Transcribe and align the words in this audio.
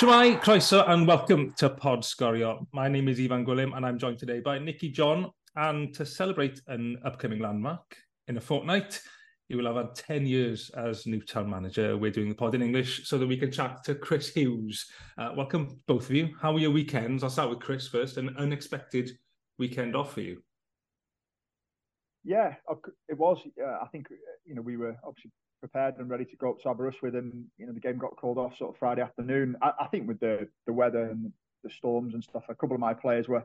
Shemai, 0.00 0.40
croeso, 0.40 0.88
and 0.88 1.06
welcome 1.06 1.52
to 1.58 1.68
Pod 1.68 2.00
Sgorio. 2.00 2.66
My 2.72 2.88
name 2.88 3.06
is 3.06 3.18
Ifan 3.18 3.44
Gwilym, 3.44 3.76
and 3.76 3.84
I'm 3.84 3.98
joined 3.98 4.18
today 4.18 4.40
by 4.40 4.58
Nicky 4.58 4.88
John. 4.88 5.30
And 5.56 5.92
to 5.92 6.06
celebrate 6.06 6.58
an 6.68 6.96
upcoming 7.04 7.38
landmark 7.38 7.98
in 8.26 8.38
a 8.38 8.40
fortnight, 8.40 8.98
you 9.48 9.58
will 9.58 9.66
have 9.66 9.76
had 9.76 9.94
10 9.94 10.24
years 10.24 10.70
as 10.70 11.06
Newtown 11.06 11.50
manager. 11.50 11.98
We're 11.98 12.10
doing 12.10 12.30
the 12.30 12.34
pod 12.34 12.54
in 12.54 12.62
English 12.62 13.06
so 13.06 13.18
that 13.18 13.26
we 13.26 13.36
can 13.36 13.52
chat 13.52 13.84
to 13.84 13.94
Chris 13.94 14.32
Hughes. 14.32 14.90
Uh, 15.18 15.32
welcome, 15.36 15.78
both 15.86 16.08
of 16.08 16.16
you. 16.16 16.30
How 16.40 16.54
were 16.54 16.60
your 16.60 16.70
weekends? 16.70 17.22
I'll 17.22 17.28
start 17.28 17.50
with 17.50 17.60
Chris 17.60 17.86
first. 17.86 18.16
An 18.16 18.34
unexpected 18.38 19.10
weekend 19.58 19.94
off 19.94 20.14
for 20.14 20.22
you. 20.22 20.42
Yeah, 22.24 22.54
it 23.06 23.18
was. 23.18 23.42
Uh, 23.62 23.66
I 23.82 23.86
think 23.92 24.06
you 24.46 24.54
know 24.54 24.62
we 24.62 24.78
were 24.78 24.96
obviously 25.04 25.30
prepared 25.60 25.96
and 25.98 26.08
ready 26.08 26.24
to 26.24 26.36
go 26.36 26.50
up 26.50 26.60
to 26.60 26.70
Aberystwyth, 26.70 27.14
and 27.14 27.44
you 27.58 27.66
know 27.66 27.72
the 27.72 27.80
game 27.80 27.98
got 27.98 28.16
called 28.16 28.38
off 28.38 28.56
sort 28.56 28.70
of 28.74 28.78
Friday 28.78 29.02
afternoon. 29.02 29.56
I, 29.62 29.72
I 29.80 29.86
think 29.86 30.08
with 30.08 30.20
the 30.20 30.48
the 30.66 30.72
weather 30.72 31.04
and 31.04 31.32
the 31.62 31.70
storms 31.70 32.14
and 32.14 32.24
stuff, 32.24 32.44
a 32.48 32.54
couple 32.54 32.74
of 32.74 32.80
my 32.80 32.94
players 32.94 33.28
were 33.28 33.44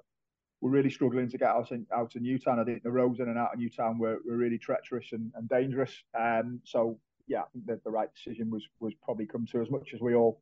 were 0.61 0.69
really 0.69 0.89
struggling 0.89 1.29
to 1.29 1.37
get 1.37 1.49
out 1.49 1.71
in, 1.71 1.85
out 1.93 2.15
of 2.15 2.21
Newtown. 2.21 2.59
I 2.59 2.63
think 2.63 2.83
the 2.83 2.91
roads 2.91 3.19
in 3.19 3.29
and 3.29 3.37
out 3.37 3.53
of 3.53 3.59
Newtown 3.59 3.99
were, 3.99 4.17
were 4.25 4.37
really 4.37 4.57
treacherous 4.57 5.11
and, 5.11 5.31
and 5.35 5.47
dangerous. 5.49 5.91
Um, 6.17 6.61
so 6.63 6.97
yeah, 7.27 7.41
I 7.41 7.45
think 7.53 7.65
that 7.67 7.83
the 7.83 7.91
right 7.91 8.09
decision 8.13 8.49
was 8.49 8.63
was 8.79 8.93
probably 9.03 9.25
come 9.25 9.45
to 9.51 9.61
as 9.61 9.69
much 9.69 9.93
as 9.93 10.01
we 10.01 10.15
all 10.15 10.41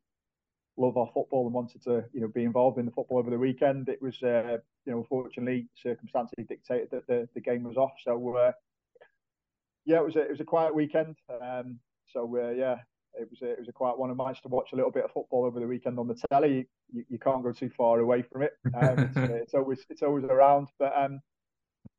love 0.77 0.97
our 0.97 1.09
football 1.13 1.45
and 1.45 1.53
wanted 1.53 1.83
to 1.83 2.03
you 2.13 2.21
know 2.21 2.27
be 2.27 2.43
involved 2.43 2.79
in 2.79 2.85
the 2.85 2.91
football 2.91 3.17
over 3.19 3.29
the 3.29 3.37
weekend. 3.37 3.89
It 3.89 4.01
was 4.01 4.21
uh, 4.23 4.57
you 4.85 4.91
know 4.91 4.99
unfortunately 4.99 5.67
circumstances 5.75 6.45
dictated 6.47 6.89
that 6.91 7.07
the, 7.07 7.27
the 7.33 7.41
game 7.41 7.63
was 7.63 7.77
off. 7.77 7.93
So 8.03 8.37
uh, 8.37 8.51
yeah, 9.85 9.97
it 9.97 10.05
was 10.05 10.15
a, 10.15 10.21
it 10.21 10.29
was 10.31 10.39
a 10.39 10.45
quiet 10.45 10.73
weekend. 10.73 11.15
Um, 11.41 11.79
so 12.11 12.37
uh, 12.37 12.51
yeah, 12.51 12.77
it 13.15 13.29
was 13.29 13.41
a, 13.41 13.51
it 13.51 13.59
was 13.59 13.69
a 13.69 13.73
quiet 13.73 13.97
one. 13.97 14.09
I 14.09 14.13
managed 14.13 14.43
to 14.43 14.49
watch 14.49 14.69
a 14.73 14.75
little 14.75 14.91
bit 14.91 15.05
of 15.05 15.11
football 15.11 15.45
over 15.45 15.59
the 15.59 15.67
weekend 15.67 15.99
on 15.99 16.07
the 16.07 16.19
telly. 16.31 16.67
You, 16.91 17.03
you 17.09 17.19
can't 17.19 17.43
go 17.43 17.51
too 17.51 17.69
far 17.75 17.99
away 17.99 18.23
from 18.23 18.43
it. 18.43 18.53
Um, 18.75 18.99
it's, 18.99 19.17
uh, 19.17 19.33
it's, 19.33 19.53
always 19.53 19.85
it's 19.89 20.01
always 20.01 20.23
around. 20.25 20.69
But 20.79 20.93
um, 20.95 21.19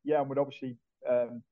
yeah, 0.04 0.20
and 0.20 0.28
we'd 0.28 0.38
obviously 0.38 0.76
um, 1.08 1.42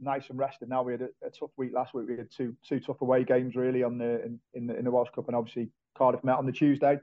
nice 0.00 0.28
and 0.30 0.38
rested. 0.38 0.68
Now 0.68 0.82
we 0.82 0.92
had 0.92 1.02
a, 1.02 1.08
a, 1.26 1.30
tough 1.30 1.50
week 1.56 1.72
last 1.74 1.94
week. 1.94 2.08
We 2.08 2.16
had 2.16 2.30
two 2.30 2.54
two 2.66 2.80
tough 2.80 3.00
away 3.00 3.24
games 3.24 3.56
really 3.56 3.82
on 3.82 3.98
the 3.98 4.24
in, 4.24 4.40
in 4.54 4.66
the 4.66 4.76
in 4.78 4.84
the 4.84 4.90
Welsh 4.90 5.10
Cup, 5.14 5.28
and 5.28 5.36
obviously 5.36 5.70
Cardiff 5.96 6.24
met 6.24 6.36
on 6.36 6.46
the 6.46 6.52
Tuesday. 6.52 6.98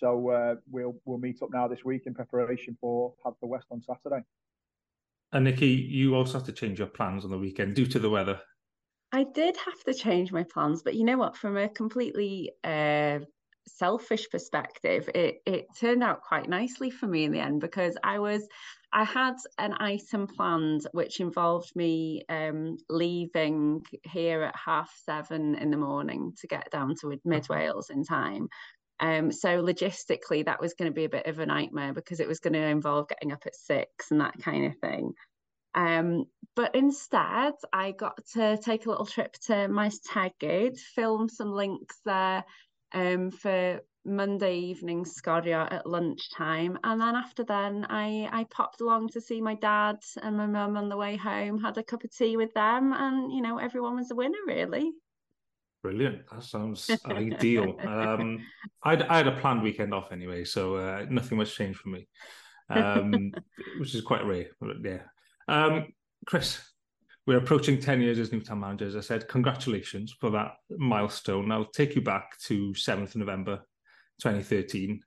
So 0.00 0.30
uh, 0.30 0.54
we'll 0.70 0.96
we'll 1.04 1.18
meet 1.18 1.42
up 1.42 1.50
now 1.52 1.68
this 1.68 1.84
week 1.84 2.02
in 2.06 2.14
preparation 2.14 2.76
for 2.80 3.14
the 3.40 3.46
west 3.46 3.66
on 3.70 3.82
Saturday. 3.82 4.24
And 5.32 5.44
Nicky, 5.44 5.68
you 5.68 6.14
also 6.14 6.38
have 6.38 6.46
to 6.46 6.52
change 6.52 6.78
your 6.78 6.88
plans 6.88 7.24
on 7.24 7.30
the 7.30 7.38
weekend 7.38 7.74
due 7.74 7.86
to 7.86 7.98
the 7.98 8.10
weather. 8.10 8.40
I 9.12 9.24
did 9.24 9.56
have 9.56 9.82
to 9.84 9.94
change 9.94 10.32
my 10.32 10.44
plans, 10.44 10.82
but 10.82 10.94
you 10.94 11.04
know 11.04 11.16
what? 11.16 11.36
From 11.36 11.56
a 11.56 11.68
completely 11.68 12.52
uh, 12.64 13.20
selfish 13.66 14.28
perspective, 14.30 15.08
it 15.14 15.36
it 15.46 15.66
turned 15.78 16.02
out 16.02 16.22
quite 16.22 16.48
nicely 16.48 16.90
for 16.90 17.06
me 17.06 17.24
in 17.24 17.32
the 17.32 17.40
end 17.40 17.60
because 17.60 17.96
I 18.02 18.18
was 18.18 18.46
I 18.92 19.04
had 19.04 19.34
an 19.58 19.74
item 19.78 20.26
planned 20.26 20.86
which 20.92 21.20
involved 21.20 21.74
me 21.74 22.22
um, 22.28 22.78
leaving 22.88 23.82
here 24.04 24.42
at 24.42 24.56
half 24.56 24.90
seven 25.04 25.54
in 25.56 25.70
the 25.70 25.76
morning 25.76 26.32
to 26.40 26.46
get 26.46 26.70
down 26.70 26.94
to 27.00 27.18
Mid 27.24 27.48
Wales 27.48 27.90
in 27.90 28.04
time. 28.04 28.48
Um, 28.98 29.30
so 29.30 29.62
logistically, 29.62 30.44
that 30.44 30.60
was 30.60 30.74
going 30.74 30.90
to 30.90 30.94
be 30.94 31.04
a 31.04 31.08
bit 31.10 31.26
of 31.26 31.38
a 31.38 31.46
nightmare 31.46 31.92
because 31.92 32.20
it 32.20 32.28
was 32.28 32.40
going 32.40 32.54
to 32.54 32.60
involve 32.60 33.08
getting 33.08 33.32
up 33.32 33.42
at 33.46 33.54
six 33.54 34.10
and 34.10 34.20
that 34.20 34.38
kind 34.40 34.66
of 34.66 34.78
thing. 34.78 35.12
Um, 35.74 36.24
but 36.54 36.74
instead, 36.74 37.52
I 37.72 37.90
got 37.92 38.18
to 38.32 38.56
take 38.56 38.86
a 38.86 38.88
little 38.88 39.04
trip 39.04 39.34
to 39.46 39.68
Maes 39.68 40.00
Tegid, 40.00 40.78
film 40.78 41.28
some 41.28 41.52
links 41.52 42.00
there 42.06 42.44
um, 42.92 43.30
for 43.30 43.80
Monday 44.06 44.56
evening 44.58 45.04
Sgorio 45.04 45.70
at 45.70 45.86
lunchtime. 45.86 46.78
And 46.82 47.00
then 47.00 47.14
after 47.14 47.44
then, 47.44 47.86
I, 47.90 48.28
I 48.32 48.44
popped 48.44 48.80
along 48.80 49.08
to 49.08 49.20
see 49.20 49.42
my 49.42 49.54
dad 49.56 49.96
and 50.22 50.38
my 50.38 50.46
mum 50.46 50.78
on 50.78 50.88
the 50.88 50.96
way 50.96 51.16
home, 51.16 51.60
had 51.60 51.76
a 51.76 51.82
cup 51.82 52.04
of 52.04 52.16
tea 52.16 52.38
with 52.38 52.54
them, 52.54 52.94
and, 52.94 53.30
you 53.32 53.42
know, 53.42 53.58
everyone 53.58 53.96
was 53.96 54.10
a 54.10 54.14
winner, 54.14 54.38
really. 54.46 54.92
Brilliant. 55.86 56.28
That 56.32 56.42
sounds 56.42 56.90
ideal. 57.06 57.76
Um, 57.86 58.44
I'd, 58.82 59.02
I 59.02 59.18
had 59.18 59.28
a 59.28 59.36
planned 59.36 59.62
weekend 59.62 59.94
off 59.94 60.10
anyway, 60.10 60.42
so 60.42 60.74
uh, 60.74 61.06
nothing 61.08 61.38
much 61.38 61.54
changed 61.54 61.78
for 61.78 61.90
me, 61.90 62.08
um, 62.70 63.32
which 63.78 63.94
is 63.94 64.02
quite 64.02 64.26
rare. 64.26 64.46
But 64.60 64.78
yeah, 64.82 65.02
um, 65.46 65.86
Chris, 66.26 66.58
we're 67.24 67.38
approaching 67.38 67.80
10 67.80 68.00
years 68.00 68.18
as 68.18 68.32
Newtown 68.32 68.58
manager. 68.58 68.86
As 68.86 68.96
I 68.96 69.00
said, 69.00 69.28
congratulations 69.28 70.12
for 70.20 70.30
that 70.30 70.54
milestone. 70.70 71.52
I'll 71.52 71.66
take 71.66 71.94
you 71.94 72.00
back 72.02 72.36
to 72.46 72.72
7th 72.72 73.14
November 73.14 73.58
2013. 74.22 75.00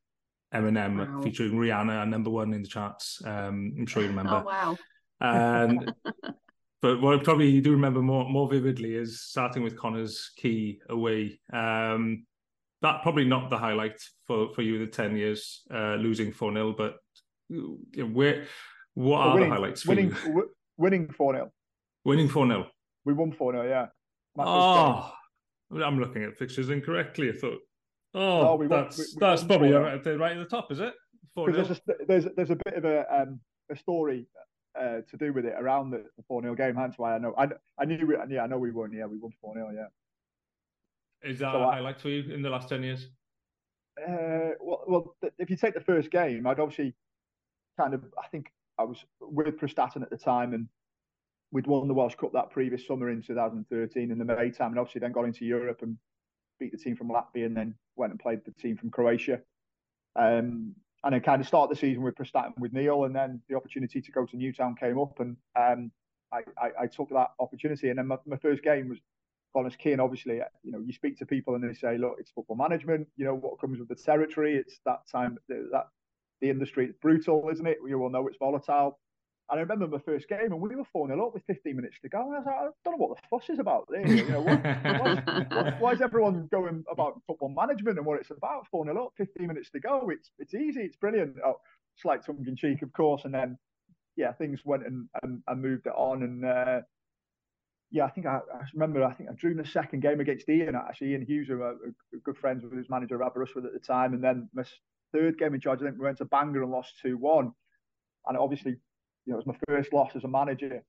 Eminem 0.55 0.97
wow. 0.97 1.21
featuring 1.21 1.55
Rihanna, 1.55 2.07
number 2.07 2.29
one 2.29 2.53
in 2.53 2.61
the 2.61 2.69
charts. 2.69 3.21
Um, 3.25 3.73
I'm 3.77 3.85
sure 3.85 4.01
you 4.01 4.07
remember. 4.15 4.43
Oh, 4.45 4.47
wow. 4.47 4.77
And 5.19 5.93
but 6.81 7.01
what 7.01 7.19
I 7.19 7.23
probably 7.23 7.59
do 7.61 7.71
remember 7.71 8.01
more 8.01 8.29
more 8.29 8.49
vividly 8.49 8.95
is 8.95 9.21
starting 9.21 9.63
with 9.63 9.77
Connah's 9.77 10.31
Quay 10.37 10.79
away. 10.89 11.39
Um, 11.51 12.25
that 12.81 13.01
probably 13.03 13.25
not 13.25 13.49
the 13.49 13.57
highlight 13.57 14.01
for, 14.25 14.53
for 14.53 14.61
you 14.61 14.79
the 14.79 14.87
10 14.87 15.17
years, 15.17 15.63
uh, 15.73 15.95
losing 15.95 16.31
4 16.31 16.53
0, 16.53 16.75
but 16.77 16.95
you 17.49 17.79
know, 17.97 18.05
where 18.05 18.45
what 18.93 19.19
are 19.19 19.33
winning, 19.33 19.49
the 19.49 19.55
highlights 19.55 19.81
for 19.81 19.89
winning, 19.89 20.09
you? 20.09 20.27
W- 20.27 20.49
winning 20.77 21.09
4 21.09 21.33
0. 21.33 21.51
Winning 22.05 22.29
4 22.29 22.47
0. 22.47 22.67
We 23.05 23.13
won 23.13 23.31
4 23.33 23.53
0, 23.53 23.67
yeah. 23.67 23.87
oh, 24.37 25.11
I'm 25.83 25.99
looking 25.99 26.23
at 26.23 26.37
fixtures 26.37 26.69
incorrectly. 26.69 27.29
I 27.29 27.33
thought, 27.33 27.59
oh, 28.13 28.47
oh 28.47 28.55
we 28.55 28.67
that's, 28.67 28.97
won, 28.97 29.05
we, 29.05 29.15
we 29.15 29.19
that's 29.19 29.43
probably 29.43 29.71
right 29.73 29.93
at 29.93 30.03
the 30.03 30.45
top, 30.49 30.71
is 30.71 30.79
it? 30.79 30.93
There's 31.35 31.71
a, 31.71 31.77
there's, 32.07 32.25
there's 32.35 32.49
a 32.49 32.57
bit 32.65 32.75
of 32.75 32.85
a, 32.85 33.05
um, 33.13 33.39
a 33.71 33.75
story 33.75 34.27
uh, 34.79 35.01
to 35.09 35.17
do 35.17 35.33
with 35.33 35.45
it 35.45 35.53
around 35.57 35.91
the, 35.91 36.05
4 36.27 36.41
0 36.41 36.55
game. 36.55 36.75
Hence 36.75 36.95
why 36.97 37.15
I 37.15 37.17
know. 37.17 37.33
I, 37.37 37.47
I 37.77 37.85
knew, 37.85 38.05
we, 38.07 38.15
yeah, 38.33 38.43
I 38.43 38.47
know 38.47 38.57
we 38.57 38.71
won. 38.71 38.91
Yeah, 38.91 39.05
we 39.05 39.17
won 39.17 39.31
4 39.41 39.53
0, 39.53 39.71
yeah. 39.75 41.29
Is 41.29 41.39
that 41.39 41.51
so 41.51 41.63
a 41.63 41.65
highlight 41.65 41.99
for 41.99 42.09
you 42.09 42.33
in 42.33 42.41
the 42.41 42.49
last 42.49 42.69
10 42.69 42.83
years? 42.83 43.07
Uh, 44.01 44.55
well, 44.61 44.83
well, 44.87 45.15
if 45.37 45.49
you 45.49 45.57
take 45.57 45.73
the 45.73 45.81
first 45.81 46.09
game, 46.11 46.47
I'd 46.47 46.59
obviously 46.59 46.95
kind 47.77 47.93
of, 47.93 48.03
I 48.17 48.27
think 48.27 48.51
I 48.77 48.83
was 48.83 49.03
with 49.19 49.57
Prestatyn 49.57 50.01
at 50.01 50.09
the 50.09 50.17
time, 50.17 50.53
and 50.53 50.67
we'd 51.51 51.67
won 51.67 51.87
the 51.87 51.93
Welsh 51.93 52.15
Cup 52.15 52.31
that 52.33 52.49
previous 52.49 52.87
summer 52.87 53.09
in 53.09 53.21
2013 53.21 54.11
in 54.11 54.17
the 54.17 54.25
May 54.25 54.51
time, 54.51 54.71
and 54.71 54.79
obviously 54.79 54.99
then 54.99 55.11
got 55.11 55.25
into 55.25 55.45
Europe 55.45 55.79
and 55.81 55.97
beat 56.59 56.71
the 56.71 56.77
team 56.77 56.95
from 56.95 57.09
Latvia, 57.09 57.45
and 57.45 57.57
then 57.57 57.75
went 57.95 58.11
and 58.11 58.19
played 58.19 58.39
the 58.45 58.51
team 58.51 58.77
from 58.77 58.89
Croatia. 58.89 59.41
Um, 60.15 60.75
and 61.03 61.13
then 61.13 61.21
kind 61.21 61.41
of 61.41 61.47
start 61.47 61.69
the 61.69 61.75
season 61.75 62.03
with 62.03 62.15
Prestatyn 62.15 62.57
with 62.57 62.73
Neil, 62.73 63.05
and 63.05 63.15
then 63.15 63.41
the 63.49 63.55
opportunity 63.55 64.01
to 64.01 64.11
go 64.11 64.25
to 64.25 64.37
Newtown 64.37 64.75
came 64.75 64.99
up, 64.99 65.19
and 65.19 65.37
um, 65.55 65.91
I, 66.31 66.39
I, 66.61 66.83
I, 66.83 66.87
took 66.87 67.09
that 67.09 67.31
opportunity. 67.39 67.89
And 67.89 67.97
then 67.97 68.07
my, 68.07 68.17
my 68.25 68.37
first 68.37 68.63
game 68.63 68.89
was 68.89 68.99
Connah's 69.55 69.75
Quay, 69.75 69.93
and 69.93 70.01
obviously, 70.01 70.41
you 70.63 70.71
know, 70.71 70.79
you 70.79 70.93
speak 70.93 71.17
to 71.19 71.25
people 71.25 71.55
and 71.55 71.63
they 71.63 71.73
say, 71.73 71.97
look, 71.97 72.17
it's 72.19 72.31
football 72.31 72.57
management. 72.57 73.07
You 73.15 73.25
know 73.25 73.35
what 73.35 73.59
comes 73.59 73.79
with 73.79 73.87
the 73.87 73.95
territory. 73.95 74.55
It's 74.55 74.79
that 74.85 75.07
time 75.11 75.37
that 75.47 75.85
the 76.41 76.49
industry. 76.49 76.87
is 76.87 76.95
brutal, 77.01 77.49
isn't 77.51 77.65
it? 77.65 77.77
You 77.87 78.01
all 78.01 78.09
know 78.09 78.27
it's 78.27 78.37
volatile. 78.37 78.99
And 79.49 79.57
I 79.57 79.61
remember 79.61 79.87
my 79.87 79.97
first 80.05 80.29
game, 80.29 80.51
and 80.51 80.61
we 80.61 80.75
were 80.75 80.83
4 80.93 81.07
0 81.07 81.25
up 81.27 81.33
with 81.33 81.43
15 81.47 81.75
minutes 81.75 81.97
to 82.03 82.09
go. 82.09 82.21
And 82.21 82.35
I 82.35 82.39
was 82.39 82.45
like, 82.45 82.55
I 82.55 82.67
don't 82.85 82.99
know 82.99 83.07
what 83.07 83.17
the 83.17 83.27
fuss 83.29 83.49
is 83.49 83.57
about 83.57 83.87
there. 83.89 84.07
You 84.07 84.29
know, 84.29 84.41
what, 84.41 85.51
what, 85.51 85.81
why 85.81 85.91
is 85.93 86.01
everyone 86.01 86.47
going 86.51 86.83
about 86.91 87.19
football 87.25 87.49
management 87.49 87.97
and 87.97 88.05
what 88.05 88.19
it's 88.19 88.29
about? 88.29 88.67
4 88.69 88.85
0 88.85 89.05
up, 89.05 89.13
15 89.17 89.47
minutes 89.47 89.71
to 89.71 89.79
go. 89.79 90.09
It's 90.11 90.29
it's 90.37 90.53
easy, 90.53 90.81
it's 90.81 90.97
brilliant. 90.97 91.37
Oh, 91.43 91.55
slight 91.97 92.25
tongue 92.25 92.45
in 92.47 92.55
cheek, 92.55 92.83
of 92.83 92.93
course. 92.93 93.23
And 93.25 93.33
then, 93.33 93.57
yeah, 94.15 94.33
things 94.33 94.59
went 94.65 94.85
and, 94.85 95.07
and, 95.23 95.41
and 95.47 95.61
moved 95.61 95.87
it 95.87 95.93
on. 95.95 96.21
And 96.21 96.45
uh, 96.45 96.81
yeah, 97.89 98.05
I 98.05 98.09
think 98.11 98.27
I, 98.27 98.37
I, 98.53 98.61
remember, 98.73 99.03
I 99.03 99.13
think 99.13 99.29
I 99.29 99.33
drew 99.33 99.51
in 99.51 99.57
the 99.57 99.65
second 99.65 100.01
game 100.01 100.19
against 100.19 100.47
Ian, 100.47 100.75
actually. 100.75 101.11
Ian 101.11 101.25
Hughes, 101.25 101.47
who 101.47 101.57
were 101.57 101.75
good 102.23 102.37
friends 102.37 102.63
with 102.63 102.77
his 102.77 102.89
manager, 102.89 103.23
Aberystwyth 103.23 103.65
at 103.65 103.73
the 103.73 103.79
time. 103.79 104.13
And 104.13 104.23
then 104.23 104.49
my 104.53 104.63
third 105.11 105.39
game 105.39 105.55
in 105.55 105.59
charge, 105.59 105.81
I 105.81 105.85
think 105.85 105.97
we 105.97 106.05
went 106.05 106.19
to 106.19 106.25
Bangor 106.25 106.61
and 106.61 106.71
lost 106.71 106.93
2 107.01 107.17
1. 107.17 107.51
And 108.27 108.37
obviously, 108.37 108.75
you 109.29 109.35
know, 109.35 109.39
it 109.39 109.45
was 109.45 109.59
my 109.59 109.75
first 109.75 109.93
loss 109.93 110.15
as 110.15 110.23
a 110.23 110.27
manager 110.27 110.81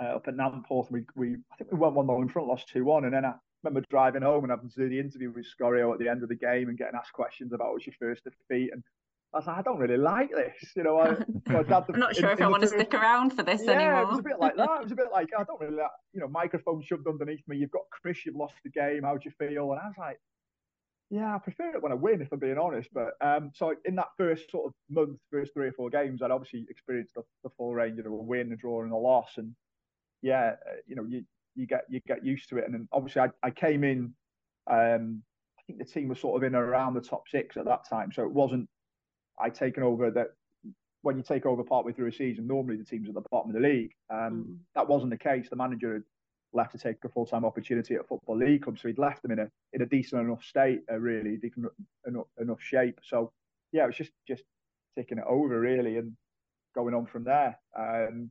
uh, 0.00 0.14
up 0.14 0.28
at 0.28 0.34
Nantporth. 0.36 0.92
We, 0.92 1.02
we, 1.16 1.34
I 1.52 1.56
think 1.56 1.72
we 1.72 1.78
went 1.78 1.94
1 1.94 2.06
0 2.06 2.22
in 2.22 2.28
front, 2.28 2.46
lost 2.46 2.68
2 2.68 2.84
1. 2.84 3.04
And 3.04 3.12
then 3.12 3.24
I 3.24 3.34
remember 3.64 3.84
driving 3.90 4.22
home 4.22 4.44
and 4.44 4.52
having 4.52 4.70
to 4.70 4.76
do 4.76 4.88
the 4.88 5.00
interview 5.00 5.32
with 5.32 5.44
Sgorio 5.44 5.92
at 5.92 5.98
the 5.98 6.08
end 6.08 6.22
of 6.22 6.28
the 6.28 6.36
game 6.36 6.68
and 6.68 6.78
getting 6.78 6.94
asked 6.94 7.12
questions 7.12 7.52
about 7.52 7.66
what 7.66 7.74
was 7.74 7.86
your 7.86 7.96
first 7.98 8.22
defeat. 8.22 8.70
And 8.72 8.84
I 9.34 9.38
was 9.38 9.48
like, 9.48 9.58
I 9.58 9.62
don't 9.62 9.80
really 9.80 9.96
like 9.96 10.30
this. 10.30 10.70
You 10.76 10.84
know, 10.84 11.00
I, 11.00 11.08
I'm 11.48 11.66
not 11.68 12.14
sure 12.14 12.28
in, 12.28 12.34
if 12.34 12.38
in 12.38 12.44
I 12.44 12.48
want 12.48 12.62
to 12.62 12.68
stick 12.68 12.94
around 12.94 13.30
for 13.30 13.42
this 13.42 13.62
yeah, 13.64 13.72
anymore. 13.72 14.02
it 14.02 14.08
was 14.08 14.20
a 14.20 14.22
bit 14.22 14.38
like 14.38 14.54
that. 14.54 14.70
It 14.78 14.82
was 14.84 14.92
a 14.92 14.96
bit 14.96 15.08
like, 15.12 15.30
I 15.36 15.42
don't 15.42 15.60
really 15.60 15.78
like, 15.78 15.90
you 16.12 16.20
know, 16.20 16.28
microphone 16.28 16.80
shoved 16.80 17.08
underneath 17.08 17.42
me. 17.48 17.56
You've 17.56 17.72
got 17.72 17.82
Chris, 17.90 18.24
you've 18.24 18.36
lost 18.36 18.54
the 18.62 18.70
game. 18.70 19.02
How 19.02 19.16
do 19.16 19.22
you 19.24 19.32
feel? 19.36 19.72
And 19.72 19.80
I 19.80 19.88
was 19.88 19.96
like, 19.98 20.20
yeah, 21.10 21.34
I 21.34 21.38
prefer 21.38 21.74
it 21.74 21.82
when 21.82 21.92
I 21.92 21.94
win, 21.94 22.20
if 22.20 22.32
I'm 22.32 22.38
being 22.38 22.58
honest. 22.58 22.90
But 22.92 23.12
um, 23.20 23.50
so 23.54 23.74
in 23.84 23.94
that 23.96 24.08
first 24.16 24.50
sort 24.50 24.66
of 24.66 24.72
month, 24.90 25.18
first 25.30 25.54
three 25.54 25.68
or 25.68 25.72
four 25.72 25.90
games, 25.90 26.22
I'd 26.22 26.30
obviously 26.30 26.66
experienced 26.68 27.14
the, 27.14 27.22
the 27.44 27.50
full 27.56 27.74
range 27.74 27.98
of 27.98 28.06
a 28.06 28.10
win, 28.10 28.52
a 28.52 28.56
draw, 28.56 28.82
and 28.82 28.92
a 28.92 28.96
loss. 28.96 29.32
And 29.36 29.54
yeah, 30.22 30.52
uh, 30.68 30.76
you 30.86 30.96
know, 30.96 31.06
you 31.08 31.24
you 31.54 31.66
get 31.66 31.84
you 31.88 32.00
get 32.06 32.24
used 32.24 32.48
to 32.50 32.58
it. 32.58 32.64
And 32.64 32.74
then 32.74 32.88
obviously, 32.92 33.22
I, 33.22 33.28
I 33.42 33.50
came 33.50 33.84
in. 33.84 34.12
Um, 34.70 35.22
I 35.58 35.62
think 35.66 35.78
the 35.78 35.84
team 35.84 36.08
was 36.08 36.20
sort 36.20 36.36
of 36.36 36.46
in 36.46 36.54
around 36.54 36.94
the 36.94 37.00
top 37.00 37.24
six 37.28 37.56
at 37.56 37.64
that 37.64 37.88
time. 37.88 38.12
So 38.12 38.22
it 38.22 38.32
wasn't 38.32 38.68
I 39.40 39.50
taken 39.50 39.82
over 39.82 40.10
that 40.10 40.28
when 41.02 41.16
you 41.16 41.22
take 41.22 41.46
over 41.46 41.62
partway 41.62 41.92
through 41.92 42.08
a 42.08 42.12
season, 42.12 42.46
normally 42.46 42.76
the 42.76 42.84
teams 42.84 43.08
at 43.08 43.14
the 43.14 43.22
bottom 43.30 43.50
of 43.50 43.60
the 43.60 43.66
league. 43.66 43.92
Um, 44.10 44.46
mm. 44.48 44.56
That 44.74 44.88
wasn't 44.88 45.10
the 45.10 45.18
case. 45.18 45.48
The 45.48 45.56
manager 45.56 45.94
had 45.94 46.02
left 46.52 46.72
to 46.72 46.78
take 46.78 46.96
a 47.04 47.08
full 47.08 47.26
time 47.26 47.44
opportunity 47.44 47.94
at 47.94 48.06
Football 48.06 48.38
League 48.38 48.62
Club, 48.62 48.78
so 48.78 48.88
he'd 48.88 48.98
left 48.98 49.22
them 49.22 49.32
in 49.32 49.40
a 49.40 49.50
in 49.72 49.82
a 49.82 49.86
decent 49.86 50.22
enough 50.22 50.44
state, 50.44 50.80
uh, 50.90 50.98
really 50.98 51.36
decent 51.36 51.66
enough, 52.06 52.26
enough 52.40 52.60
shape. 52.60 52.98
So 53.02 53.32
yeah, 53.72 53.84
it 53.84 53.88
was 53.88 53.96
just 53.96 54.12
just 54.26 54.42
taking 54.96 55.18
it 55.18 55.24
over 55.28 55.60
really 55.60 55.98
and 55.98 56.12
going 56.74 56.94
on 56.94 57.06
from 57.06 57.24
there. 57.24 57.58
Um, 57.76 58.30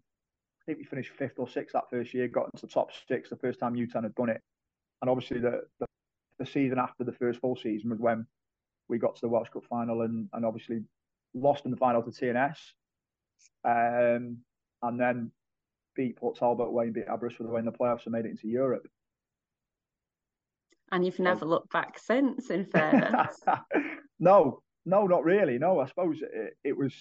I 0.62 0.66
think 0.66 0.80
we 0.80 0.86
finished 0.86 1.12
fifth 1.18 1.38
or 1.40 1.48
sixth 1.48 1.74
that 1.74 1.90
first 1.90 2.14
year, 2.14 2.28
got 2.28 2.50
into 2.54 2.66
the 2.66 2.72
top 2.72 2.90
six 3.08 3.30
the 3.30 3.38
first 3.38 3.60
time 3.60 3.74
Newtown 3.74 4.04
had 4.04 4.16
done 4.16 4.30
it, 4.30 4.42
and 5.02 5.10
obviously 5.10 5.40
the, 5.40 5.62
the 5.80 5.86
the 6.40 6.46
season 6.46 6.78
after 6.78 7.04
the 7.04 7.14
first 7.14 7.40
full 7.40 7.56
season 7.56 7.90
was 7.90 8.00
when 8.00 8.25
we 8.90 9.00
got 9.00 9.16
to 9.16 9.22
the 9.22 9.30
Welsh 9.30 9.50
Cup 9.50 9.64
final 9.69 10.02
and 10.02 10.30
and 10.34 10.46
obviously 10.46 10.81
lost 11.34 11.66
in 11.66 11.72
the 11.72 11.78
final 11.78 12.02
to 12.02 12.10
TNS, 12.10 12.58
um, 13.64 14.38
and 14.81 15.00
then 15.00 15.31
beat 15.98 16.16
Port 16.16 16.38
Talbot 16.38 16.68
away 16.68 16.86
and 16.86 16.94
beat 16.94 17.08
Aberystwyth 17.10 17.50
away 17.50 17.60
in 17.60 17.66
the 17.66 17.72
playoffs 17.74 18.06
and 18.06 18.14
made 18.14 18.26
it 18.26 18.32
into 18.32 18.48
Europe. 18.48 18.88
And 20.92 21.06
you've 21.06 21.20
never 21.20 21.46
looked 21.46 21.74
back 21.74 22.00
since, 22.00 22.50
in 22.50 22.66
fairness. 22.72 23.38
no, 24.20 24.62
no, 24.86 25.06
not 25.06 25.26
really. 25.26 25.58
No, 25.58 25.80
I 25.82 25.88
suppose 25.88 26.20
it, 26.22 26.56
it, 26.64 26.78
was, 26.78 26.94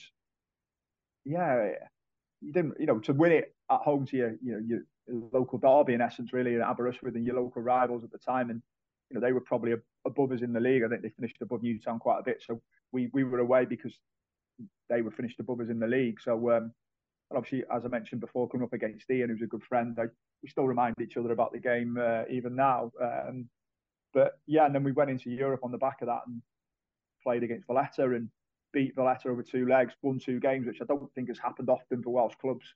yeah, 1.24 1.70
you 2.40 2.52
didn't, 2.52 2.74
you 2.80 2.86
know, 2.86 2.98
to 3.00 3.12
win 3.12 3.30
it 3.30 3.54
at 3.70 3.80
home 3.80 4.06
to 4.06 4.16
your, 4.16 4.34
you 4.42 4.52
know, 4.52 4.60
your 4.66 4.80
local 5.32 5.58
derby 5.58 5.94
in 5.94 6.00
essence, 6.00 6.32
really, 6.32 6.54
in 6.54 6.62
Aberystwyth 6.62 7.14
and 7.14 7.24
your 7.24 7.40
local 7.40 7.62
rivals 7.62 8.04
at 8.04 8.10
the 8.10 8.18
time, 8.18 8.50
and 8.50 8.62
you 9.10 9.14
know 9.14 9.20
they 9.20 9.32
were 9.32 9.40
probably 9.40 9.74
above 10.04 10.32
us 10.32 10.42
in 10.42 10.52
the 10.52 10.60
league. 10.60 10.82
I 10.82 10.88
think 10.88 11.02
they 11.02 11.10
finished 11.10 11.36
above 11.40 11.62
Newtown 11.62 11.98
quite 11.98 12.18
a 12.18 12.24
bit, 12.24 12.42
so 12.44 12.60
we 12.92 13.08
we 13.12 13.24
were 13.24 13.38
away 13.38 13.64
because 13.64 13.96
they 14.88 15.02
were 15.02 15.10
finished 15.10 15.40
above 15.40 15.60
us 15.60 15.68
in 15.68 15.78
the 15.78 15.86
league. 15.86 16.20
So, 16.20 16.50
um, 16.50 16.72
and 17.30 17.36
obviously, 17.36 17.64
as 17.74 17.84
I 17.84 17.88
mentioned 17.88 18.20
before, 18.20 18.48
coming 18.48 18.64
up 18.64 18.72
against 18.72 19.10
Ian, 19.10 19.30
who's 19.30 19.42
a 19.42 19.46
good 19.46 19.64
friend, 19.64 19.96
I, 19.98 20.04
we 20.42 20.48
still 20.48 20.66
remind 20.66 20.94
each 21.00 21.16
other 21.16 21.32
about 21.32 21.52
the 21.52 21.58
game 21.58 21.98
uh, 22.00 22.22
even 22.30 22.54
now. 22.54 22.92
Um, 23.02 23.48
but 24.14 24.38
yeah, 24.46 24.66
and 24.66 24.74
then 24.74 24.84
we 24.84 24.92
went 24.92 25.10
into 25.10 25.30
Europe 25.30 25.60
on 25.62 25.72
the 25.72 25.78
back 25.78 26.02
of 26.02 26.06
that 26.06 26.22
and 26.26 26.40
played 27.22 27.42
against 27.42 27.66
Valletta 27.66 28.04
and 28.14 28.28
beat 28.72 28.94
Valletta 28.94 29.28
over 29.28 29.42
two 29.42 29.66
legs, 29.66 29.94
won 30.02 30.18
two 30.18 30.38
games, 30.38 30.66
which 30.66 30.80
I 30.80 30.84
don't 30.84 31.12
think 31.14 31.28
has 31.28 31.38
happened 31.38 31.68
often 31.68 32.02
for 32.02 32.10
Welsh 32.10 32.34
clubs 32.40 32.66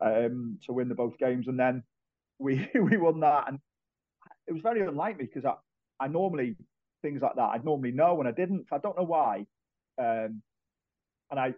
um, 0.00 0.58
to 0.66 0.72
win 0.72 0.88
the 0.88 0.94
both 0.94 1.18
games. 1.18 1.48
And 1.48 1.58
then 1.58 1.82
we 2.38 2.68
we 2.74 2.96
won 2.96 3.20
that, 3.20 3.48
and 3.48 3.58
it 4.46 4.52
was 4.52 4.62
very 4.62 4.80
unlike 4.80 5.18
me 5.18 5.24
because 5.24 5.44
I, 5.44 5.54
I 5.98 6.08
normally 6.08 6.56
things 7.02 7.20
like 7.20 7.34
that 7.34 7.50
I'd 7.50 7.64
normally 7.64 7.90
know 7.90 8.20
and 8.20 8.28
I 8.28 8.32
didn't. 8.32 8.66
I 8.70 8.78
don't 8.78 8.96
know 8.96 9.04
why. 9.04 9.46
Um, 9.98 10.40
and 11.30 11.40
I 11.40 11.54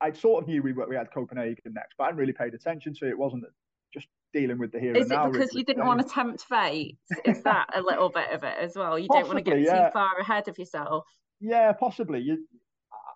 I 0.00 0.12
sort 0.12 0.42
of 0.42 0.48
knew 0.48 0.62
we 0.62 0.72
we 0.72 0.96
had 0.96 1.12
Copenhagen 1.12 1.72
next, 1.74 1.94
but 1.98 2.04
I 2.04 2.06
hadn't 2.08 2.20
really 2.20 2.32
paid 2.32 2.54
attention 2.54 2.94
to 2.94 3.06
it. 3.06 3.10
it 3.10 3.18
wasn't 3.18 3.44
just 3.92 4.06
dealing 4.32 4.58
with 4.58 4.72
the 4.72 4.80
here 4.80 4.94
Is 4.94 5.02
and 5.02 5.10
now. 5.10 5.28
Is 5.28 5.28
it 5.28 5.32
because 5.32 5.54
you 5.54 5.64
didn't 5.64 5.86
want 5.86 6.00
to 6.00 6.08
tempt 6.08 6.42
fate? 6.42 6.96
Is 7.24 7.42
that 7.42 7.68
a 7.74 7.82
little 7.82 8.08
bit 8.08 8.30
of 8.30 8.42
it 8.44 8.54
as 8.60 8.76
well? 8.76 8.98
You 8.98 9.08
possibly, 9.08 9.22
don't 9.22 9.34
want 9.34 9.44
to 9.44 9.50
get 9.50 9.60
yeah. 9.60 9.86
too 9.86 9.92
far 9.92 10.18
ahead 10.18 10.48
of 10.48 10.58
yourself. 10.58 11.04
Yeah, 11.40 11.72
possibly. 11.72 12.20
You 12.20 12.46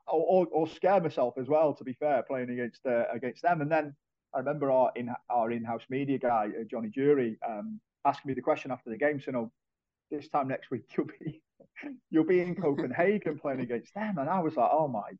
or, 0.06 0.46
or, 0.52 0.69
scare 0.69 1.00
myself 1.00 1.34
as 1.38 1.48
well. 1.48 1.75
To 1.75 1.84
be 1.84 1.94
fair, 1.94 2.22
playing 2.22 2.50
against 2.50 2.84
uh, 2.86 3.04
against 3.12 3.42
them, 3.42 3.62
and 3.62 3.70
then 3.70 3.94
I 4.34 4.38
remember 4.38 4.70
our 4.70 4.92
in 4.96 5.10
our 5.31 5.50
in-house 5.50 5.84
media 5.88 6.19
guy 6.19 6.48
uh, 6.48 6.64
Johnny 6.70 6.90
Jury 6.90 7.38
um, 7.48 7.81
asking 8.04 8.31
me 8.31 8.34
the 8.34 8.42
question 8.42 8.70
after 8.70 8.90
the 8.90 8.98
game. 8.98 9.20
So, 9.20 9.31
no, 9.31 9.52
this 10.10 10.28
time 10.28 10.48
next 10.48 10.70
week 10.70 10.84
you'll 10.96 11.06
be 11.06 11.42
you'll 12.10 12.26
be 12.26 12.40
in 12.40 12.54
Copenhagen 12.62 13.38
playing 13.38 13.60
against 13.60 13.94
them, 13.94 14.19
and 14.19 14.28
I 14.28 14.40
was 14.40 14.56
like, 14.56 14.70
oh 14.70 14.88
my 14.88 15.10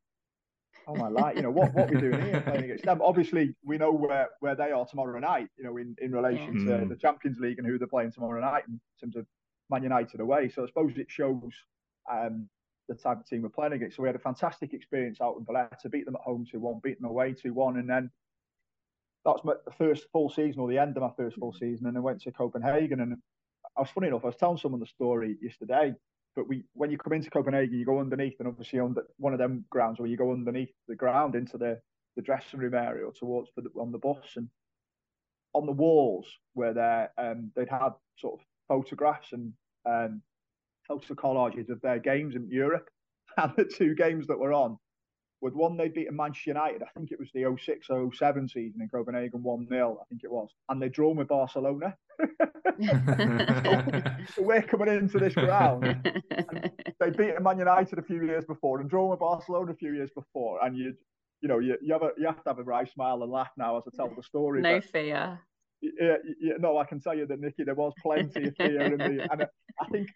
oh 0.87 0.95
my 0.95 1.09
life, 1.09 1.37
you 1.37 1.43
know, 1.43 1.51
what 1.51 1.75
what 1.75 1.91
we 1.91 2.01
doing 2.01 2.21
here 2.23 2.41
playing 2.41 2.65
against 2.65 2.85
them? 2.85 3.01
Obviously, 3.03 3.55
we 3.65 3.79
know 3.79 3.93
where 3.93 4.29
where 4.41 4.55
they 4.55 4.71
are 4.71 4.87
tomorrow 4.87 5.19
night, 5.19 5.49
you 5.57 5.65
know, 5.65 5.77
in 5.77 5.97
in 6.01 6.13
relation 6.13 6.67
yeah. 6.67 6.79
to 6.79 6.85
mm. 6.85 6.89
the 6.89 6.97
Champions 6.97 7.39
League 7.39 7.59
and 7.59 7.67
who 7.67 7.79
they're 7.79 7.89
playing 7.89 8.13
tomorrow 8.13 8.41
night 8.41 8.65
in 8.69 8.81
terms 9.01 9.17
of 9.17 9.27
Man 9.71 9.83
United 9.83 10.21
away. 10.21 10.49
So 10.49 10.63
I 10.63 10.67
suppose 10.67 10.93
it 10.97 11.11
shows 11.11 11.53
um, 12.11 12.49
the 12.89 12.95
type 12.95 13.21
of 13.21 13.27
team 13.27 13.43
we're 13.43 13.49
playing 13.49 13.73
against. 13.73 13.97
So 13.97 14.03
we 14.03 14.09
had 14.09 14.17
a 14.17 14.21
fantastic 14.21 14.75
experience 14.75 15.21
out 15.21 15.37
in 15.39 15.45
Valletta, 15.45 15.89
beat 15.89 16.05
them 16.05 16.17
at 16.17 16.23
home 16.23 16.47
2 16.51 16.61
1, 16.61 16.81
beat 16.83 17.01
them 17.01 17.11
away 17.11 17.33
2 17.33 17.53
1. 17.53 17.79
And 17.79 17.89
then 17.89 18.11
that 19.25 19.31
was 19.31 19.45
my 19.45 19.55
first 19.79 20.07
full 20.13 20.29
season 20.29 20.61
or 20.61 20.69
the 20.69 20.79
end 20.79 20.97
of 20.97 21.03
my 21.03 21.11
first 21.17 21.37
full 21.37 21.53
season. 21.53 21.87
And 21.87 21.97
I 21.97 22.01
went 22.01 22.21
to 22.23 22.33
Copenhagen. 22.33 23.01
And 23.01 23.17
I 23.77 23.81
was 23.81 23.91
funny 23.91 24.09
enough, 24.09 24.25
I 24.25 24.29
was 24.29 24.37
telling 24.37 24.59
someone 24.59 24.81
the 24.81 24.87
story 24.87 25.37
yesterday 25.41 25.95
but 26.37 26.49
we 26.49 26.65
when 26.75 26.91
you 26.91 26.99
come 26.99 27.13
into 27.13 27.31
Copenhagen, 27.31 27.79
you 27.79 27.85
go 27.85 28.01
underneath, 28.01 28.35
and 28.39 28.49
obviously 28.49 28.79
on 28.79 28.95
one 29.19 29.33
of 29.33 29.39
them 29.39 29.65
grounds 29.71 29.99
where 29.99 30.09
you 30.09 30.17
go 30.17 30.33
underneath 30.33 30.73
the 30.89 30.95
ground 30.95 31.35
into 31.35 31.59
the 31.59 31.81
the 32.17 32.23
dressing 32.23 32.61
room 32.61 32.75
area 32.75 33.05
or 33.05 33.13
towards 33.13 33.51
the, 33.57 33.65
on 33.81 33.93
the 33.93 33.99
bus, 33.99 34.37
and 34.37 34.49
on 35.53 35.67
the 35.67 35.73
walls 35.73 36.27
where 36.55 36.75
they 36.75 37.07
um, 37.23 37.51
they'd 37.57 37.69
had 37.69 37.91
sort 38.17 38.41
of 38.41 38.47
photographs 38.69 39.33
and 39.33 39.53
um, 39.87 40.23
photo 40.89 41.15
collages 41.15 41.69
of 41.71 41.81
their 41.81 41.99
games 41.99 42.35
in 42.35 42.49
Europe, 42.51 42.89
and 43.37 43.53
the 43.57 43.65
two 43.65 43.95
games 43.95 44.27
that 44.27 44.39
were 44.39 44.53
on 44.53 44.79
with 45.45 45.53
one 45.53 45.77
they 45.77 45.89
beat 45.89 46.11
Manchester 46.11 46.51
United, 46.51 46.83
I 46.83 46.87
think 46.97 47.13
it 47.13 47.21
was 47.21 47.29
the 47.35 47.45
06 47.45 47.87
07 48.17 48.49
season 48.49 48.81
in 48.81 48.89
Copenhagen, 48.89 49.43
1 49.43 49.69
0, 49.69 49.99
I 50.01 50.05
think 50.09 50.25
it 50.25 50.33
was. 50.33 50.49
And 50.71 50.81
they 50.81 50.89
drawn 50.89 51.17
with 51.17 51.29
Barcelona. 51.29 51.95
so, 54.35 54.39
we're 54.39 54.63
coming 54.63 54.89
into 54.89 55.19
this 55.19 55.35
ground. 55.35 55.85
they 56.99 57.11
beat 57.11 57.43
Man 57.43 57.59
United 57.59 57.99
a 57.99 58.03
few 58.03 58.25
years 58.25 58.47
before 58.47 58.81
and 58.81 58.89
drawn 58.89 59.11
with 59.11 59.21
Barcelona 59.21 59.73
a 59.73 59.77
few 59.77 59.93
years 59.93 60.09
before. 60.15 60.65
And 60.65 60.79
you 60.79 60.95
you 61.43 61.49
know, 61.49 61.59
you, 61.59 61.77
you 61.83 61.93
have 61.93 62.03
a 62.03 62.13
you 62.17 62.25
have 62.25 62.43
to 62.43 62.49
have 62.49 62.59
a 62.59 62.63
right 62.63 62.91
smile 62.91 63.23
and 63.23 63.31
laugh 63.31 63.51
now 63.59 63.77
as 63.77 63.85
I 63.87 63.95
tell 63.95 64.11
the 64.17 64.23
story. 64.23 64.63
No 64.63 64.81
but, 64.81 64.85
fear. 64.91 65.39
Yeah, 65.83 66.17
yeah, 66.41 66.55
no, 66.59 66.79
I 66.79 66.85
can 66.85 67.01
tell 67.01 67.15
you 67.15 67.27
that 67.27 67.39
Nicky, 67.39 67.65
there 67.65 67.75
was 67.75 67.93
plenty 68.03 68.49
of 68.49 68.57
fear 68.57 68.81
in 68.81 68.97
the, 68.97 69.29
and 69.31 69.47
I 69.79 69.89
think 69.93 70.09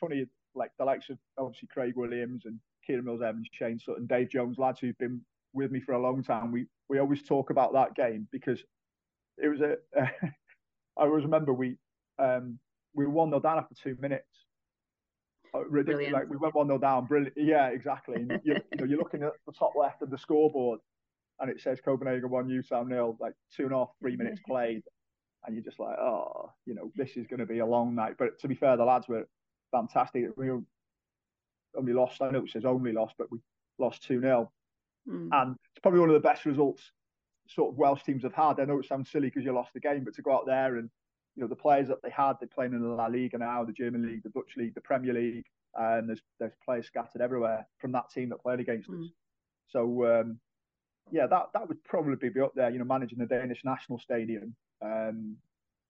funny, 0.00 0.24
like 0.54 0.70
the 0.78 0.86
likes 0.86 1.10
of 1.10 1.18
obviously 1.36 1.68
Craig 1.70 1.92
Williams 1.94 2.44
and 2.46 2.58
Kieran 2.86 3.04
Mills 3.04 3.22
Evans, 3.22 3.48
Shane 3.52 3.78
Sutton, 3.78 4.06
Dave 4.06 4.30
Jones, 4.30 4.58
lads 4.58 4.80
who've 4.80 4.98
been 4.98 5.20
with 5.52 5.70
me 5.70 5.80
for 5.80 5.92
a 5.92 6.00
long 6.00 6.22
time. 6.22 6.52
We 6.52 6.66
we 6.88 6.98
always 6.98 7.22
talk 7.22 7.50
about 7.50 7.72
that 7.74 7.94
game 7.94 8.28
because 8.32 8.62
it 9.38 9.48
was 9.48 9.60
a. 9.60 9.76
I 10.98 11.04
always 11.04 11.24
remember 11.24 11.54
we 11.54 11.76
um, 12.18 12.58
we 12.94 13.06
won 13.06 13.30
0 13.30 13.40
down 13.40 13.58
after 13.58 13.74
two 13.74 13.96
minutes. 14.00 14.26
Uh, 15.54 15.64
ridiculous. 15.64 16.12
Like 16.12 16.28
we 16.28 16.36
went 16.36 16.54
one 16.54 16.66
0 16.66 16.78
down. 16.78 17.06
Brilliant. 17.06 17.34
Yeah, 17.36 17.68
exactly. 17.68 18.16
And 18.16 18.40
you, 18.44 18.54
you 18.54 18.78
know, 18.78 18.84
you're 18.84 18.98
looking 18.98 19.22
at 19.22 19.32
the 19.46 19.52
top 19.52 19.72
left 19.76 20.02
of 20.02 20.10
the 20.10 20.18
scoreboard, 20.18 20.80
and 21.40 21.50
it 21.50 21.60
says 21.60 21.80
Copenhagen 21.84 22.30
one, 22.30 22.46
Newtown 22.46 22.88
nil. 22.88 23.16
Like 23.20 23.34
two 23.54 23.64
and 23.64 23.72
a 23.72 23.78
half, 23.78 23.88
three 24.00 24.16
minutes 24.16 24.40
played, 24.46 24.82
and 25.46 25.54
you're 25.54 25.64
just 25.64 25.80
like, 25.80 25.98
oh, 25.98 26.50
you 26.66 26.74
know, 26.74 26.90
this 26.94 27.16
is 27.16 27.26
going 27.26 27.40
to 27.40 27.46
be 27.46 27.58
a 27.58 27.66
long 27.66 27.94
night. 27.94 28.14
But 28.18 28.38
to 28.40 28.48
be 28.48 28.54
fair, 28.54 28.76
the 28.76 28.84
lads 28.84 29.08
were 29.08 29.26
fantastic. 29.70 30.24
We 30.36 30.50
only 31.76 31.92
lost. 31.92 32.22
I 32.22 32.30
know 32.30 32.44
it 32.44 32.50
says 32.50 32.64
only 32.64 32.92
lost, 32.92 33.14
but 33.18 33.30
we 33.30 33.38
lost 33.78 34.02
two 34.02 34.20
0 34.20 34.50
mm. 35.08 35.28
and 35.32 35.56
it's 35.72 35.80
probably 35.82 36.00
one 36.00 36.10
of 36.10 36.14
the 36.14 36.20
best 36.20 36.44
results 36.44 36.92
sort 37.48 37.72
of 37.72 37.78
Welsh 37.78 38.02
teams 38.02 38.22
have 38.22 38.34
had. 38.34 38.60
I 38.60 38.64
know 38.64 38.78
it 38.78 38.86
sounds 38.86 39.10
silly 39.10 39.28
because 39.28 39.44
you 39.44 39.52
lost 39.52 39.72
the 39.74 39.80
game, 39.80 40.04
but 40.04 40.14
to 40.14 40.22
go 40.22 40.34
out 40.34 40.46
there 40.46 40.76
and 40.76 40.88
you 41.36 41.42
know 41.42 41.48
the 41.48 41.56
players 41.56 41.88
that 41.88 42.02
they 42.02 42.10
had, 42.10 42.34
they're 42.40 42.48
playing 42.48 42.72
in 42.72 42.82
the 42.82 42.88
La 42.88 43.06
Liga 43.06 43.38
now, 43.38 43.64
the 43.64 43.72
German 43.72 44.06
league, 44.06 44.22
the 44.22 44.30
Dutch 44.30 44.56
league, 44.56 44.74
the 44.74 44.80
Premier 44.80 45.14
League, 45.14 45.46
and 45.74 46.08
there's 46.08 46.22
there's 46.38 46.52
players 46.64 46.86
scattered 46.86 47.22
everywhere 47.22 47.66
from 47.78 47.92
that 47.92 48.10
team 48.10 48.28
that 48.30 48.42
played 48.42 48.60
against 48.60 48.90
mm. 48.90 49.02
us. 49.02 49.10
So 49.68 50.20
um, 50.20 50.38
yeah, 51.10 51.26
that 51.26 51.46
that 51.54 51.68
would 51.68 51.82
probably 51.84 52.28
be 52.28 52.40
up 52.40 52.54
there. 52.54 52.70
You 52.70 52.78
know, 52.78 52.84
managing 52.84 53.18
the 53.18 53.26
Danish 53.26 53.62
national 53.64 53.98
stadium. 53.98 54.54
Um, 54.82 55.36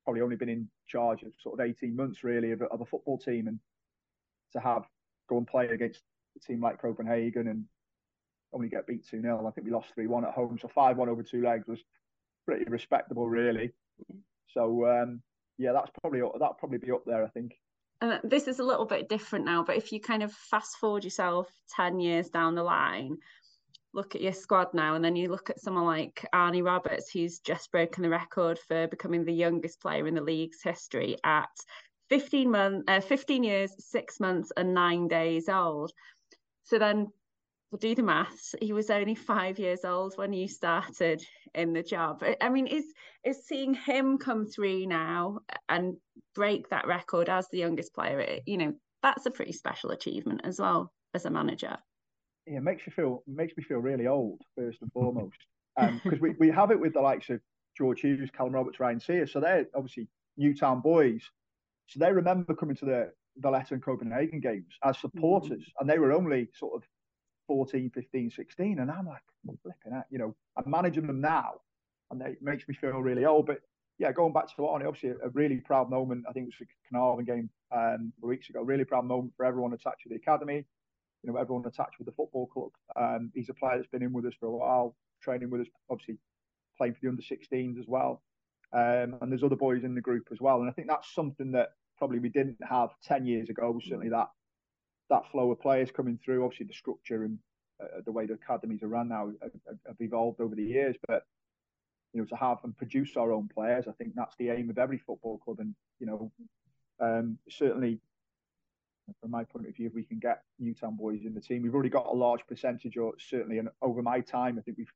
probably 0.04 0.22
only 0.22 0.36
been 0.36 0.48
in 0.48 0.68
charge 0.86 1.22
of 1.22 1.32
sort 1.40 1.58
of 1.58 1.64
18 1.64 1.94
months 1.94 2.24
really 2.24 2.50
of, 2.50 2.60
of 2.62 2.80
a 2.80 2.84
football 2.84 3.16
team 3.16 3.46
and 3.46 3.60
to 4.52 4.58
have 4.58 4.82
go 5.29 5.38
and 5.38 5.47
play 5.47 5.69
against 5.69 6.02
a 6.37 6.41
team 6.41 6.61
like 6.61 6.81
Copenhagen 6.81 7.49
and 7.49 7.64
only 8.52 8.69
get 8.69 8.87
beat 8.87 9.07
2 9.09 9.21
0. 9.21 9.47
I 9.47 9.50
think 9.50 9.67
we 9.67 9.73
lost 9.73 9.95
3 9.95 10.07
1 10.07 10.25
at 10.25 10.33
home. 10.33 10.59
So 10.61 10.69
5 10.69 10.97
1 10.97 11.09
over 11.09 11.23
two 11.23 11.43
legs 11.43 11.67
was 11.67 11.81
pretty 12.47 12.64
respectable, 12.64 13.29
really. 13.29 13.73
So, 14.49 14.87
um, 14.87 15.23
yeah, 15.59 15.73
that's 15.73 15.91
probably 16.00 16.21
that 16.21 16.59
probably 16.59 16.79
be 16.79 16.91
up 16.91 17.05
there, 17.07 17.25
I 17.25 17.29
think. 17.29 17.55
And 18.00 18.19
this 18.25 18.49
is 18.49 18.59
a 18.59 18.64
little 18.64 18.85
bit 18.85 19.09
different 19.09 19.45
now, 19.45 19.62
but 19.62 19.76
if 19.76 19.93
you 19.93 20.00
kind 20.00 20.25
of 20.25 20.33
fast 20.33 20.76
forward 20.76 21.05
yourself 21.05 21.49
10 21.76 22.00
years 22.00 22.31
down 22.31 22.57
the 22.57 22.62
line, 22.62 23.19
look 23.95 24.17
at 24.17 24.21
your 24.21 24.33
squad 24.33 24.75
now, 24.75 24.97
and 24.97 25.05
then 25.05 25.14
you 25.14 25.29
look 25.29 25.50
at 25.50 25.61
someone 25.61 25.85
like 25.85 26.26
Arnie 26.35 26.64
Roberts, 26.64 27.11
who's 27.12 27.38
just 27.38 27.71
broken 27.71 28.02
the 28.02 28.09
record 28.09 28.59
for 28.67 28.88
becoming 28.88 29.25
the 29.25 29.33
youngest 29.33 29.81
player 29.81 30.09
in 30.09 30.14
the 30.14 30.21
league's 30.21 30.62
history 30.62 31.17
at 31.25 31.50
15 32.12 32.50
months, 32.50 32.85
uh, 32.88 33.00
15 33.00 33.42
years, 33.42 33.73
six 33.78 34.21
months, 34.21 34.52
and 34.54 34.75
nine 34.75 35.09
days 35.09 35.49
old. 35.49 35.92
So 36.64 36.78
then 36.78 37.07
we'll 37.71 37.78
do 37.78 37.95
the 37.95 38.02
maths. 38.02 38.54
He 38.61 38.75
was 38.75 38.90
only 38.90 39.14
five 39.14 39.59
years 39.59 39.83
old 39.83 40.12
when 40.16 40.35
you 40.35 40.47
started 40.47 41.25
in 41.54 41.73
the 41.73 41.83
job. 41.83 42.23
I 42.38 42.50
mean, 42.50 42.66
is 42.66 42.85
is 43.25 43.47
seeing 43.47 43.73
him 43.73 44.19
come 44.19 44.45
through 44.45 44.85
now 44.88 45.38
and 45.71 45.97
break 46.35 46.69
that 46.69 46.87
record 46.87 47.31
as 47.31 47.49
the 47.49 47.61
youngest 47.61 47.95
player? 47.95 48.40
You 48.45 48.59
know, 48.59 48.75
that's 49.02 49.25
a 49.25 49.31
pretty 49.31 49.52
special 49.52 49.90
achievement 49.90 50.42
as 50.45 50.61
well 50.61 50.92
as 51.14 51.25
a 51.25 51.31
manager. 51.31 51.78
Yeah, 52.47 52.59
it 52.59 52.62
makes 52.62 52.87
you 52.87 52.92
feel 52.92 53.23
makes 53.26 53.57
me 53.57 53.64
feel 53.64 53.78
really 53.78 54.07
old 54.07 54.42
first 54.54 54.83
and 54.83 54.92
foremost, 54.92 55.38
because 55.78 56.19
um, 56.19 56.21
we, 56.21 56.35
we 56.38 56.50
have 56.50 56.73
it 56.73 56.78
with 56.78 56.92
the 56.92 57.00
likes 57.00 57.31
of 57.31 57.40
George 57.75 58.02
Hughes, 58.02 58.28
Callum 58.37 58.52
Roberts, 58.52 58.81
Ryan 58.81 59.00
Sears. 59.00 59.33
So 59.33 59.40
they're 59.40 59.64
obviously 59.75 60.09
Newtown 60.37 60.83
boys. 60.83 61.23
So 61.92 62.00
they 62.00 62.12
remember 62.12 62.54
coming 62.54 62.76
to 62.76 62.84
the 62.87 63.12
Valletta 63.37 63.75
and 63.75 63.82
Copenhagen 63.82 64.40
games 64.40 64.78
as 64.82 64.99
supporters, 64.99 65.50
mm-hmm. 65.50 65.80
and 65.80 65.90
they 65.90 65.99
were 65.99 66.12
only 66.12 66.49
sort 66.54 66.75
of 66.75 66.88
14, 67.49 67.90
15, 67.94 68.30
16. 68.30 68.78
And 68.78 68.90
I'm 68.90 69.06
like, 69.06 69.20
flipping 69.62 69.92
out, 69.94 70.04
you 70.11 70.18
know, 70.18 70.34
I'm 70.56 70.70
managing 70.70 71.06
them 71.06 71.20
now, 71.20 71.61
and 72.11 72.22
it 72.22 72.38
makes 72.40 72.66
me 72.66 72.75
feel 72.75 73.00
really 73.00 73.26
old. 73.26 73.46
But 73.46 73.58
yeah, 73.99 74.11
going 74.11 74.32
back 74.32 74.46
to 74.49 74.62
one, 74.62 74.87
obviously 74.87 75.11
a, 75.22 75.28
really 75.30 75.58
proud 75.58 75.90
moment. 75.90 76.25
I 76.28 76.32
think 76.32 76.44
it 76.49 76.54
was 76.58 76.66
the 76.66 76.96
Caernarfon 76.96 77.26
game 77.26 77.50
um, 77.75 78.12
weeks 78.22 78.49
ago. 78.49 78.62
Really 78.62 78.84
proud 78.84 79.04
moment 79.04 79.34
for 79.37 79.44
everyone 79.44 79.75
attached 79.75 80.04
to 80.04 80.08
the 80.08 80.16
academy. 80.16 80.64
You 81.22 81.32
know, 81.32 81.38
everyone 81.38 81.66
attached 81.66 81.99
with 81.99 82.06
the 82.06 82.12
football 82.12 82.46
club. 82.46 82.70
Um, 82.96 83.30
he's 83.34 83.50
a 83.50 83.54
player 83.54 83.76
that's 83.76 83.90
been 83.90 84.02
in 84.02 84.12
with 84.12 84.25
us 84.25 84.34
for 84.40 84.46
a 84.46 84.50
while, 84.50 84.96
training 85.22 85.50
with 85.50 85.61
us, 85.61 85.68
obviously 85.90 86.16
playing 86.76 86.94
for 86.94 87.00
the 87.02 87.08
under 87.08 87.22
16s 87.22 87.78
as 87.78 87.87
well. 87.87 88.22
Um, 88.72 89.16
and 89.20 89.30
there's 89.30 89.44
other 89.44 89.56
boys 89.56 89.84
in 89.84 89.94
the 89.94 90.00
group 90.00 90.28
as 90.32 90.40
well. 90.40 90.61
And 90.61 90.70
I 90.70 90.72
think 90.72 90.88
that's 90.88 91.14
something 91.14 91.52
that 91.52 91.68
probably 92.02 92.18
we 92.18 92.28
didn't 92.30 92.59
have 92.68 92.90
10 93.04 93.26
years 93.26 93.49
ago. 93.49 93.78
Certainly 93.80 94.09
that 94.09 94.26
that 95.09 95.30
flow 95.30 95.52
of 95.52 95.61
players 95.61 95.92
coming 95.92 96.18
through. 96.18 96.44
Obviously, 96.44 96.66
the 96.66 96.73
structure 96.73 97.23
and 97.23 97.38
uh, 97.80 98.00
the 98.04 98.11
way 98.11 98.26
the 98.26 98.32
academies 98.32 98.82
are 98.82 98.88
run 98.88 99.09
now 99.09 99.30
have, 99.40 99.76
have, 99.87 99.97
evolved 100.00 100.40
over 100.40 100.56
the 100.56 100.64
years. 100.64 100.97
But 101.06 101.23
you 102.12 102.21
know, 102.21 102.26
to 102.26 102.35
have 102.35 102.59
and 102.64 102.76
produce 102.76 103.16
our 103.16 103.30
own 103.30 103.49
players, 103.54 103.85
I 103.87 103.92
think 103.92 104.14
that's 104.16 104.35
the 104.37 104.50
aim 104.50 104.68
of 104.68 104.78
every 104.78 104.99
football 104.99 105.38
club. 105.38 105.61
And 105.61 105.76
you 106.00 106.09
know, 106.09 106.32
um, 106.99 107.38
certainly 107.49 108.00
from 109.21 109.30
my 109.30 109.44
point 109.44 109.68
of 109.68 109.76
view, 109.76 109.87
if 109.87 109.94
we 109.94 110.02
can 110.02 110.18
get 110.18 110.42
Newtown 110.59 110.97
boys 110.97 111.21
in 111.25 111.35
the 111.35 111.40
team, 111.40 111.62
we've 111.62 111.75
already 111.75 111.88
got 111.88 112.06
a 112.06 112.16
large 112.16 112.44
percentage, 112.49 112.97
or 112.97 113.12
certainly, 113.21 113.59
and 113.59 113.68
over 113.80 114.02
my 114.02 114.18
time, 114.18 114.59
I 114.59 114.62
think 114.62 114.76
we've 114.76 114.92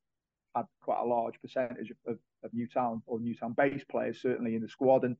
had 0.56 0.64
quite 0.82 0.98
a 0.98 1.06
large 1.06 1.40
percentage 1.40 1.92
of, 1.92 2.14
of, 2.14 2.18
of 2.42 2.52
Newtown 2.52 3.00
or 3.06 3.20
Newtown 3.20 3.52
based 3.52 3.86
players 3.86 4.20
certainly 4.20 4.56
in 4.56 4.62
the 4.62 4.68
squad, 4.68 5.04
and 5.04 5.16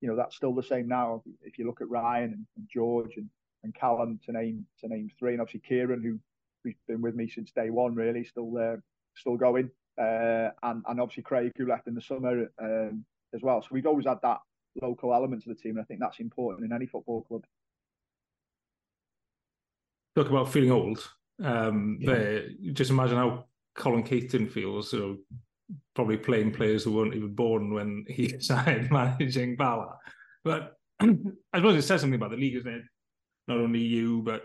you 0.00 0.08
know 0.08 0.16
that's 0.16 0.36
still 0.36 0.54
the 0.54 0.62
same 0.62 0.88
now. 0.88 1.22
If 1.42 1.58
you 1.58 1.66
look 1.66 1.80
at 1.80 1.88
Ryan 1.88 2.24
and, 2.24 2.46
and 2.56 2.68
George 2.72 3.16
and, 3.16 3.28
and 3.64 3.74
Callum 3.74 4.20
to 4.26 4.32
name 4.32 4.66
to 4.80 4.88
name 4.88 5.10
three, 5.18 5.32
and 5.32 5.40
obviously 5.40 5.60
Kieran 5.66 6.02
who 6.02 6.18
who's 6.62 6.74
been 6.88 7.02
with 7.02 7.14
me 7.14 7.28
since 7.28 7.50
day 7.52 7.70
one, 7.70 7.94
really 7.94 8.24
still 8.24 8.50
there, 8.50 8.82
still 9.14 9.36
going, 9.36 9.70
uh, 9.98 10.50
and 10.62 10.84
and 10.88 11.00
obviously 11.00 11.22
Craig 11.22 11.52
who 11.56 11.66
left 11.66 11.86
in 11.86 11.94
the 11.94 12.00
summer 12.00 12.50
um, 12.60 13.04
as 13.34 13.42
well. 13.42 13.62
So 13.62 13.68
we've 13.72 13.86
always 13.86 14.06
had 14.06 14.18
that 14.22 14.38
local 14.82 15.14
element 15.14 15.42
to 15.44 15.48
the 15.48 15.54
team, 15.54 15.76
and 15.76 15.80
I 15.80 15.84
think 15.84 16.00
that's 16.00 16.20
important 16.20 16.64
in 16.64 16.74
any 16.74 16.86
football 16.86 17.22
club. 17.22 17.44
Talk 20.14 20.30
about 20.30 20.52
feeling 20.52 20.72
old. 20.72 21.10
Um, 21.42 21.98
yeah. 22.00 22.12
there, 22.12 22.48
just 22.72 22.90
imagine 22.90 23.16
how 23.18 23.44
Colin 23.74 24.02
Caton 24.02 24.48
feels. 24.48 24.90
So 24.90 25.18
probably 25.94 26.16
playing 26.16 26.52
players 26.52 26.84
who 26.84 26.92
weren't 26.92 27.14
even 27.14 27.34
born 27.34 27.72
when 27.72 28.04
he 28.08 28.38
started 28.40 28.90
managing 28.90 29.56
Bala. 29.56 29.96
But 30.44 30.74
I 31.00 31.08
suppose 31.54 31.76
it 31.76 31.82
says 31.82 32.00
something 32.00 32.18
about 32.18 32.30
the 32.30 32.36
league, 32.36 32.56
isn't 32.56 32.72
it? 32.72 32.82
Not 33.48 33.58
only 33.58 33.80
you, 33.80 34.22
but 34.22 34.42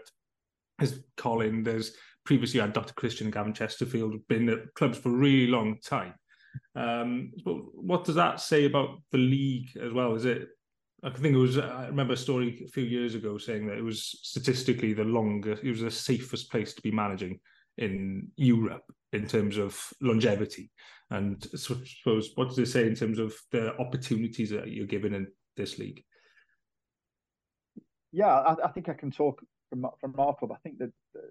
as 0.80 1.04
Colin, 1.18 1.64
there's 1.64 1.94
previously 2.26 2.60
had 2.60 2.74
Dr. 2.74 2.94
Christian 2.94 3.28
and 3.28 3.34
Gavin 3.34 3.54
Chesterfield, 3.54 4.16
been 4.28 4.50
at 4.50 4.74
clubs 4.76 4.98
for 4.98 5.10
a 5.10 5.18
really 5.18 5.48
long 5.48 5.78
time. 5.84 6.14
Um, 6.76 7.32
what 7.44 8.04
does 8.04 8.16
that 8.16 8.40
say 8.40 8.66
about 8.66 9.02
the 9.12 9.18
league 9.18 9.70
as 9.82 9.94
well? 9.94 10.16
Is 10.16 10.26
it? 10.26 10.50
I 11.04 11.10
think 11.10 11.34
it 11.34 11.40
was. 11.40 11.58
I 11.58 11.88
remember 11.88 12.14
a 12.14 12.18
story 12.18 12.64
a 12.64 12.70
few 12.70 12.84
years 12.84 13.16
ago 13.16 13.38
saying 13.38 13.68
that 13.68 13.78
it 13.78 13.84
was 13.84 14.04
statistically 14.22 14.94
the 14.94 15.04
longest. 15.04 15.64
It 15.64 15.72
was 15.72 15.82
the 15.82 15.90
safest 15.90 16.52
place 16.52 16.74
to 16.74 16.82
be 16.82 16.92
managing 16.92 17.40
in 17.78 18.30
Europe 18.36 18.84
in 19.14 19.28
terms 19.28 19.58
of 19.58 19.78
longevity. 20.02 20.72
And 21.10 21.44
so, 21.44 21.76
suppose, 21.84 22.32
what 22.36 22.50
does 22.50 22.60
it 22.60 22.68
say 22.68 22.88
in 22.88 22.96
terms 22.96 23.20
of 23.20 23.34
the 23.52 23.76
opportunities 23.78 24.50
that 24.52 24.70
you're 24.70 24.88
given 24.88 25.14
in 25.14 25.28
this 25.58 25.78
league? 25.78 26.04
Yeah, 28.14 28.34
I, 28.34 28.66
I 28.66 28.68
think 28.70 28.90
I 28.90 28.94
can 28.94 29.12
talk 29.12 29.42
from 29.70 29.86
from 30.00 30.16
our 30.18 30.36
club. 30.36 30.52
I 30.52 30.58
think 30.64 30.78
that 30.80 30.92
the, 31.14 31.22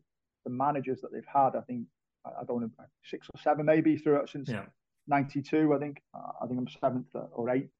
the, 0.44 0.50
managers 0.50 1.00
that 1.00 1.12
they've 1.12 1.22
had, 1.32 1.56
I 1.56 1.62
think 1.62 1.86
I 2.24 2.44
don't 2.46 2.60
know, 2.60 2.70
six 3.04 3.26
or 3.32 3.40
seven 3.40 3.66
maybe 3.66 3.96
throughout 3.96 4.28
since 4.28 4.50
'92. 5.08 5.74
I 5.74 5.78
think 5.78 6.02
uh, 6.14 6.32
I 6.42 6.46
think 6.46 6.58
I'm 6.58 6.68
seventh 6.80 7.06
or 7.32 7.50
eighth. 7.50 7.70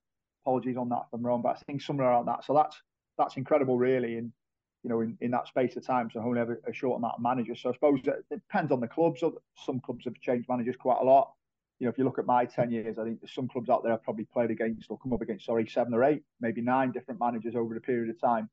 Apologies 0.44 0.78
on 0.78 0.88
that 0.88 1.02
if 1.06 1.12
I'm 1.12 1.22
wrong, 1.22 1.42
but 1.42 1.56
I 1.56 1.60
think 1.66 1.82
somewhere 1.82 2.08
around 2.08 2.26
that. 2.26 2.44
So 2.44 2.54
that's 2.54 2.80
that's 3.18 3.36
incredible, 3.36 3.76
really. 3.76 4.16
And 4.16 4.32
you 4.82 4.88
know, 4.88 5.00
in, 5.00 5.16
in 5.20 5.30
that 5.32 5.46
space 5.46 5.76
of 5.76 5.86
time. 5.86 6.10
So 6.12 6.20
only 6.20 6.38
have 6.38 6.50
a, 6.50 6.72
short 6.72 6.98
amount 6.98 7.14
of 7.16 7.22
managers. 7.22 7.60
So 7.62 7.70
I 7.70 7.74
suppose 7.74 8.00
it 8.04 8.24
depends 8.30 8.72
on 8.72 8.80
the 8.80 8.88
clubs. 8.88 9.22
Some 9.64 9.80
clubs 9.80 10.04
have 10.04 10.14
changed 10.20 10.48
managers 10.48 10.76
quite 10.76 10.98
a 11.00 11.04
lot. 11.04 11.32
You 11.78 11.86
know, 11.86 11.90
if 11.90 11.98
you 11.98 12.04
look 12.04 12.18
at 12.18 12.26
my 12.26 12.44
10 12.44 12.70
years, 12.70 12.98
I 12.98 13.04
think 13.04 13.20
there's 13.20 13.34
some 13.34 13.48
clubs 13.48 13.70
out 13.70 13.82
there 13.82 13.92
I've 13.92 14.02
probably 14.02 14.26
played 14.32 14.50
against 14.50 14.90
or 14.90 14.98
come 14.98 15.12
up 15.12 15.22
against, 15.22 15.46
sorry, 15.46 15.66
seven 15.66 15.94
or 15.94 16.04
eight, 16.04 16.22
maybe 16.40 16.60
nine 16.60 16.92
different 16.92 17.20
managers 17.20 17.54
over 17.56 17.76
a 17.76 17.80
period 17.80 18.10
of 18.10 18.20
time. 18.20 18.48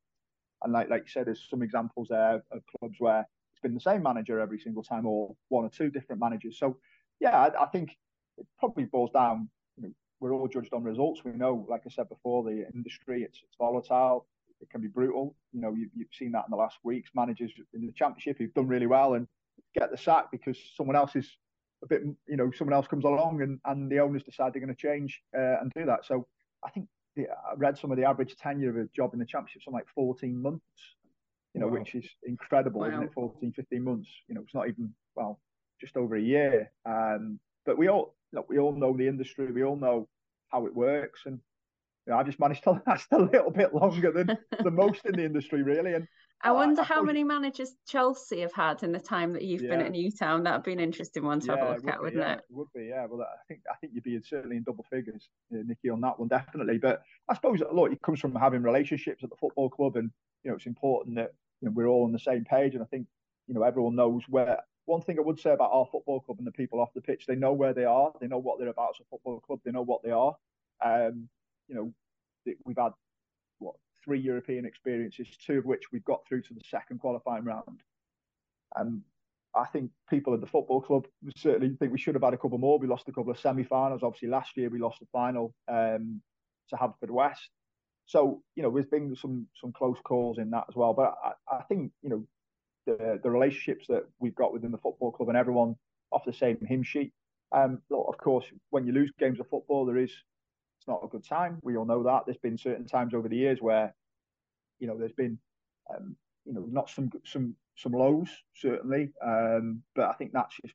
And 0.64 0.74
like 0.74 0.90
like 0.90 1.04
you 1.04 1.10
said, 1.10 1.28
there's 1.28 1.46
some 1.50 1.62
examples 1.62 2.08
there 2.10 2.42
of 2.52 2.62
clubs 2.80 2.96
where 3.00 3.20
it's 3.20 3.62
been 3.62 3.74
the 3.74 3.82
same 3.82 4.02
manager 4.02 4.40
every 4.40 4.60
single 4.60 4.84
time 4.84 5.06
or 5.06 5.36
one 5.50 5.66
or 5.66 5.70
two 5.70 5.90
different 5.90 6.22
managers. 6.22 6.58
So 6.58 6.78
yeah, 7.20 7.38
I, 7.38 7.64
I 7.64 7.66
think 7.68 7.92
it 8.38 8.48
probably 8.60 8.86
boils 8.86 9.12
down, 9.12 9.50
you 9.78 9.84
know, 9.84 9.94
we're 10.20 10.34
all 10.34 10.48
judged 10.48 10.74
on 10.74 10.84
results. 10.84 11.24
We 11.24 11.32
know, 11.32 11.66
like 11.70 11.82
I 11.86 11.90
said 11.90 12.10
before, 12.10 12.44
the 12.44 12.66
industry, 12.74 13.24
it's, 13.24 13.40
it's 13.44 13.56
volatile 13.58 14.26
it 14.62 14.70
can 14.70 14.82
be 14.82 14.88
brutal. 14.88 15.36
You 15.52 15.62
know, 15.62 15.74
you, 15.74 15.90
have 15.98 16.08
seen 16.14 16.32
that 16.34 16.46
in 16.46 16.52
the 16.52 16.58
last 16.58 16.78
weeks. 16.84 17.10
Managers 17.16 17.52
in 17.74 17.86
the 17.86 17.92
championship 17.94 18.38
who've 18.38 18.54
done 18.54 18.68
really 18.68 18.88
well 18.88 19.14
and 19.14 19.28
get 19.78 19.92
the 19.92 19.98
sack 19.98 20.26
because 20.32 20.58
someone 20.76 20.96
else 20.96 21.16
is 21.16 21.30
a 21.84 21.88
bit, 21.88 22.02
you 22.28 22.38
know, 22.38 22.52
someone 22.52 22.74
else 22.74 22.88
comes 22.88 23.06
along 23.06 23.42
and, 23.42 23.60
and 23.66 23.92
the 23.92 24.00
owners 24.00 24.24
decide 24.24 24.54
they're 24.54 24.62
going 24.62 24.76
to 24.76 24.82
change 24.82 25.22
uh, 25.38 25.60
and 25.62 25.72
do 25.76 25.86
that. 25.86 26.06
So 26.06 26.28
I 26.66 26.70
think 26.72 26.88
the, 27.16 27.28
I 27.30 27.56
read 27.56 27.78
some 27.78 27.92
of 27.92 27.98
the 27.98 28.06
average 28.06 28.36
tenure 28.36 28.70
of 28.70 28.78
a 28.78 28.90
job 28.96 29.14
in 29.14 29.20
the 29.20 29.26
championship, 29.26 29.64
something 29.64 29.78
like 29.78 29.88
14 29.94 30.42
months, 30.42 30.64
you 31.54 31.62
know, 31.62 31.68
wow. 31.68 31.80
which 31.80 31.96
is 31.96 32.06
incredible, 32.24 32.82
wow. 32.82 32.88
isn't 32.88 33.04
it? 33.04 33.14
14, 33.14 33.54
15 33.54 33.84
months. 33.84 34.10
You 34.28 34.36
know, 34.36 34.42
it's 34.42 34.54
not 34.54 34.68
even, 34.68 34.94
well, 35.16 35.40
just 35.80 35.98
over 35.98 36.16
a 36.16 36.22
year. 36.22 36.72
Um, 36.86 37.40
but 37.66 37.78
we 37.78 37.90
all, 37.90 38.16
look, 38.34 38.50
we 38.50 38.60
all 38.60 38.74
know 38.74 38.96
the 38.96 39.08
industry. 39.08 39.52
We 39.52 39.64
all 39.64 39.76
know 39.76 40.08
how 40.50 40.66
it 40.66 40.76
works. 40.76 41.22
And 41.26 41.40
you 42.08 42.14
know, 42.14 42.20
I 42.20 42.24
just 42.24 42.40
managed 42.40 42.64
to 42.64 42.82
last 42.88 43.08
a 43.12 43.20
little 43.20 43.52
bit 43.52 43.74
longer 43.74 44.12
than 44.12 44.38
the 44.64 44.72
most 44.72 45.06
in 45.06 45.14
the 45.14 45.26
industry, 45.26 45.62
really. 45.62 45.94
And 45.94 46.08
I 46.42 46.52
wonder 46.52 46.82
uh, 46.82 46.86
how 46.86 47.02
many 47.02 47.24
managers 47.24 47.76
Chelsea 47.86 48.40
have 48.42 48.54
had 48.54 48.84
in 48.84 48.94
the 48.94 49.00
time 49.00 49.34
that 49.34 49.44
you've 49.44 49.62
yeah. 49.62 49.72
been 49.72 49.82
at 49.82 49.92
Newtown. 49.92 50.44
That'd 50.44 50.64
be 50.64 50.72
an 50.72 50.80
interesting 50.80 51.26
one 51.26 51.42
to 51.42 51.48
yeah, 51.48 51.58
have 51.58 51.68
a 51.68 51.72
look 51.74 51.88
at, 51.88 52.02
wouldn't 52.02 52.22
yeah, 52.22 52.34
it? 52.34 52.40
it? 52.40 52.46
Would 52.50 52.68
be, 52.74 52.86
yeah. 52.86 53.06
Well, 53.10 53.22
I 53.22 53.44
think 53.48 53.62
I 53.70 53.76
think 53.76 53.94
you'd 53.94 54.04
be 54.04 54.20
certainly 54.24 54.56
in 54.56 54.64
double 54.64 54.86
figures, 54.90 55.28
uh, 55.54 55.58
Nicky, 55.66 55.90
on 55.90 56.00
that 56.02 56.18
one, 56.18 56.30
definitely. 56.30 56.78
But 56.78 57.02
I 57.28 57.36
suppose 57.36 57.62
look, 57.74 57.92
it 57.92 58.02
comes 58.02 58.22
from 58.22 58.34
having 58.36 58.64
relationships 58.64 59.24
at 59.24 59.30
the 59.30 59.36
football 59.36 59.70
club, 59.70 59.98
and 59.98 60.10
you 60.44 60.52
know, 60.52 60.56
it's 60.56 60.66
important 60.66 61.18
that 61.18 61.34
you 61.62 61.68
know 61.68 61.74
we're 61.76 61.88
all 61.88 62.06
on 62.06 62.14
the 62.14 62.20
same 62.20 62.46
page. 62.46 62.74
And 62.74 62.84
I 62.84 62.88
think 62.88 63.08
you 63.48 63.54
know 63.54 63.64
everyone 63.64 63.96
knows 63.96 64.24
where. 64.30 64.60
One 64.86 65.02
thing 65.02 65.18
I 65.20 65.22
would 65.22 65.38
say 65.38 65.52
about 65.52 65.72
our 65.74 65.86
football 65.92 66.22
club 66.22 66.38
and 66.38 66.48
the 66.48 66.52
people 66.54 66.80
off 66.80 66.94
the 66.96 67.02
pitch, 67.02 67.26
they 67.28 67.36
know 67.36 67.52
where 67.52 67.74
they 67.74 67.84
are. 67.84 68.14
They 68.22 68.28
know 68.28 68.38
what 68.38 68.58
they're 68.58 68.70
about 68.70 68.92
as 68.96 69.02
a 69.02 69.10
football 69.10 69.42
club. 69.42 69.60
They 69.66 69.72
know 69.72 69.82
what 69.82 70.02
they 70.02 70.12
are. 70.12 70.34
Um, 70.82 71.28
you 71.68 71.76
know, 71.76 71.94
we've 72.66 72.78
had 72.78 72.92
what 73.60 73.76
three 74.04 74.20
European 74.20 74.66
experiences, 74.66 75.28
two 75.46 75.58
of 75.60 75.66
which 75.66 75.84
we've 75.92 76.06
got 76.06 76.22
through 76.28 76.42
to 76.44 76.54
the 76.54 76.62
second 76.70 77.00
qualifying 77.00 77.44
round. 77.44 77.82
And 78.76 79.02
I 79.56 79.66
think 79.66 79.92
people 80.10 80.34
at 80.34 80.42
the 80.42 80.48
football 80.48 80.82
club 80.82 81.08
certainly 81.36 81.76
think 81.76 81.92
we 81.92 81.98
should 81.98 82.16
have 82.16 82.24
had 82.24 82.34
a 82.34 82.38
couple 82.38 82.58
more. 82.58 82.80
We 82.80 82.88
lost 82.88 83.08
a 83.08 83.12
couple 83.12 83.32
of 83.32 83.40
semi-finals. 83.40 84.02
Obviously, 84.04 84.30
last 84.30 84.56
year 84.56 84.70
we 84.70 84.80
lost 84.80 85.00
the 85.00 85.08
final 85.12 85.54
um, 85.68 86.22
to 86.70 86.76
Haverfordwest. 86.76 87.50
So 88.06 88.42
you 88.56 88.64
know, 88.64 88.72
there's 88.72 88.86
been 88.86 89.16
some 89.16 89.48
some 89.60 89.74
close 89.74 89.98
calls 90.04 90.38
in 90.38 90.50
that 90.52 90.66
as 90.70 90.76
well. 90.76 90.94
But 90.94 91.16
I, 91.24 91.58
I 91.58 91.64
think 91.64 91.92
you 92.02 92.10
know 92.10 92.26
the 92.86 93.20
the 93.22 93.30
relationships 93.30 93.86
that 93.90 94.04
we've 94.20 94.36
got 94.36 94.54
within 94.54 94.72
the 94.72 94.78
football 94.78 95.12
club 95.12 95.30
and 95.30 95.38
everyone 95.38 95.76
off 96.12 96.24
the 96.26 96.34
same 96.34 96.58
hymn 96.66 96.84
sheet. 96.84 97.12
Um, 97.52 97.82
of 97.92 98.18
course, 98.18 98.46
when 98.70 98.86
you 98.86 98.94
lose 98.94 99.12
games 99.20 99.40
of 99.40 99.50
football, 99.50 99.86
there 99.86 99.98
is 99.98 100.12
not 100.88 101.04
a 101.04 101.08
good 101.08 101.24
time. 101.24 101.60
We 101.64 101.78
all 101.78 101.86
know 101.86 102.04
that. 102.04 102.24
There's 102.26 102.38
been 102.38 102.58
certain 102.58 102.86
times 102.86 103.14
over 103.14 103.28
the 103.28 103.36
years 103.36 103.62
where, 103.62 103.94
you 104.80 104.88
know, 104.88 104.98
there's 104.98 105.14
been, 105.14 105.38
um, 105.94 106.16
you 106.46 106.54
know, 106.54 106.66
not 106.70 106.90
some 106.90 107.10
some 107.26 107.56
some 107.76 107.92
lows 107.92 108.30
certainly, 108.56 109.12
um, 109.24 109.84
but 109.96 110.10
I 110.10 110.14
think 110.14 110.32
that's 110.34 110.56
just 110.62 110.74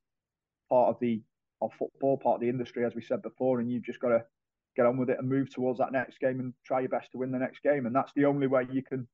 part 0.71 0.90
of 0.90 1.00
the 1.00 1.21
of 1.61 1.73
football, 1.75 2.16
part 2.16 2.37
of 2.37 2.40
the 2.40 2.49
industry, 2.49 2.85
as 2.85 2.95
we 2.95 3.02
said 3.02 3.23
before, 3.23 3.61
and 3.61 3.71
you've 3.71 3.85
just 3.85 4.00
got 4.00 4.09
to 4.09 4.25
get 4.76 4.87
on 4.87 4.97
with 4.97 5.11
it 5.11 5.19
and 5.19 5.28
move 5.28 5.50
towards 5.50 5.78
that 5.78 5.92
next 5.92 6.19
game 6.19 6.40
and 6.40 6.54
try 6.64 6.81
your 6.81 6.88
best 6.88 7.12
to 7.12 7.19
win 7.19 7.31
the 7.31 7.38
next 7.38 7.62
game, 7.62 7.87
and 7.87 7.95
that's 7.95 8.12
the 8.14 8.25
only 8.25 8.47
way 8.47 8.66
you 8.71 8.83
can 8.83 9.07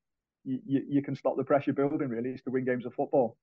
you, 0.45 0.61
you 0.88 1.02
can 1.02 1.14
stop 1.17 1.37
the 1.37 1.45
pressure 1.45 1.73
building. 1.73 2.09
Really, 2.09 2.31
is 2.31 2.43
to 2.43 2.50
win 2.50 2.64
games 2.64 2.87
of 2.87 2.95
football. 2.95 3.37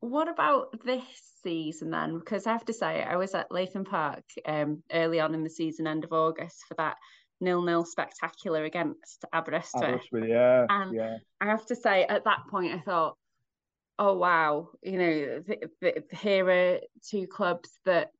What 0.00 0.28
about 0.28 0.82
this 0.84 1.04
season 1.42 1.90
then? 1.90 2.18
Because 2.18 2.46
I 2.46 2.52
have 2.52 2.64
to 2.66 2.72
say, 2.72 3.02
I 3.02 3.16
was 3.16 3.34
at 3.34 3.52
Latham 3.52 3.84
Park 3.84 4.24
um, 4.46 4.82
early 4.92 5.20
on 5.20 5.34
in 5.34 5.44
the 5.44 5.50
season, 5.50 5.86
end 5.86 6.04
of 6.04 6.12
August, 6.12 6.64
for 6.66 6.74
that 6.74 6.96
nil 7.40 7.62
nil 7.62 7.84
spectacular 7.84 8.64
against 8.64 9.24
Aberystwyth. 9.32 9.82
Aberystwyth, 9.82 10.28
yeah, 10.28 10.66
and 10.68 10.94
yeah. 10.94 11.16
I 11.40 11.46
have 11.46 11.66
to 11.66 11.76
say, 11.76 12.04
at 12.04 12.24
that 12.24 12.40
point, 12.50 12.72
I 12.72 12.80
thought, 12.80 13.16
oh 13.98 14.14
wow, 14.14 14.68
you 14.82 14.98
know, 14.98 15.42
th- 15.46 15.64
th- 15.82 16.04
here 16.12 16.48
are 16.48 16.80
two 17.08 17.26
clubs 17.26 17.78
that 17.84 18.12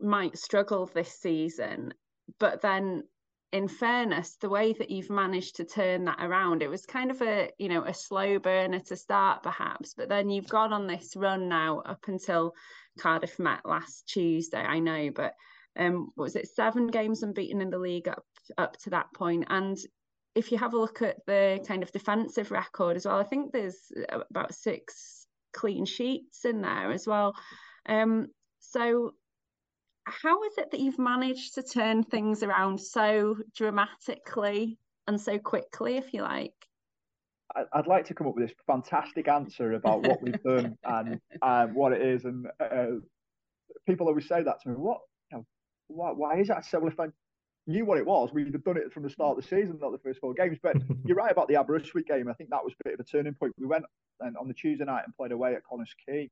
might 0.00 0.38
struggle 0.38 0.86
this 0.86 1.12
season, 1.12 1.94
but 2.38 2.62
then 2.62 3.04
in 3.52 3.68
fairness, 3.68 4.36
the 4.40 4.48
way 4.48 4.72
that 4.72 4.90
you've 4.90 5.10
managed 5.10 5.56
to 5.56 5.64
turn 5.64 6.04
that 6.04 6.18
around, 6.20 6.62
it 6.62 6.70
was 6.70 6.84
kind 6.84 7.10
of 7.10 7.22
a, 7.22 7.50
you 7.58 7.68
know, 7.68 7.84
a 7.84 7.94
slow 7.94 8.38
burner 8.38 8.80
to 8.80 8.96
start 8.96 9.42
perhaps, 9.42 9.94
but 9.94 10.08
then 10.08 10.30
you've 10.30 10.48
gone 10.48 10.72
on 10.72 10.86
this 10.86 11.14
run 11.16 11.48
now 11.48 11.80
up 11.80 12.04
until 12.08 12.54
Cardiff 12.98 13.38
met 13.38 13.60
last 13.64 14.08
Tuesday, 14.08 14.60
I 14.60 14.80
know, 14.80 15.10
but 15.14 15.34
um, 15.78 16.10
was 16.16 16.36
it 16.36 16.48
seven 16.48 16.88
games 16.88 17.22
unbeaten 17.22 17.60
in 17.60 17.70
the 17.70 17.78
league 17.78 18.08
up 18.08 18.24
up 18.58 18.76
to 18.78 18.90
that 18.90 19.12
point? 19.14 19.44
And 19.48 19.76
if 20.34 20.52
you 20.52 20.58
have 20.58 20.74
a 20.74 20.78
look 20.78 21.02
at 21.02 21.24
the 21.26 21.64
kind 21.66 21.82
of 21.82 21.92
defensive 21.92 22.50
record 22.50 22.96
as 22.96 23.06
well, 23.06 23.18
I 23.18 23.24
think 23.24 23.52
there's 23.52 23.92
about 24.30 24.54
six 24.54 25.26
clean 25.52 25.84
sheets 25.84 26.44
in 26.44 26.62
there 26.62 26.92
as 26.92 27.06
well. 27.06 27.34
Um, 27.88 28.28
so 28.60 29.14
how 30.06 30.42
is 30.44 30.56
it 30.56 30.70
that 30.70 30.80
you've 30.80 30.98
managed 30.98 31.54
to 31.54 31.62
turn 31.62 32.02
things 32.04 32.42
around 32.42 32.80
so 32.80 33.36
dramatically 33.54 34.78
and 35.06 35.20
so 35.20 35.38
quickly, 35.38 35.96
if 35.96 36.12
you 36.12 36.22
like? 36.22 36.54
I'd 37.72 37.86
like 37.86 38.04
to 38.06 38.14
come 38.14 38.26
up 38.26 38.34
with 38.34 38.48
this 38.48 38.56
fantastic 38.66 39.28
answer 39.28 39.72
about 39.74 40.06
what 40.06 40.20
we've 40.22 40.42
done 40.42 40.76
and 40.84 41.20
um, 41.42 41.74
what 41.74 41.92
it 41.92 42.02
is. 42.02 42.24
And 42.24 42.46
uh, 42.60 42.98
people 43.86 44.08
always 44.08 44.28
say 44.28 44.42
that 44.42 44.60
to 44.62 44.68
me. 44.68 44.74
What? 44.74 44.98
You 45.32 45.38
know, 45.38 45.46
why, 45.88 46.10
why 46.10 46.40
is 46.40 46.48
that 46.48 46.64
so? 46.64 46.80
Well, 46.80 46.92
if 46.92 47.00
I 47.00 47.06
knew 47.66 47.84
what 47.84 47.98
it 47.98 48.06
was, 48.06 48.30
we'd 48.32 48.52
have 48.52 48.64
done 48.64 48.76
it 48.76 48.92
from 48.92 49.04
the 49.04 49.10
start 49.10 49.38
of 49.38 49.42
the 49.42 49.48
season, 49.48 49.78
not 49.80 49.92
the 49.92 49.98
first 49.98 50.20
four 50.20 50.34
games. 50.34 50.58
But 50.62 50.76
you're 51.04 51.16
right 51.16 51.32
about 51.32 51.48
the 51.48 51.56
Aberystwyth 51.56 52.06
game. 52.06 52.28
I 52.28 52.34
think 52.34 52.50
that 52.50 52.64
was 52.64 52.74
a 52.74 52.84
bit 52.84 52.94
of 52.94 53.00
a 53.00 53.04
turning 53.04 53.34
point. 53.34 53.54
We 53.58 53.66
went 53.66 53.84
and 54.20 54.36
on 54.36 54.48
the 54.48 54.54
Tuesday 54.54 54.84
night 54.84 55.04
and 55.04 55.16
played 55.16 55.32
away 55.32 55.54
at 55.54 55.62
Connah's 55.64 55.94
Quay, 56.06 56.30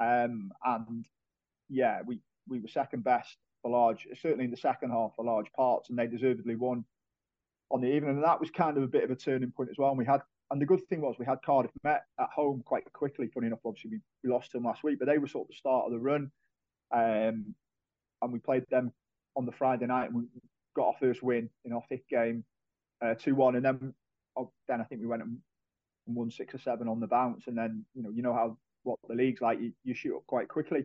um, 0.00 0.50
and 0.64 1.04
yeah, 1.68 2.00
we 2.06 2.20
we 2.48 2.60
were 2.60 2.68
second 2.68 3.04
best 3.04 3.36
for 3.62 3.70
large, 3.70 4.06
certainly 4.20 4.44
in 4.44 4.50
the 4.50 4.56
second 4.56 4.90
half 4.90 5.12
for 5.16 5.24
large 5.24 5.50
parts, 5.52 5.90
and 5.90 5.98
they 5.98 6.06
deservedly 6.06 6.56
won 6.56 6.84
on 7.70 7.80
the 7.80 7.88
evening. 7.88 8.16
And 8.16 8.24
that 8.24 8.40
was 8.40 8.50
kind 8.50 8.76
of 8.76 8.82
a 8.82 8.88
bit 8.88 9.04
of 9.04 9.10
a 9.10 9.16
turning 9.16 9.50
point 9.50 9.70
as 9.70 9.78
well. 9.78 9.90
And 9.90 9.98
we 9.98 10.04
had, 10.04 10.20
and 10.50 10.60
the 10.60 10.66
good 10.66 10.86
thing 10.88 11.00
was 11.00 11.16
we 11.18 11.26
had 11.26 11.38
Cardiff 11.44 11.72
Met 11.82 12.02
at 12.20 12.28
home 12.34 12.62
quite 12.64 12.90
quickly. 12.92 13.28
Funny 13.32 13.48
enough, 13.48 13.60
obviously 13.64 13.90
we, 13.90 14.00
we 14.22 14.30
lost 14.30 14.52
them 14.52 14.64
last 14.64 14.84
week, 14.84 14.98
but 14.98 15.06
they 15.06 15.18
were 15.18 15.26
sort 15.26 15.46
of 15.46 15.48
the 15.48 15.56
start 15.56 15.86
of 15.86 15.92
the 15.92 15.98
run. 15.98 16.30
Um, 16.92 17.54
and 18.22 18.32
we 18.32 18.38
played 18.38 18.64
them 18.70 18.92
on 19.36 19.46
the 19.46 19.52
Friday 19.52 19.86
night, 19.86 20.10
and 20.10 20.16
we 20.16 20.22
got 20.74 20.88
our 20.88 20.94
first 21.00 21.22
win 21.22 21.50
in 21.64 21.72
our 21.72 21.82
fifth 21.88 22.08
game, 22.08 22.44
uh, 23.04 23.14
two 23.14 23.32
uh, 23.32 23.36
one, 23.36 23.56
and 23.56 23.64
then 23.64 23.94
oh, 24.36 24.50
then 24.68 24.80
I 24.80 24.84
think 24.84 25.00
we 25.00 25.06
went 25.06 25.22
and 25.22 25.38
won 26.06 26.30
six 26.30 26.54
or 26.54 26.58
seven 26.58 26.88
on 26.88 27.00
the 27.00 27.06
bounce, 27.06 27.46
and 27.46 27.58
then 27.58 27.84
you 27.94 28.02
know 28.02 28.10
you 28.10 28.22
know 28.22 28.32
how 28.32 28.56
what 28.84 28.98
the 29.08 29.14
league's 29.14 29.40
like, 29.40 29.60
you, 29.60 29.72
you 29.84 29.94
shoot 29.94 30.16
up 30.16 30.26
quite 30.26 30.48
quickly. 30.48 30.84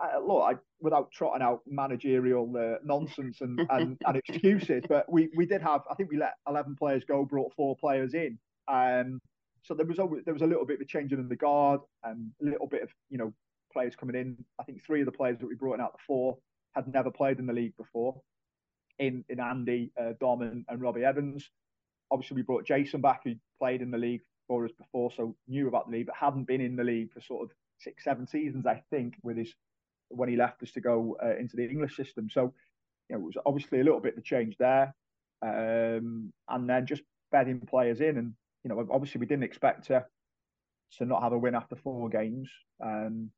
I, 0.00 0.18
look, 0.18 0.42
I, 0.42 0.54
without 0.80 1.10
trotting 1.12 1.42
out 1.42 1.60
managerial 1.66 2.50
uh, 2.56 2.78
nonsense 2.84 3.40
and, 3.40 3.60
and, 3.70 3.98
and, 4.06 4.16
excuses, 4.16 4.82
but 4.88 5.10
we, 5.10 5.28
we 5.36 5.46
did 5.46 5.62
have, 5.62 5.82
I 5.90 5.94
think 5.94 6.10
we 6.10 6.16
let 6.16 6.34
11 6.48 6.76
players 6.76 7.04
go, 7.04 7.24
brought 7.24 7.52
four 7.54 7.76
players 7.76 8.14
in. 8.14 8.38
Um, 8.68 9.20
so 9.62 9.74
there 9.74 9.86
was 9.86 9.98
always, 9.98 10.24
there 10.24 10.34
was 10.34 10.42
a 10.42 10.46
little 10.46 10.64
bit 10.64 10.76
of 10.76 10.80
a 10.80 10.86
changing 10.86 11.18
in 11.18 11.28
the 11.28 11.36
guard 11.36 11.80
and 12.04 12.30
a 12.40 12.44
little 12.44 12.66
bit 12.66 12.82
of, 12.82 12.88
you 13.10 13.18
know, 13.18 13.32
players 13.72 13.94
coming 13.94 14.16
in. 14.16 14.36
I 14.58 14.64
think 14.64 14.84
three 14.84 15.00
of 15.00 15.06
the 15.06 15.12
players 15.12 15.38
that 15.40 15.46
we 15.46 15.54
brought 15.54 15.74
in 15.74 15.80
out 15.80 15.92
the 15.92 16.02
four 16.06 16.38
had 16.74 16.88
never 16.88 17.10
played 17.10 17.38
in 17.38 17.46
the 17.46 17.52
league 17.52 17.76
before 17.76 18.20
in, 18.98 19.24
in 19.28 19.40
Andy, 19.40 19.92
uh, 20.00 20.12
Dom 20.20 20.42
and, 20.42 20.64
and 20.68 20.80
Robbie 20.80 21.04
Evans. 21.04 21.50
Obviously, 22.10 22.36
we 22.36 22.42
brought 22.42 22.66
Jason 22.66 23.00
back, 23.00 23.22
who 23.24 23.34
played 23.58 23.82
in 23.82 23.90
the 23.90 23.98
league 23.98 24.22
for 24.46 24.64
us 24.64 24.72
before, 24.78 25.10
so 25.16 25.36
knew 25.48 25.68
about 25.68 25.86
the 25.86 25.96
league, 25.96 26.06
but 26.06 26.16
hadn't 26.16 26.46
been 26.46 26.60
in 26.60 26.76
the 26.76 26.84
league 26.84 27.12
for 27.12 27.20
sort 27.20 27.44
of 27.44 27.50
six, 27.78 28.04
seven 28.04 28.26
seasons, 28.26 28.66
I 28.66 28.82
think, 28.90 29.14
with 29.22 29.36
his 29.36 29.54
when 30.10 30.28
he 30.28 30.36
left 30.36 30.62
us 30.62 30.72
to 30.72 30.80
go 30.80 31.16
uh, 31.22 31.36
into 31.36 31.56
the 31.56 31.68
English 31.68 31.96
system. 31.96 32.28
So, 32.30 32.52
you 33.08 33.16
know, 33.16 33.22
it 33.22 33.24
was 33.24 33.36
obviously 33.46 33.80
a 33.80 33.84
little 33.84 34.00
bit 34.00 34.14
of 34.14 34.18
a 34.18 34.22
change 34.22 34.56
there. 34.58 34.94
Um, 35.42 36.32
and 36.48 36.68
then 36.68 36.86
just 36.86 37.02
bedding 37.32 37.60
players 37.60 38.00
in. 38.00 38.18
And, 38.18 38.34
you 38.64 38.68
know, 38.68 38.86
obviously 38.90 39.20
we 39.20 39.26
didn't 39.26 39.44
expect 39.44 39.86
to 39.86 40.04
to 40.98 41.04
not 41.04 41.22
have 41.22 41.32
a 41.32 41.38
win 41.38 41.54
after 41.54 41.76
four 41.76 42.08
games. 42.08 42.48
Um, 42.84 43.30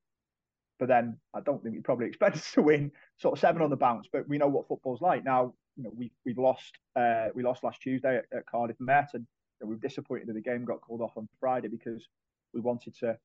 but 0.79 0.89
then 0.89 1.19
I 1.35 1.41
don't 1.41 1.63
think 1.63 1.75
we 1.75 1.81
probably 1.81 2.07
expected 2.09 2.43
to 2.55 2.63
win 2.63 2.91
sort 3.19 3.35
of 3.35 3.41
seven 3.41 3.63
on 3.63 3.71
the 3.71 3.77
bounce. 3.77 4.09
But 4.13 4.29
we 4.29 4.39
know 4.39 4.49
what 4.49 4.69
football's 4.69 5.01
like 5.01 5.25
now. 5.25 5.55
You 5.77 5.85
know, 5.85 5.93
we 5.95 6.11
we've 6.25 6.39
lost 6.39 6.77
uh, 6.97 7.29
we 7.35 7.43
lost 7.43 7.65
last 7.65 7.81
Tuesday 7.81 8.19
at, 8.19 8.25
at 8.37 8.47
Cardiff 8.47 8.77
Met, 8.81 9.11
and 9.15 9.27
you 9.61 9.67
know, 9.67 9.69
we 9.69 9.77
were 9.77 9.81
disappointed 9.81 10.29
that 10.29 10.35
the 10.35 10.41
game 10.41 10.65
got 10.65 10.81
called 10.81 11.01
off 11.01 11.17
on 11.17 11.29
Friday 11.41 11.69
because 11.69 12.07
we 12.53 12.61
wanted 12.61 12.95
to 12.99 13.17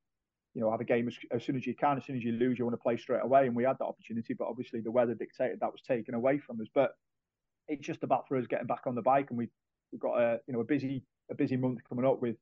you 0.58 0.64
know, 0.64 0.72
have 0.72 0.82
a 0.82 0.86
game 0.86 1.08
as, 1.08 1.16
as, 1.30 1.44
soon 1.44 1.56
as 1.56 1.68
you 1.68 1.76
can. 1.76 2.00
As 2.00 2.06
soon 2.06 2.18
as 2.18 2.24
you 2.24 2.32
lose, 2.32 2.58
you 2.58 2.66
want 2.66 2.74
to 2.74 2.82
play 2.82 2.98
straight 2.98 3.22
away. 3.24 3.46
And 3.46 3.56
we 3.56 3.64
had 3.64 3.78
that 3.78 3.86
opportunity, 3.86 4.34
but 4.34 4.48
obviously 4.48 4.82
the 4.82 4.90
weather 4.90 5.14
dictated 5.14 5.60
that 5.60 5.72
was 5.72 5.84
taken 5.84 6.16
away 6.16 6.40
from 6.40 6.60
us. 6.60 6.68
But 6.74 6.96
it's 7.68 7.86
just 7.86 8.02
about 8.02 8.28
for 8.28 8.38
us 8.38 8.48
getting 8.48 8.66
back 8.66 8.88
on 8.88 8.96
the 8.96 9.04
bike, 9.04 9.28
and 9.30 9.38
we 9.38 9.50
we've 9.92 10.02
got 10.02 10.20
a 10.20 10.40
you 10.48 10.54
know 10.56 10.62
a 10.62 10.64
busy 10.64 11.04
a 11.30 11.36
busy 11.36 11.58
month 11.58 11.82
coming 11.88 12.06
up 12.06 12.24
with 12.24 12.38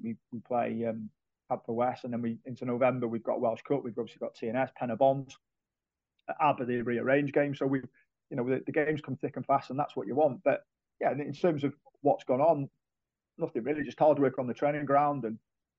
we 0.00 0.14
we 0.30 0.38
play 0.46 0.86
um 0.86 1.10
Haverfordwest, 1.50 2.04
and 2.04 2.12
then 2.12 2.22
we 2.22 2.38
into 2.46 2.64
November 2.64 3.08
we've 3.08 3.24
got 3.24 3.40
Welsh 3.40 3.62
Cup, 3.62 3.82
we've 3.82 3.98
obviously 3.98 4.20
got 4.20 4.36
TNS, 4.36 4.70
Pen 4.76 4.90
y 4.90 4.94
Bont, 4.94 5.34
Aber 6.40 6.64
the 6.64 6.80
rearranged 6.82 7.34
game. 7.34 7.56
So 7.56 7.66
we 7.66 7.80
you 8.30 8.36
know 8.36 8.48
the, 8.48 8.62
the 8.66 8.72
games 8.72 9.00
come 9.00 9.16
thick 9.16 9.34
and 9.34 9.44
fast, 9.44 9.70
and 9.70 9.78
that's 9.78 9.96
what 9.96 10.06
you 10.06 10.14
want. 10.14 10.44
But 10.44 10.60
yeah, 11.00 11.10
in 11.10 11.32
terms 11.32 11.64
of 11.64 11.74
what's 12.02 12.22
gone 12.22 12.40
on, 12.40 12.70
nothing 13.36 13.64
really, 13.64 13.82
just 13.82 13.98
hard 13.98 14.20
work 14.20 14.38
on 14.38 14.46
the 14.46 14.54
training 14.54 14.84
ground, 14.84 15.24
and 15.24 15.38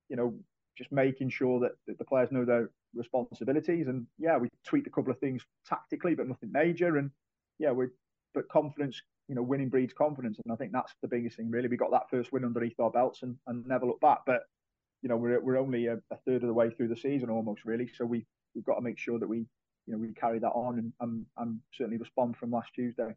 you 0.10 0.18
know 0.18 0.34
just 0.80 0.92
making 0.94 1.30
sure 1.30 1.60
that, 1.60 1.74
that 1.86 2.00
the 2.00 2.06
players 2.06 2.32
know 2.32 2.46
their 2.46 2.72
responsibilities. 2.96 3.88
And 3.88 4.08
yeah, 4.18 4.38
we 4.38 4.48
tweaked 4.66 4.88
a 4.88 4.90
couple 4.90 5.12
of 5.12 5.20
things 5.20 5.44
tactically, 5.68 6.16
but 6.16 6.28
nothing 6.28 6.52
major. 6.52 6.98
And 6.98 7.12
yeah, 7.60 7.72
we 7.72 7.88
but 8.34 8.48
confidence, 8.48 9.02
you 9.28 9.36
know, 9.36 9.42
winning 9.42 9.70
breeds 9.70 9.94
confidence, 9.94 10.40
and 10.44 10.54
I 10.54 10.56
think 10.56 10.72
that's 10.72 10.94
the 11.02 11.08
biggest 11.08 11.36
thing. 11.36 11.52
Really, 11.52 11.68
we 11.68 11.78
got 11.78 11.92
that 11.92 12.10
first 12.10 12.32
win 12.32 12.46
underneath 12.46 12.80
our 12.80 12.90
belts 12.90 13.24
and, 13.24 13.36
and 13.48 13.68
never 13.68 13.86
look 13.86 14.00
back. 14.00 14.20
But 14.26 14.44
you 15.02 15.10
know, 15.10 15.18
we're 15.18 15.42
we're 15.42 15.58
only 15.58 15.88
a, 15.88 15.96
a 16.12 16.18
third 16.26 16.44
of 16.44 16.48
the 16.48 16.54
way 16.54 16.70
through 16.70 16.88
the 16.88 16.96
season 16.96 17.30
almost, 17.30 17.66
really. 17.66 17.90
So 17.94 18.06
we 18.06 18.26
we've 18.56 18.66
got 18.66 18.76
to 18.76 18.82
make 18.82 18.98
sure 18.98 19.20
that 19.20 19.28
we 19.28 19.40
you 19.86 19.94
know 19.94 19.98
we 19.98 20.14
carry 20.14 20.40
that 20.40 20.50
on 20.50 20.80
and 20.80 20.94
and, 21.02 21.26
and 21.38 21.60
certainly 21.74 21.98
respond 21.98 22.38
from 22.38 22.52
last 22.52 22.74
Tuesday. 22.74 23.14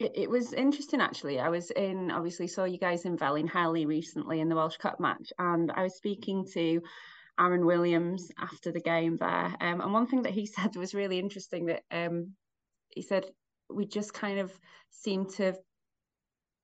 It, 0.00 0.30
was 0.30 0.52
interesting 0.52 1.00
actually. 1.00 1.40
I 1.40 1.48
was 1.48 1.72
in 1.72 2.12
obviously 2.12 2.46
saw 2.46 2.64
you 2.64 2.78
guys 2.78 3.04
in 3.04 3.16
Felinheli 3.16 3.84
recently 3.86 4.40
in 4.40 4.48
the 4.48 4.54
Welsh 4.54 4.76
Cup 4.76 5.00
match, 5.00 5.32
and 5.38 5.72
I 5.72 5.82
was 5.82 5.96
speaking 5.96 6.46
to 6.54 6.80
Aaron 7.38 7.66
Williams 7.66 8.30
after 8.38 8.70
the 8.70 8.80
game 8.80 9.16
there. 9.16 9.56
Um, 9.60 9.80
and 9.80 9.92
one 9.92 10.06
thing 10.06 10.22
that 10.22 10.32
he 10.32 10.46
said 10.56 10.76
was 10.76 10.94
really 10.94 11.18
interesting 11.18 11.66
that 11.66 11.82
um, 11.90 12.34
he 12.90 13.02
said 13.02 13.26
we 13.68 13.86
just 13.86 14.14
kind 14.14 14.38
of 14.38 14.52
seem 14.90 15.26
to 15.30 15.44
have 15.44 15.58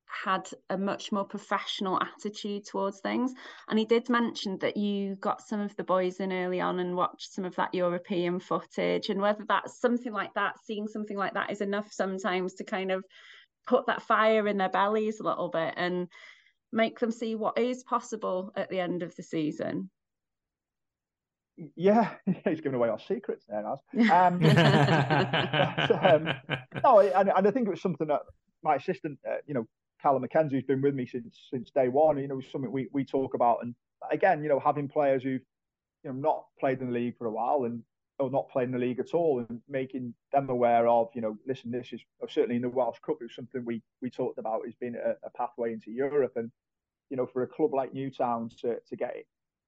had 0.06 0.48
a 0.70 0.78
much 0.78 1.12
more 1.12 1.24
professional 1.24 2.00
attitude 2.00 2.64
towards 2.64 3.00
things. 3.00 3.32
And 3.68 3.78
he 3.78 3.84
did 3.84 4.08
mention 4.08 4.58
that 4.58 4.76
you 4.76 5.16
got 5.16 5.42
some 5.42 5.60
of 5.60 5.74
the 5.76 5.84
boys 5.84 6.20
in 6.20 6.32
early 6.32 6.60
on 6.60 6.78
and 6.78 6.96
watched 6.96 7.32
some 7.32 7.44
of 7.44 7.56
that 7.56 7.74
European 7.74 8.40
footage, 8.40 9.08
and 9.08 9.20
whether 9.20 9.44
that's 9.48 9.80
something 9.80 10.12
like 10.12 10.34
that, 10.34 10.54
seeing 10.64 10.88
something 10.88 11.16
like 11.16 11.34
that 11.34 11.50
is 11.50 11.60
enough 11.60 11.92
sometimes 11.92 12.54
to 12.54 12.64
kind 12.64 12.90
of 12.90 13.04
put 13.66 13.86
that 13.86 14.02
fire 14.02 14.46
in 14.46 14.58
their 14.58 14.68
bellies 14.68 15.20
a 15.20 15.24
little 15.24 15.48
bit 15.48 15.74
and 15.76 16.08
make 16.72 16.98
them 16.98 17.10
see 17.10 17.34
what 17.34 17.58
is 17.58 17.82
possible 17.84 18.52
at 18.56 18.68
the 18.68 18.80
end 18.80 19.02
of 19.02 19.14
the 19.16 19.22
season. 19.22 19.90
Yeah, 21.76 22.10
he's 22.44 22.60
giving 22.60 22.74
away 22.74 22.88
our 22.88 22.98
secrets 22.98 23.44
there, 23.48 23.62
Naz. 23.62 23.78
Um, 24.10 24.38
but, 24.40 26.04
um, 26.04 26.34
no, 26.82 27.00
and, 27.00 27.30
and 27.34 27.48
I 27.48 27.50
think 27.50 27.68
it 27.68 27.70
was 27.70 27.80
something 27.80 28.08
that 28.08 28.22
my 28.62 28.76
assistant, 28.76 29.18
uh, 29.28 29.36
you 29.46 29.54
know, 29.54 29.66
Callum 30.04 30.22
McKenzie, 30.22 30.52
who's 30.52 30.64
been 30.64 30.82
with 30.82 30.94
me 30.94 31.06
since 31.06 31.46
since 31.50 31.70
day 31.70 31.88
one. 31.88 32.18
You 32.18 32.28
know, 32.28 32.40
something 32.52 32.70
we, 32.70 32.88
we 32.92 33.04
talk 33.04 33.32
about. 33.32 33.60
And 33.62 33.74
again, 34.10 34.42
you 34.42 34.50
know, 34.50 34.60
having 34.60 34.86
players 34.86 35.22
who've 35.22 35.40
you 36.02 36.12
know 36.12 36.12
not 36.12 36.44
played 36.60 36.80
in 36.82 36.88
the 36.88 36.92
league 36.92 37.16
for 37.16 37.26
a 37.26 37.30
while 37.30 37.64
and 37.64 37.82
or 38.18 38.30
not 38.30 38.50
played 38.50 38.66
in 38.66 38.72
the 38.72 38.78
league 38.78 39.00
at 39.00 39.14
all, 39.14 39.44
and 39.48 39.60
making 39.66 40.14
them 40.30 40.48
aware 40.50 40.86
of, 40.86 41.08
you 41.14 41.20
know, 41.20 41.36
listen, 41.48 41.70
this 41.70 41.92
is 41.92 42.00
certainly 42.28 42.56
in 42.56 42.62
the 42.62 42.68
Welsh 42.68 42.98
Cup. 43.04 43.16
It 43.20 43.24
was 43.24 43.34
something 43.34 43.64
we 43.64 43.82
we 44.02 44.10
talked 44.10 44.38
about 44.38 44.60
as 44.68 44.74
being 44.74 44.94
a, 44.94 45.14
a 45.26 45.30
pathway 45.30 45.72
into 45.72 45.90
Europe, 45.90 46.32
and 46.36 46.50
you 47.08 47.16
know, 47.16 47.26
for 47.26 47.42
a 47.42 47.46
club 47.48 47.72
like 47.72 47.94
Newtown 47.94 48.50
to 48.60 48.76
to 48.86 48.96
get 48.96 49.16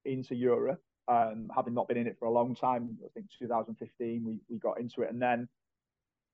into 0.05 0.35
Europe, 0.35 0.83
um, 1.07 1.49
having 1.53 1.73
not 1.73 1.87
been 1.87 1.97
in 1.97 2.05
it 2.05 2.17
for 2.19 2.25
a 2.25 2.31
long 2.31 2.53
time, 2.53 2.95
I 3.03 3.09
think 3.15 3.25
2015 3.39 4.23
we 4.23 4.39
we 4.49 4.59
got 4.59 4.79
into 4.79 5.01
it, 5.01 5.09
and 5.09 5.19
then 5.19 5.49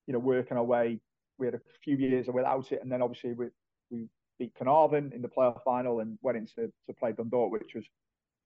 you 0.08 0.14
know, 0.14 0.20
working 0.20 0.58
our 0.58 0.64
way. 0.66 1.00
We 1.40 1.48
had 1.48 1.56
a 1.56 1.62
few 1.84 1.96
years 1.96 2.28
without 2.28 2.72
it, 2.74 2.84
and 2.84 2.92
then 2.92 3.02
obviously 3.02 3.34
with 3.34 3.54
we 3.94 4.08
beat 4.40 4.54
Caernarfon 4.56 5.14
in 5.14 5.22
the 5.22 5.30
playoff 5.30 5.64
final 5.64 6.00
and 6.00 6.18
went 6.22 6.38
into 6.38 6.72
to 6.88 6.94
play 7.00 7.12
Dundalk, 7.12 7.52
which 7.52 7.76
was 7.76 7.86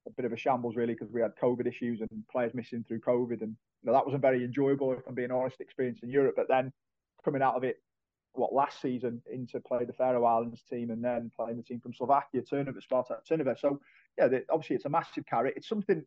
a 0.06 0.12
bit 0.12 0.26
of 0.26 0.34
a 0.34 0.38
shambles 0.38 0.76
really 0.76 0.94
because 0.94 1.12
we 1.12 1.22
had 1.22 1.32
COVID 1.42 1.68
issues 1.68 2.02
and 2.02 2.24
players 2.32 2.54
missing 2.54 2.84
through 2.88 3.00
COVID, 3.00 3.42
and 3.42 3.56
you 3.82 3.86
know, 3.86 3.94
that 3.94 4.06
wasn't 4.06 4.22
very 4.22 4.44
enjoyable 4.44 4.94
if 4.94 5.00
I'm 5.08 5.16
being 5.16 5.32
honest 5.32 5.62
experience 5.62 6.00
in 6.04 6.10
Europe. 6.10 6.36
But 6.36 6.48
then 6.48 6.72
coming 7.24 7.42
out 7.42 7.56
of 7.56 7.64
it 7.64 7.78
what 8.34 8.54
last 8.54 8.82
season 8.82 9.22
into 9.32 9.60
play 9.60 9.84
the 9.84 9.94
Faroe 9.94 10.24
Islands 10.24 10.62
team 10.70 10.92
and 10.92 11.04
then 11.04 11.32
playing 11.36 11.58
the 11.58 11.64
team 11.64 11.80
from 11.80 11.94
Slovakia, 11.94 12.42
Trnava, 12.42 12.80
Spartak 12.80 13.26
Trnava. 13.30 13.60
So 13.60 13.80
yeah, 14.18 14.28
the, 14.28 14.44
obviously 14.50 14.76
it's 14.76 14.86
a 14.86 14.90
massive 14.90 15.26
carrot. 15.26 15.56
It's 15.58 15.68
something 15.68 16.04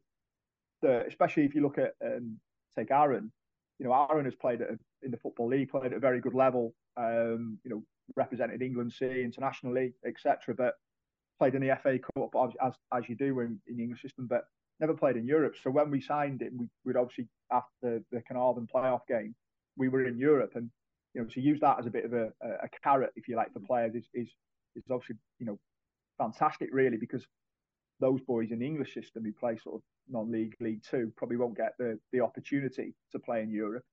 that, 0.82 1.06
especially 1.08 1.44
if 1.44 1.54
you 1.54 1.62
look 1.62 1.78
at 1.78 1.94
um, 2.04 2.38
take 2.78 2.90
Aaron, 2.90 3.32
you 3.78 3.86
know, 3.86 4.06
Aaron 4.10 4.24
has 4.26 4.34
played 4.34 4.60
a, 4.60 4.78
in 5.02 5.10
the 5.10 5.16
football 5.16 5.48
league, 5.48 5.70
played 5.70 5.86
at 5.86 5.94
a 5.94 6.00
very 6.00 6.20
good 6.20 6.34
level. 6.34 6.74
Um, 6.96 7.58
you 7.64 7.70
know, 7.70 7.82
represented 8.16 8.62
England 8.62 8.92
C 8.92 9.22
internationally, 9.22 9.94
etc. 10.06 10.54
But 10.54 10.74
played 11.38 11.54
in 11.54 11.62
the 11.62 11.76
FA 11.82 11.98
Cup 11.98 12.30
as 12.60 12.74
as 12.92 13.08
you 13.08 13.16
do 13.16 13.40
in, 13.40 13.60
in 13.66 13.76
the 13.76 13.82
English 13.82 14.02
system, 14.02 14.26
but 14.26 14.44
never 14.80 14.94
played 14.94 15.16
in 15.16 15.26
Europe. 15.26 15.54
So 15.62 15.70
when 15.70 15.90
we 15.90 16.00
signed 16.00 16.42
him, 16.42 16.56
we 16.58 16.68
would 16.84 16.96
obviously 16.96 17.28
after 17.50 18.00
the 18.10 18.22
Caernarfon 18.30 18.68
playoff 18.74 19.00
game, 19.08 19.34
we 19.76 19.88
were 19.88 20.06
in 20.06 20.18
Europe, 20.18 20.52
and 20.54 20.70
you 21.14 21.20
know 21.20 21.28
to 21.28 21.40
use 21.40 21.60
that 21.60 21.78
as 21.78 21.86
a 21.86 21.90
bit 21.90 22.04
of 22.04 22.12
a, 22.12 22.30
a 22.42 22.68
carrot, 22.82 23.10
if 23.16 23.28
you 23.28 23.36
like, 23.36 23.52
for 23.52 23.60
players 23.60 23.94
is 23.94 24.08
is 24.14 24.28
is 24.76 24.84
obviously 24.90 25.16
you 25.38 25.46
know 25.46 25.58
fantastic, 26.18 26.68
really, 26.72 26.96
because 26.96 27.26
those 28.00 28.20
boys 28.22 28.50
in 28.50 28.58
the 28.58 28.66
English 28.66 28.94
system 28.94 29.24
who 29.24 29.32
play 29.32 29.56
sort 29.56 29.76
of 29.76 29.82
non-league 30.08 30.54
League 30.60 30.82
Two 30.88 31.12
probably 31.16 31.36
won't 31.36 31.56
get 31.56 31.72
the 31.78 31.98
the 32.12 32.20
opportunity 32.20 32.94
to 33.12 33.18
play 33.18 33.42
in 33.42 33.50
Europe. 33.50 33.84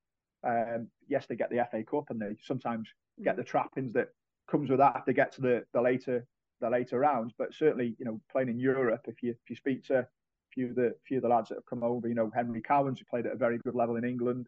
Um, 0.45 0.87
yes, 1.07 1.25
they 1.27 1.35
get 1.35 1.49
the 1.49 1.65
FA 1.71 1.83
Cup 1.83 2.05
and 2.09 2.21
they 2.21 2.35
sometimes 2.41 2.87
get 3.23 3.37
the 3.37 3.43
trappings 3.43 3.93
that 3.93 4.09
comes 4.49 4.69
with 4.69 4.79
that 4.79 5.03
they 5.05 5.13
get 5.13 5.31
to 5.33 5.41
the, 5.41 5.65
the 5.73 5.81
later 5.81 6.25
the 6.61 6.69
later 6.69 6.99
rounds. 6.99 7.33
But 7.37 7.53
certainly, 7.53 7.95
you 7.99 8.05
know, 8.05 8.19
playing 8.31 8.49
in 8.49 8.59
Europe, 8.59 9.05
if 9.07 9.21
you 9.21 9.31
if 9.31 9.49
you 9.49 9.55
speak 9.55 9.85
to 9.87 9.99
a 9.99 10.07
few 10.53 10.69
of 10.69 10.75
the 10.75 10.95
few 11.07 11.17
of 11.17 11.23
the 11.23 11.29
lads 11.29 11.49
that 11.49 11.55
have 11.55 11.65
come 11.65 11.83
over, 11.83 12.07
you 12.07 12.15
know, 12.15 12.31
Henry 12.33 12.61
Cowans 12.61 12.99
who 12.99 13.05
played 13.05 13.25
at 13.25 13.33
a 13.33 13.37
very 13.37 13.59
good 13.59 13.75
level 13.75 13.95
in 13.95 14.03
England, 14.03 14.47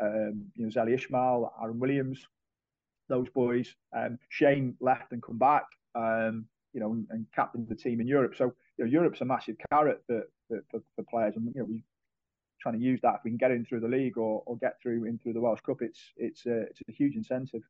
um, 0.00 0.46
you 0.54 0.64
know, 0.64 0.70
Zeli 0.70 0.94
Ismail, 0.94 1.52
Aaron 1.62 1.78
Williams, 1.78 2.26
those 3.08 3.28
boys. 3.30 3.74
Um, 3.96 4.18
Shane 4.28 4.76
left 4.80 5.12
and 5.12 5.22
come 5.22 5.38
back, 5.38 5.64
um, 5.94 6.46
you 6.72 6.80
know, 6.80 6.92
and, 6.92 7.06
and 7.10 7.26
captained 7.34 7.68
the 7.68 7.74
team 7.74 8.00
in 8.00 8.06
Europe. 8.06 8.34
So 8.36 8.52
you 8.76 8.84
know, 8.84 8.90
Europe's 8.90 9.22
a 9.22 9.24
massive 9.24 9.56
carrot 9.70 10.02
for, 10.06 10.24
for, 10.48 10.82
for 10.94 11.04
players, 11.08 11.36
and 11.36 11.46
you 11.54 11.60
know, 11.60 11.66
we 11.66 11.82
trying 12.60 12.78
to 12.78 12.84
use 12.84 13.00
that 13.02 13.16
if 13.16 13.20
we 13.22 13.30
can 13.30 13.36
get 13.36 13.50
in 13.50 13.64
through 13.64 13.80
the 13.80 13.88
league 13.88 14.16
or, 14.16 14.42
or 14.46 14.56
get 14.56 14.80
through 14.82 15.04
in 15.04 15.18
through 15.18 15.34
the 15.34 15.40
Welsh 15.40 15.60
Cup. 15.60 15.82
It's 15.82 16.00
it's 16.16 16.46
a, 16.46 16.62
it's 16.62 16.80
a 16.88 16.92
huge 16.92 17.16
incentive. 17.16 17.62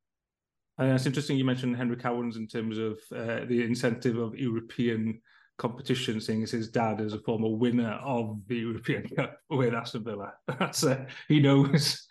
And 0.78 0.92
it's 0.92 1.06
interesting 1.06 1.38
you 1.38 1.44
mentioned 1.44 1.76
Henry 1.76 1.96
Cowans 1.96 2.36
in 2.36 2.46
terms 2.46 2.78
of 2.78 2.98
uh, 3.14 3.46
the 3.46 3.62
incentive 3.62 4.18
of 4.18 4.36
European 4.36 5.20
competition, 5.58 6.20
seeing 6.20 6.42
as 6.42 6.50
his 6.50 6.68
dad 6.68 7.00
is 7.00 7.14
a 7.14 7.18
former 7.20 7.48
winner 7.48 7.98
of 8.04 8.40
the 8.46 8.56
European 8.56 9.08
Cup 9.16 9.38
with 9.48 9.74
Aston 9.74 10.04
Villa. 10.04 10.34
That's 10.58 10.84
uh, 10.84 11.06
he 11.28 11.40
knows 11.40 12.06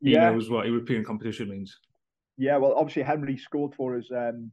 he 0.00 0.12
yeah. 0.12 0.30
knows 0.30 0.48
what 0.48 0.66
European 0.66 1.04
competition 1.04 1.50
means. 1.50 1.78
Yeah, 2.38 2.56
well, 2.58 2.74
obviously 2.74 3.02
Henry 3.02 3.36
scored 3.36 3.74
for 3.74 3.96
us. 3.96 4.06
Um, 4.14 4.50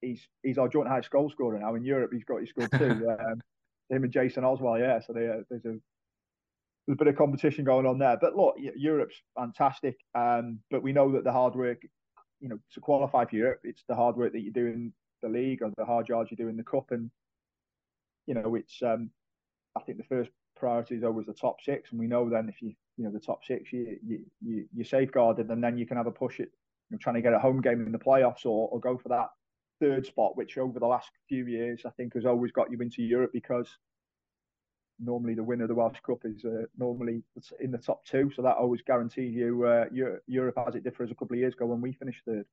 he's 0.00 0.26
he's 0.42 0.58
our 0.58 0.68
joint 0.68 0.88
highest 0.88 1.10
goal 1.10 1.30
scorer 1.30 1.58
now 1.58 1.74
in 1.74 1.84
Europe. 1.84 2.10
He's 2.12 2.24
got 2.24 2.40
he 2.40 2.46
scored 2.46 2.70
two. 2.72 3.08
um, 3.20 3.40
him 3.90 4.04
and 4.04 4.12
Jason 4.12 4.44
Oswell, 4.44 4.78
yeah. 4.78 5.00
So 5.00 5.12
they, 5.12 5.28
uh, 5.28 5.42
there's 5.50 5.64
a 5.64 5.78
there's 6.86 6.96
a 6.96 6.96
bit 6.96 7.08
of 7.08 7.16
competition 7.16 7.64
going 7.64 7.86
on 7.86 7.98
there. 7.98 8.18
But 8.20 8.36
look, 8.36 8.56
Europe's 8.76 9.16
fantastic. 9.36 9.96
Um, 10.14 10.60
but 10.70 10.82
we 10.82 10.92
know 10.92 11.12
that 11.12 11.24
the 11.24 11.32
hard 11.32 11.54
work 11.54 11.82
you 12.40 12.48
know, 12.48 12.58
to 12.72 12.80
qualify 12.80 13.24
for 13.24 13.36
Europe, 13.36 13.60
it's 13.64 13.84
the 13.88 13.94
hard 13.94 14.16
work 14.16 14.32
that 14.32 14.42
you 14.42 14.52
do 14.52 14.66
in 14.66 14.92
the 15.22 15.28
league 15.28 15.62
or 15.62 15.70
the 15.76 15.84
hard 15.84 16.08
yards 16.08 16.30
you 16.30 16.36
do 16.36 16.48
in 16.48 16.56
the 16.56 16.62
cup, 16.62 16.90
and 16.90 17.10
you 18.26 18.34
know, 18.34 18.54
it's 18.54 18.82
um, 18.82 19.10
I 19.76 19.80
think 19.80 19.98
the 19.98 20.04
first 20.04 20.30
priority 20.56 20.94
is 20.94 21.04
always 21.04 21.26
the 21.26 21.34
top 21.34 21.56
six, 21.62 21.90
and 21.90 22.00
we 22.00 22.06
know 22.06 22.28
then 22.28 22.48
if 22.48 22.60
you 22.62 22.72
you 22.96 23.04
know 23.04 23.10
the 23.10 23.20
top 23.20 23.44
six, 23.44 23.72
you 23.72 23.98
you, 24.06 24.20
you 24.42 24.66
you're 24.74 24.84
safeguarded, 24.84 25.48
and 25.50 25.62
then 25.62 25.76
you 25.76 25.86
can 25.86 25.96
have 25.96 26.06
a 26.06 26.12
push 26.12 26.40
at 26.40 26.48
you 26.48 26.96
know, 26.96 26.98
trying 26.98 27.16
to 27.16 27.22
get 27.22 27.32
a 27.32 27.38
home 27.38 27.60
game 27.60 27.84
in 27.86 27.92
the 27.92 27.98
playoffs 27.98 28.44
or 28.44 28.68
or 28.68 28.80
go 28.80 28.96
for 28.96 29.08
that 29.08 29.28
third 29.80 30.06
spot, 30.06 30.36
which 30.36 30.58
over 30.58 30.78
the 30.78 30.86
last 30.86 31.10
few 31.28 31.46
years 31.46 31.82
I 31.84 31.90
think 31.90 32.14
has 32.14 32.26
always 32.26 32.52
got 32.52 32.70
you 32.70 32.78
into 32.80 33.02
Europe 33.02 33.30
because 33.32 33.68
normally 34.98 35.34
the 35.34 35.42
winner 35.42 35.64
of 35.64 35.68
the 35.68 35.74
Welsh 35.74 35.98
Cup 36.06 36.18
is 36.24 36.44
uh, 36.44 36.64
normally 36.78 37.22
in 37.60 37.70
the 37.70 37.78
top 37.78 38.04
two, 38.04 38.30
so 38.34 38.42
that 38.42 38.56
always 38.56 38.80
guarantees 38.82 39.34
you 39.34 39.64
uh, 39.64 39.84
Europe 40.26 40.58
as 40.66 40.74
it 40.74 40.84
differs 40.84 41.10
a 41.10 41.14
couple 41.14 41.34
of 41.34 41.40
years 41.40 41.54
ago 41.54 41.66
when 41.66 41.80
we 41.80 41.92
finished 41.92 42.20
third. 42.24 42.46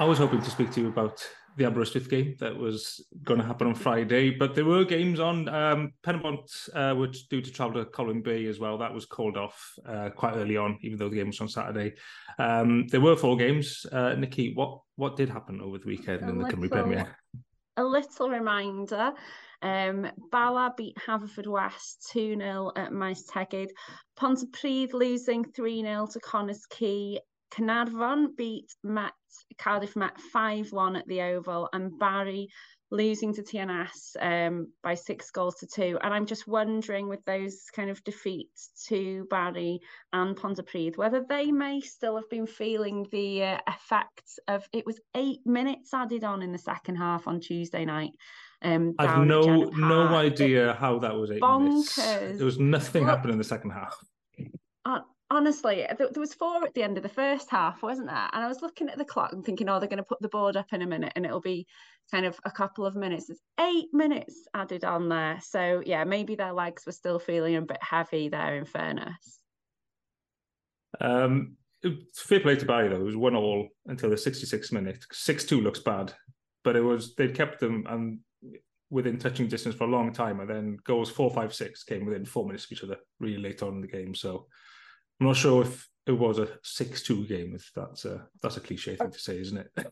I 0.00 0.04
was 0.04 0.16
hoping 0.16 0.40
to 0.40 0.50
speak 0.50 0.70
to 0.72 0.80
you 0.80 0.88
about 0.88 1.22
the 1.58 1.66
Aberystwyth 1.66 2.08
game 2.08 2.34
that 2.40 2.56
was 2.56 3.04
going 3.22 3.38
to 3.38 3.46
happen 3.46 3.66
on 3.66 3.74
Friday, 3.74 4.30
but 4.30 4.54
there 4.54 4.64
were 4.64 4.82
games 4.82 5.20
on. 5.20 5.46
Um, 5.50 5.92
uh, 6.06 6.94
were 6.96 7.08
due 7.28 7.42
to 7.42 7.50
travel 7.50 7.74
to 7.74 7.90
Colwyn 7.90 8.22
Bay 8.22 8.46
as 8.46 8.58
well. 8.58 8.78
That 8.78 8.94
was 8.94 9.04
called 9.04 9.36
off 9.36 9.62
uh, 9.84 10.08
quite 10.08 10.36
early 10.36 10.56
on, 10.56 10.78
even 10.80 10.96
though 10.96 11.10
the 11.10 11.16
game 11.16 11.26
was 11.26 11.40
on 11.42 11.50
Saturday. 11.50 11.92
Um, 12.38 12.86
there 12.86 13.02
were 13.02 13.14
four 13.14 13.36
games. 13.36 13.84
Uh, 13.92 14.14
Nicky, 14.14 14.54
what 14.54 14.80
what 14.96 15.18
did 15.18 15.28
happen 15.28 15.60
over 15.60 15.76
the 15.76 15.86
weekend 15.86 16.22
a 16.22 16.30
in 16.30 16.38
the 16.38 16.44
little, 16.44 16.58
Cymru 16.58 16.70
Premier? 16.70 17.16
A 17.76 17.84
little 17.84 18.30
reminder. 18.30 19.12
Um, 19.60 20.10
Bala 20.32 20.72
beat 20.78 20.96
Haverfordwest 20.96 22.08
2 22.10 22.36
0 22.38 22.72
at 22.74 22.94
Maes 22.94 23.26
Tegid. 23.26 23.68
Pontypridd 24.18 24.94
losing 24.94 25.44
3 25.44 25.82
0 25.82 26.08
to 26.12 26.20
Connah's 26.20 26.64
Quay. 26.70 27.18
Caernarfon 27.50 28.36
beat 28.36 28.72
Met 28.82 29.12
Cardiff 29.58 29.96
Met 29.96 30.20
5 30.32 30.72
1 30.72 30.96
at 30.96 31.06
the 31.06 31.22
Oval, 31.22 31.68
and 31.72 31.98
Barry 31.98 32.48
losing 32.90 33.32
to 33.34 33.42
TNS 33.42 34.16
um, 34.20 34.68
by 34.82 34.94
six 34.94 35.30
goals 35.30 35.56
to 35.56 35.66
two. 35.66 35.98
And 36.02 36.12
I'm 36.12 36.26
just 36.26 36.46
wondering, 36.48 37.08
with 37.08 37.24
those 37.24 37.64
kind 37.74 37.90
of 37.90 38.02
defeats 38.04 38.70
to 38.88 39.26
Barry 39.30 39.80
and 40.12 40.36
Pontypridd, 40.36 40.96
whether 40.96 41.24
they 41.28 41.52
may 41.52 41.80
still 41.80 42.16
have 42.16 42.28
been 42.28 42.46
feeling 42.46 43.06
the 43.12 43.44
uh, 43.44 43.58
effects 43.68 44.38
of 44.48 44.66
it 44.72 44.84
was 44.86 45.00
eight 45.16 45.40
minutes 45.44 45.94
added 45.94 46.24
on 46.24 46.42
in 46.42 46.52
the 46.52 46.58
second 46.58 46.96
half 46.96 47.28
on 47.28 47.40
Tuesday 47.40 47.84
night. 47.84 48.10
Um, 48.62 48.94
I've 48.98 49.26
no 49.26 49.70
no 49.70 50.08
idea 50.08 50.76
how 50.78 50.98
that 50.98 51.14
was 51.14 51.30
eight 51.30 51.40
bonkers. 51.40 51.96
minutes. 51.96 52.36
There 52.38 52.44
was 52.44 52.58
nothing 52.58 53.04
well, 53.04 53.14
happening 53.14 53.34
in 53.34 53.38
the 53.38 53.44
second 53.44 53.70
half. 53.70 53.96
Uh, 54.84 55.00
honestly, 55.30 55.86
there, 55.96 56.08
was 56.16 56.34
four 56.34 56.64
at 56.64 56.74
the 56.74 56.82
end 56.82 56.96
of 56.96 57.02
the 57.02 57.08
first 57.08 57.50
half, 57.50 57.82
wasn't 57.82 58.08
there? 58.08 58.28
And 58.32 58.44
I 58.44 58.48
was 58.48 58.62
looking 58.62 58.88
at 58.88 58.98
the 58.98 59.04
clock 59.04 59.32
and 59.32 59.44
thinking, 59.44 59.68
oh, 59.68 59.78
they're 59.78 59.88
going 59.88 59.98
to 59.98 60.04
put 60.04 60.20
the 60.20 60.28
board 60.28 60.56
up 60.56 60.72
in 60.72 60.82
a 60.82 60.86
minute 60.86 61.12
and 61.14 61.24
it'll 61.24 61.40
be 61.40 61.66
kind 62.10 62.26
of 62.26 62.38
a 62.44 62.50
couple 62.50 62.84
of 62.84 62.96
minutes. 62.96 63.26
There's 63.26 63.40
eight 63.60 63.88
minutes 63.92 64.48
added 64.54 64.84
on 64.84 65.08
there. 65.08 65.38
So, 65.42 65.82
yeah, 65.84 66.04
maybe 66.04 66.34
their 66.34 66.52
legs 66.52 66.84
were 66.84 66.92
still 66.92 67.18
feeling 67.18 67.56
a 67.56 67.62
bit 67.62 67.82
heavy 67.82 68.28
there, 68.28 68.56
in 68.56 68.64
fairness. 68.64 69.40
Um, 71.00 71.56
fair 72.14 72.40
play 72.40 72.56
to 72.56 72.66
Barry, 72.66 72.88
though. 72.88 73.00
It 73.00 73.04
was 73.04 73.16
one 73.16 73.36
all 73.36 73.68
until 73.86 74.10
the 74.10 74.16
66th 74.16 74.72
minute. 74.72 75.04
6 75.12 75.44
2 75.44 75.60
looks 75.60 75.80
bad, 75.80 76.12
but 76.64 76.74
it 76.74 76.82
was, 76.82 77.14
they'd 77.14 77.36
kept 77.36 77.60
them 77.60 77.86
and 77.88 78.18
within 78.90 79.16
touching 79.16 79.46
distance 79.46 79.76
for 79.76 79.84
a 79.84 79.90
long 79.90 80.12
time. 80.12 80.40
And 80.40 80.50
then 80.50 80.76
goals 80.84 81.10
four, 81.10 81.30
five, 81.30 81.54
six 81.54 81.84
came 81.84 82.04
within 82.04 82.24
four 82.24 82.44
minutes 82.44 82.64
of 82.64 82.72
each 82.72 82.82
other 82.82 82.96
really 83.20 83.40
late 83.40 83.62
on 83.62 83.74
in 83.74 83.80
the 83.80 83.86
game. 83.86 84.16
So, 84.16 84.46
I'm 85.20 85.26
not 85.26 85.36
sure 85.36 85.62
if 85.62 85.88
it 86.06 86.12
was 86.12 86.38
a 86.38 86.48
six-two 86.62 87.26
game. 87.26 87.54
If 87.54 87.70
that's 87.74 88.04
a 88.06 88.26
that's 88.42 88.56
a 88.56 88.60
cliche 88.60 88.96
thing 88.96 89.10
to 89.10 89.18
say, 89.18 89.38
isn't 89.38 89.58
it? 89.58 89.86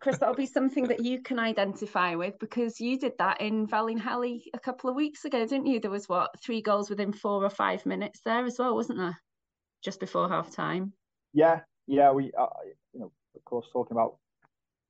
Chris, 0.00 0.18
that'll 0.18 0.34
be 0.34 0.46
something 0.46 0.88
that 0.88 1.04
you 1.04 1.22
can 1.22 1.38
identify 1.38 2.14
with 2.14 2.38
because 2.38 2.80
you 2.80 2.98
did 2.98 3.12
that 3.18 3.40
in 3.40 3.66
Felinheli 3.66 4.42
a 4.52 4.58
couple 4.58 4.90
of 4.90 4.96
weeks 4.96 5.24
ago, 5.24 5.46
didn't 5.46 5.66
you? 5.66 5.80
There 5.80 5.90
was 5.90 6.08
what 6.08 6.30
three 6.42 6.60
goals 6.60 6.90
within 6.90 7.12
four 7.12 7.44
or 7.44 7.50
five 7.50 7.86
minutes 7.86 8.20
there 8.24 8.44
as 8.44 8.58
well, 8.58 8.74
wasn't 8.74 8.98
there? 8.98 9.18
Just 9.82 10.00
before 10.00 10.28
half 10.28 10.50
time. 10.50 10.92
Yeah, 11.32 11.60
yeah. 11.86 12.10
We, 12.10 12.32
uh, 12.38 12.46
you 12.92 13.00
know, 13.00 13.12
of 13.34 13.44
course, 13.44 13.66
talking 13.72 13.96
about 13.96 14.16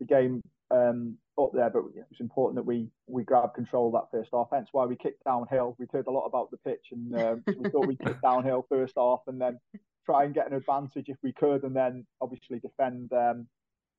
the 0.01 0.07
game 0.07 0.43
um, 0.75 1.17
up 1.39 1.51
there, 1.53 1.71
but 1.71 1.81
it 1.97 2.07
was 2.11 2.21
important 2.21 2.57
that 2.57 2.67
we 2.67 2.89
we 3.07 3.25
grab 3.25 3.55
control 3.55 3.87
of 3.89 3.93
that 3.93 4.17
first 4.17 4.31
half. 4.33 4.49
Why 4.73 4.87
we 4.87 4.97
kicked 4.97 5.25
downhill. 5.25 5.77
We've 5.79 5.91
heard 5.91 6.07
a 6.07 6.11
lot 6.11 6.27
about 6.27 6.51
the 6.51 6.57
pitch, 6.59 6.87
and 6.93 7.15
um, 7.21 7.45
we 7.47 7.71
thought 7.71 7.87
we'd 7.87 7.99
kick 7.99 8.21
downhill 8.23 8.67
first 8.69 8.95
half, 8.97 9.21
and 9.27 9.41
then 9.41 9.59
try 10.07 10.25
and 10.25 10.35
get 10.35 10.47
an 10.47 10.57
advantage 10.57 11.09
if 11.09 11.17
we 11.23 11.33
could, 11.33 11.63
and 11.65 11.75
then 11.75 12.07
obviously 12.21 12.61
defend 12.61 13.13
um, 13.13 13.47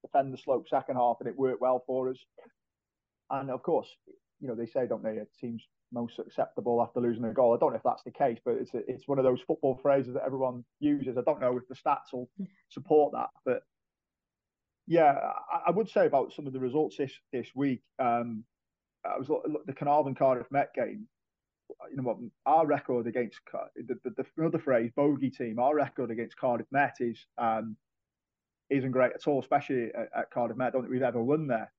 defend 0.03 0.33
the 0.33 0.37
slope 0.37 0.67
second 0.69 0.95
half, 0.95 1.17
and 1.19 1.29
it 1.29 1.37
worked 1.37 1.61
well 1.61 1.83
for 1.85 2.09
us. 2.09 2.17
And 3.29 3.49
of 3.49 3.63
course, 3.63 3.87
you 4.39 4.47
know 4.47 4.55
they 4.55 4.67
say, 4.67 4.87
don't 4.87 5.03
they? 5.03 5.17
It 5.17 5.29
seems 5.39 5.63
most 5.91 6.19
acceptable 6.19 6.81
after 6.81 6.99
losing 6.99 7.25
a 7.25 7.33
goal. 7.33 7.53
I 7.53 7.59
don't 7.59 7.71
know 7.71 7.77
if 7.77 7.83
that's 7.83 8.03
the 8.03 8.11
case, 8.11 8.39
but 8.43 8.55
it's 8.55 8.73
a, 8.73 8.79
it's 8.87 9.07
one 9.07 9.19
of 9.19 9.25
those 9.25 9.41
football 9.45 9.79
phrases 9.81 10.13
that 10.13 10.23
everyone 10.25 10.63
uses. 10.79 11.17
I 11.17 11.21
don't 11.21 11.41
know 11.41 11.57
if 11.57 11.67
the 11.67 11.75
stats 11.75 12.13
will 12.13 12.29
support 12.69 13.13
that, 13.13 13.29
but 13.45 13.63
yeah, 14.87 15.13
I, 15.51 15.67
I, 15.67 15.71
would 15.71 15.89
say 15.89 16.05
about 16.05 16.33
some 16.33 16.47
of 16.47 16.53
the 16.53 16.59
results 16.59 16.97
this 16.97 17.11
this 17.31 17.49
week. 17.55 17.81
Um, 17.99 18.43
I 19.05 19.17
was 19.17 19.27
the 19.65 19.73
Caernarfon 19.73 20.17
Cardiff 20.17 20.47
Met 20.51 20.73
game. 20.73 21.07
You 21.89 21.97
know 21.97 22.03
what? 22.03 22.17
Our 22.45 22.65
record 22.65 23.07
against 23.07 23.39
the, 23.75 23.97
the, 24.03 24.09
the 24.11 24.25
another 24.37 24.59
phrase 24.59 24.91
bogey 24.95 25.29
team. 25.29 25.59
Our 25.59 25.75
record 25.75 26.11
against 26.11 26.37
Cardiff 26.37 26.67
Met 26.71 26.95
is 26.99 27.25
um, 27.37 27.75
isn't 28.69 28.91
great 28.91 29.13
at 29.13 29.27
all, 29.27 29.39
especially 29.39 29.91
at, 29.95 30.09
at 30.15 30.31
Cardiff 30.31 30.57
Met. 30.57 30.67
I 30.67 30.69
don't 30.71 30.81
think 30.83 30.93
we've 30.93 31.01
ever 31.01 31.21
won 31.21 31.47
there. 31.47 31.71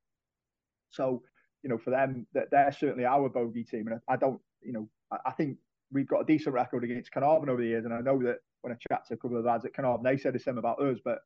So 0.90 1.22
you 1.62 1.70
know, 1.70 1.78
for 1.78 1.90
them, 1.90 2.26
that 2.32 2.48
they're 2.50 2.70
certainly 2.70 3.04
our 3.04 3.28
bogey 3.28 3.64
team, 3.64 3.88
and 3.88 4.00
I, 4.08 4.16
don't. 4.16 4.40
You 4.62 4.72
know, 4.72 4.88
I, 5.10 5.16
I 5.26 5.32
think 5.32 5.58
we've 5.92 6.06
got 6.06 6.20
a 6.20 6.24
decent 6.24 6.54
record 6.54 6.84
against 6.84 7.12
Caernarfon 7.12 7.48
over 7.48 7.60
the 7.60 7.68
years, 7.68 7.84
and 7.84 7.94
I 7.94 8.00
know 8.00 8.22
that 8.22 8.38
when 8.62 8.72
I 8.72 8.76
chat 8.88 9.06
to 9.08 9.14
a 9.14 9.16
couple 9.16 9.36
of 9.36 9.44
lads 9.44 9.64
at 9.64 9.74
Caernarfon, 9.74 10.04
they 10.04 10.16
said 10.16 10.34
the 10.34 10.38
same 10.38 10.58
about 10.58 10.80
us. 10.80 10.98
But 11.04 11.18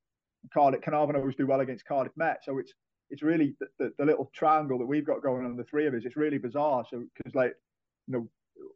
Cardiff, 0.53 0.81
Caernarfon 0.81 1.16
always 1.16 1.37
do 1.37 1.46
well 1.46 1.61
against 1.61 1.85
Cardiff 1.85 2.12
Met, 2.16 2.38
so 2.44 2.59
it's 2.59 2.72
it's 3.11 3.22
really 3.22 3.55
the, 3.59 3.66
the, 3.79 3.92
the, 3.98 4.05
little 4.05 4.31
triangle 4.33 4.79
that 4.79 4.87
we've 4.87 5.05
got 5.07 5.20
going 5.20 5.44
on 5.44 5.57
the 5.57 5.64
three 5.64 5.87
of 5.87 5.94
us. 5.94 6.05
It's 6.05 6.16
really 6.16 6.38
bizarre. 6.38 6.85
So 6.88 7.03
because 7.16 7.35
like 7.35 7.55
you 8.07 8.14
know, 8.14 8.29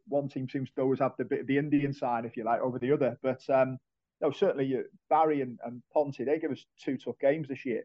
one 0.07 0.27
team 0.27 0.47
seems 0.49 0.69
to 0.71 0.81
always 0.81 0.99
have 0.99 1.13
the 1.17 1.25
bit 1.25 1.41
of 1.41 1.47
the 1.47 1.57
Indian 1.57 1.93
side, 1.93 2.25
if 2.25 2.35
you 2.35 2.43
like, 2.43 2.61
over 2.61 2.79
the 2.79 2.91
other. 2.91 3.17
But 3.23 3.41
um, 3.49 3.77
no, 4.21 4.31
certainly 4.31 4.75
uh, 4.75 4.81
Barry 5.09 5.41
and, 5.41 5.59
and 5.65 5.81
Ponty, 5.93 6.23
they 6.23 6.39
give 6.39 6.51
us 6.51 6.65
two 6.83 6.97
tough 6.97 7.19
games 7.19 7.47
this 7.47 7.65
year. 7.65 7.83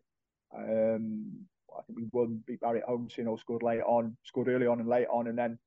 Um, 0.57 1.47
I 1.77 1.83
think 1.83 1.99
we 1.99 2.05
won, 2.13 2.43
beat 2.47 2.61
Barry 2.61 2.81
at 2.81 2.85
home, 2.89 3.09
so, 3.11 3.17
you 3.19 3.25
know, 3.25 3.37
scored 3.37 3.63
late 3.63 3.83
on, 3.83 4.17
scored 4.25 4.49
early 4.49 4.67
on 4.67 4.81
and 4.81 4.89
late 4.89 5.07
on, 5.11 5.29
and 5.29 5.39
then 5.39 5.59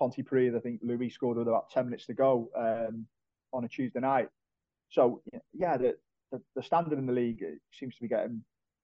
Pontypridd, 0.00 0.56
I 0.56 0.60
think 0.60 0.80
Louis 0.82 1.10
scored 1.10 1.38
with 1.38 1.48
about 1.48 1.70
10 1.70 1.86
minutes 1.86 2.06
to 2.06 2.14
go 2.14 2.50
um, 2.56 3.06
on 3.52 3.64
a 3.64 3.68
Tuesday 3.68 4.00
night. 4.00 4.28
So, 4.90 5.22
yeah, 5.52 5.76
the, 5.76 5.96
the, 6.32 6.40
the, 6.54 6.62
standard 6.62 6.98
in 6.98 7.06
the 7.06 7.12
league 7.12 7.44
seems 7.72 7.94
to 7.96 8.02
be 8.02 8.08
getting 8.08 8.42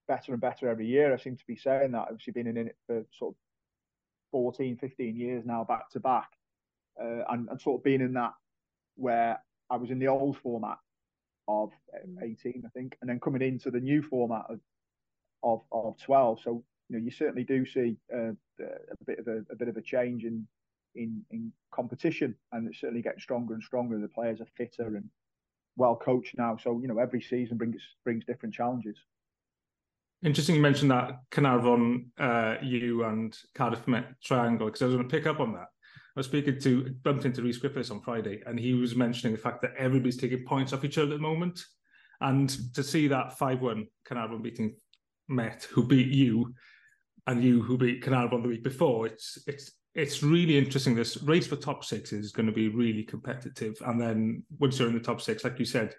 better 0.09 0.33
and 0.33 0.41
better 0.41 0.69
every 0.69 0.87
year. 0.87 1.13
I 1.13 1.17
seem 1.17 1.37
to 1.37 1.47
be 1.47 1.57
saying 1.57 1.93
that. 1.93 2.09
Obviously, 2.11 2.33
been 2.33 2.47
in 2.47 2.57
it 2.57 2.77
for 2.87 3.05
sort 3.19 3.33
of 3.33 3.37
14, 4.33 4.77
15 4.77 5.17
years 5.17 5.45
now, 5.45 5.65
back 5.65 5.91
to 5.91 6.01
back, 6.01 6.29
uh, 7.01 7.25
and, 7.31 7.49
and 7.49 7.61
sort 7.61 7.81
of 7.81 7.85
being 7.85 8.01
in 8.01 8.15
that 8.15 8.33
where 8.97 9.39
I 9.71 9.77
was 9.77 9.91
in 9.91 9.99
the 9.99 10.09
old 10.09 10.37
format 10.39 10.79
of 11.49 11.71
18, 12.23 12.63
I 12.65 12.69
think, 12.71 12.97
and 13.01 13.11
then 13.11 13.21
coming 13.21 13.43
into 13.43 13.71
the 13.71 13.81
new 13.81 14.03
format 14.03 14.45
of 14.49 14.61
of, 15.45 15.61
of 15.73 15.99
12. 15.99 16.41
So 16.43 16.65
you 16.89 16.99
know, 16.99 17.05
you 17.05 17.11
certainly 17.11 17.45
do 17.45 17.67
see 17.67 17.97
uh, 18.15 18.33
a 18.61 19.05
bit 19.07 19.19
of 19.19 19.27
a, 19.27 19.39
a, 19.51 19.57
bit 19.57 19.69
of 19.69 19.77
a 19.77 19.83
change 19.83 20.25
in 20.25 20.47
in 20.95 21.25
in 21.31 21.53
competition, 21.73 22.35
and 22.53 22.69
it's 22.69 22.81
certainly 22.81 23.03
getting 23.03 23.21
stronger 23.21 23.55
and 23.55 23.63
stronger. 23.63 23.99
The 23.99 24.09
players 24.09 24.41
are 24.41 24.47
fitter 24.57 24.97
and 24.97 25.09
well 25.77 25.97
coached 25.97 26.37
now. 26.37 26.57
So 26.57 26.81
you 26.81 26.89
know, 26.89 26.99
every 26.99 27.21
season 27.21 27.57
brings 27.57 27.83
brings 28.05 28.25
different 28.25 28.55
challenges. 28.55 28.97
Interesting 30.25 30.55
you 30.55 30.63
mentioned 30.63 30.93
that 30.93 31.19
Caernarfon, 31.33 32.07
uh, 32.19 32.55
you 32.63 33.05
and 33.05 33.37
Cardiff 33.57 33.89
Met 33.89 34.07
triangle, 34.23 34.69
because 34.69 34.83
I 34.83 34.87
was 34.87 34.95
going 34.95 35.09
to 35.09 35.17
pick 35.17 35.27
up 35.27 35.41
on 35.41 35.53
that. 35.55 35.67
I 36.15 36.21
was 36.21 36.27
speaking 36.27 36.61
to, 36.61 36.95
bumped 37.03 37.25
into 37.25 37.43
Rhys 37.43 37.59
Griffiths 37.59 37.91
on 37.91 38.01
Friday, 38.03 38.41
and 38.47 38.61
he 38.61 38.75
was 38.75 38.95
mentioning 38.95 39.35
the 39.35 39.41
fact 39.41 39.63
that 39.63 39.75
everybody's 39.77 40.19
taking 40.19 40.45
points 40.45 40.73
off 40.73 40.85
each 40.85 40.99
other 40.99 41.15
at 41.15 41.17
the 41.17 41.23
moment. 41.23 41.65
And 42.21 42.49
to 42.75 42.85
see 42.85 43.09
that 43.09 43.37
5 43.37 43.61
1 43.61 43.87
Carnarvon 44.05 44.43
beating 44.43 44.77
Met, 45.29 45.65
who 45.65 45.85
beat 45.85 46.09
you, 46.09 46.55
and 47.27 47.43
you 47.43 47.63
who 47.63 47.79
beat 47.79 48.03
Carnarvon 48.03 48.43
the 48.43 48.49
week 48.49 48.63
before, 48.63 49.07
it's 49.07 49.39
it's 49.47 49.73
it's 49.95 50.23
really 50.23 50.57
interesting. 50.57 50.95
This 50.95 51.23
race 51.23 51.47
for 51.47 51.57
top 51.57 51.85
six 51.85 52.13
is 52.13 52.33
going 52.33 52.47
to 52.47 52.53
be 52.53 52.69
really 52.69 53.03
competitive. 53.03 53.77
And 53.85 54.01
then 54.01 54.43
once 54.59 54.79
you're 54.79 54.89
in 54.89 54.95
the 54.95 55.01
top 55.01 55.21
six, 55.21 55.45
like 55.45 55.59
you 55.59 55.65
said, 55.65 55.95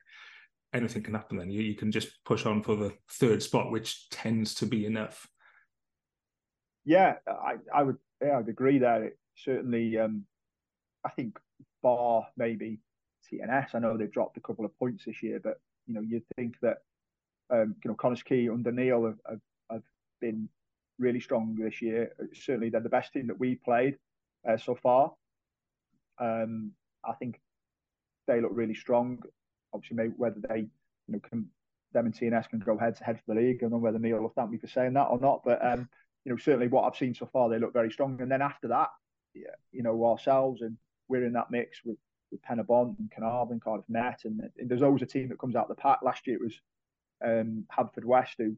anything 0.73 1.03
can 1.03 1.13
happen 1.13 1.37
then. 1.37 1.51
You, 1.51 1.61
you 1.61 1.75
can 1.75 1.91
just 1.91 2.23
push 2.25 2.45
on 2.45 2.63
for 2.63 2.75
the 2.75 2.93
third 3.11 3.43
spot, 3.43 3.71
which 3.71 4.09
tends 4.09 4.55
to 4.55 4.65
be 4.65 4.85
enough. 4.85 5.27
Yeah, 6.85 7.15
I, 7.27 7.55
I 7.73 7.83
would 7.83 7.97
yeah, 8.21 8.39
I'd 8.39 8.49
agree 8.49 8.79
there. 8.79 9.05
It 9.05 9.17
certainly 9.35 9.97
um 9.97 10.25
I 11.05 11.09
think 11.09 11.37
bar 11.81 12.27
maybe 12.35 12.79
TNS. 13.31 13.75
I 13.75 13.79
know 13.79 13.97
they've 13.97 14.11
dropped 14.11 14.37
a 14.37 14.41
couple 14.41 14.65
of 14.65 14.77
points 14.77 15.05
this 15.05 15.21
year, 15.21 15.39
but 15.41 15.59
you 15.87 15.93
know, 15.93 16.01
you'd 16.01 16.23
think 16.35 16.55
that 16.61 16.77
um, 17.49 17.75
you 17.83 17.89
know, 17.89 17.95
Connah's 17.95 18.23
Quay 18.23 18.49
under 18.49 18.71
Neil 18.71 19.05
have, 19.05 19.19
have, 19.29 19.39
have, 19.69 19.83
been 20.21 20.47
really 21.03 21.19
strong 21.19 21.55
this 21.55 21.81
year. 21.81 22.11
Certainly, 22.33 22.69
they're 22.69 22.81
the 22.81 22.89
best 22.89 23.13
team 23.13 23.27
that 23.27 23.39
we 23.39 23.55
played 23.55 23.97
uh, 24.49 24.57
so 24.57 24.75
far. 24.75 25.11
Um, 26.19 26.71
I 27.03 27.13
think 27.13 27.39
they 28.27 28.41
look 28.41 28.51
really 28.53 28.75
strong. 28.75 29.19
Obviously, 29.73 29.97
maybe 29.97 30.13
whether 30.17 30.39
they, 30.49 30.59
you 30.59 30.69
know, 31.09 31.19
can 31.19 31.49
them 31.93 32.05
and 32.07 32.15
TNS 32.15 32.49
can 32.49 32.59
go 32.59 32.77
head 32.77 32.95
to 32.97 33.03
head 33.03 33.19
for 33.19 33.33
the 33.33 33.41
league. 33.41 33.59
Don't 33.59 33.71
know 33.71 33.77
whether 33.77 33.99
Neil 33.99 34.19
will 34.19 34.33
thank 34.35 34.49
me 34.49 34.57
for 34.57 34.67
saying 34.67 34.93
that 34.93 35.03
or 35.11 35.19
not, 35.19 35.41
but 35.45 35.63
um, 35.63 35.87
you 36.25 36.31
know, 36.31 36.37
certainly 36.37 36.67
what 36.67 36.85
I've 36.85 36.97
seen 36.97 37.13
so 37.13 37.29
far, 37.31 37.49
they 37.49 37.59
look 37.59 37.73
very 37.73 37.91
strong. 37.91 38.19
And 38.21 38.31
then 38.31 38.41
after 38.41 38.67
that, 38.69 38.89
yeah, 39.35 39.55
you 39.71 39.83
know, 39.83 40.05
ourselves 40.05 40.61
and 40.61 40.77
we're 41.07 41.25
in 41.25 41.33
that 41.33 41.51
mix 41.51 41.81
with 41.85 41.97
with 42.31 42.41
Penybont 42.41 42.97
and 42.97 43.11
Caernarfon, 43.15 43.61
Cardiff 43.61 43.85
Met, 43.87 44.21
and, 44.25 44.41
and, 44.57 44.67
there's 44.67 44.81
always 44.81 45.03
a 45.03 45.05
team 45.05 45.29
that 45.29 45.37
comes 45.37 45.55
out 45.55 45.69
of 45.69 45.75
the 45.75 45.81
pack. 45.81 45.99
Last 46.01 46.25
year 46.25 46.37
it 46.37 46.41
was 46.41 46.59
um, 47.23 47.65
West 48.03 48.35
who 48.39 48.55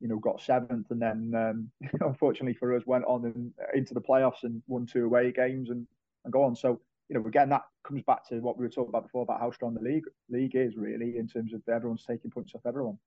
you 0.00 0.08
know 0.08 0.18
got 0.18 0.40
seventh, 0.40 0.90
and 0.90 1.00
then 1.00 1.32
um, 1.34 1.70
unfortunately 2.00 2.54
for 2.54 2.74
us 2.74 2.86
went 2.86 3.04
on 3.04 3.24
and 3.24 3.52
into 3.74 3.94
the 3.94 4.00
playoffs 4.00 4.42
and 4.42 4.62
won 4.66 4.86
two 4.86 5.04
away 5.04 5.32
games 5.32 5.70
and 5.70 5.86
and 6.24 6.32
go 6.32 6.42
on. 6.42 6.56
So 6.56 6.80
you 7.08 7.18
know 7.18 7.26
again 7.26 7.48
that 7.50 7.62
comes 7.86 8.02
back 8.02 8.28
to 8.28 8.40
what 8.40 8.58
we 8.58 8.64
were 8.64 8.70
talking 8.70 8.90
about 8.90 9.04
before 9.04 9.22
about 9.22 9.40
how 9.40 9.50
strong 9.50 9.74
the 9.74 9.80
league 9.80 10.04
league 10.28 10.56
is 10.56 10.76
really 10.76 11.16
in 11.18 11.28
terms 11.28 11.52
of 11.52 11.62
everyone's 11.68 12.04
taking 12.04 12.30
points 12.30 12.52
off 12.54 12.66
everyone. 12.66 12.98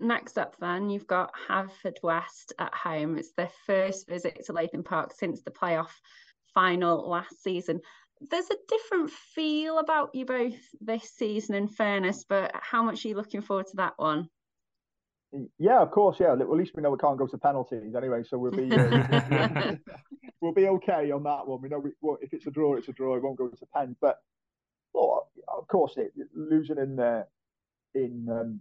Next 0.00 0.38
up, 0.38 0.56
then 0.58 0.90
you've 0.90 1.06
got 1.06 1.32
Haverfordwest 1.48 2.52
at 2.58 2.74
home. 2.74 3.16
It's 3.16 3.32
their 3.32 3.50
first 3.64 4.08
visit 4.08 4.44
to 4.46 4.52
Latham 4.52 4.82
Park 4.82 5.12
since 5.16 5.42
the 5.42 5.52
playoff 5.52 5.90
final 6.52 7.08
last 7.08 7.42
season 7.42 7.80
there's 8.30 8.50
a 8.50 8.56
different 8.68 9.10
feel 9.10 9.78
about 9.78 10.14
you 10.14 10.24
both 10.24 10.56
this 10.80 11.10
season, 11.14 11.54
in 11.54 11.68
fairness, 11.68 12.24
but 12.28 12.52
how 12.54 12.82
much 12.82 13.04
are 13.04 13.08
you 13.08 13.16
looking 13.16 13.42
forward 13.42 13.66
to 13.66 13.76
that 13.76 13.94
one? 13.96 14.28
Yeah, 15.58 15.80
of 15.80 15.90
course. 15.90 16.18
Yeah, 16.20 16.34
well, 16.34 16.42
at 16.42 16.58
least 16.58 16.72
we 16.74 16.82
know 16.82 16.90
we 16.90 16.98
can't 16.98 17.18
go 17.18 17.26
to 17.26 17.38
penalties 17.38 17.94
anyway, 17.96 18.22
so 18.28 18.38
we'll 18.38 18.52
be 18.52 18.70
uh, 18.72 19.74
we'll 20.40 20.52
be 20.52 20.68
okay 20.68 21.10
on 21.10 21.22
that 21.24 21.46
one. 21.46 21.60
We 21.60 21.68
know 21.68 21.78
we, 21.78 21.90
well, 22.00 22.18
if 22.20 22.32
it's 22.32 22.46
a 22.46 22.50
draw, 22.50 22.76
it's 22.76 22.88
a 22.88 22.92
draw. 22.92 23.16
It 23.16 23.22
won't 23.22 23.38
go 23.38 23.48
to 23.48 23.66
pen, 23.74 23.96
but 24.00 24.18
well, 24.92 25.28
of 25.48 25.66
course, 25.66 25.94
it, 25.96 26.12
losing 26.34 26.78
in 26.78 26.96
the 26.96 27.26
in 27.94 28.28
um, 28.30 28.60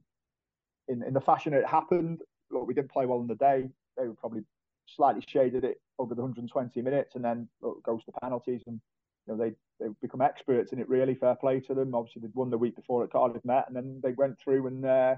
in 0.88 1.04
in 1.04 1.14
the 1.14 1.22
fashion 1.22 1.54
it 1.54 1.66
happened. 1.68 2.22
Look, 2.50 2.68
we 2.68 2.74
didn't 2.74 2.92
play 2.92 3.06
well 3.06 3.22
in 3.22 3.28
the 3.28 3.36
day. 3.36 3.70
They 3.98 4.08
were 4.08 4.16
probably 4.16 4.42
slightly 4.88 5.24
shaded 5.28 5.64
it 5.64 5.80
over 6.00 6.16
the 6.16 6.22
120 6.22 6.82
minutes, 6.82 7.16
and 7.16 7.24
then 7.24 7.48
look, 7.62 7.84
goes 7.84 8.04
to 8.06 8.12
penalties 8.22 8.64
and 8.66 8.82
you 9.28 9.34
know, 9.34 9.44
they 9.44 9.54
they've 9.80 10.00
become 10.02 10.22
experts 10.22 10.74
in 10.74 10.80
it. 10.80 10.90
Really, 10.90 11.16
fair 11.16 11.36
play 11.36 11.60
to 11.62 11.74
them. 11.74 11.94
Obviously, 11.94 12.22
they'd 12.22 12.36
won 12.36 12.50
the 12.50 12.58
week 12.58 12.76
before 12.76 13.04
at 13.04 13.12
Cardiff 13.12 13.46
Met, 13.46 13.66
and 13.68 13.76
then 13.76 14.00
they 14.04 14.14
went 14.14 14.40
through 14.40 14.68
and 14.68 14.86
uh, 14.86 15.16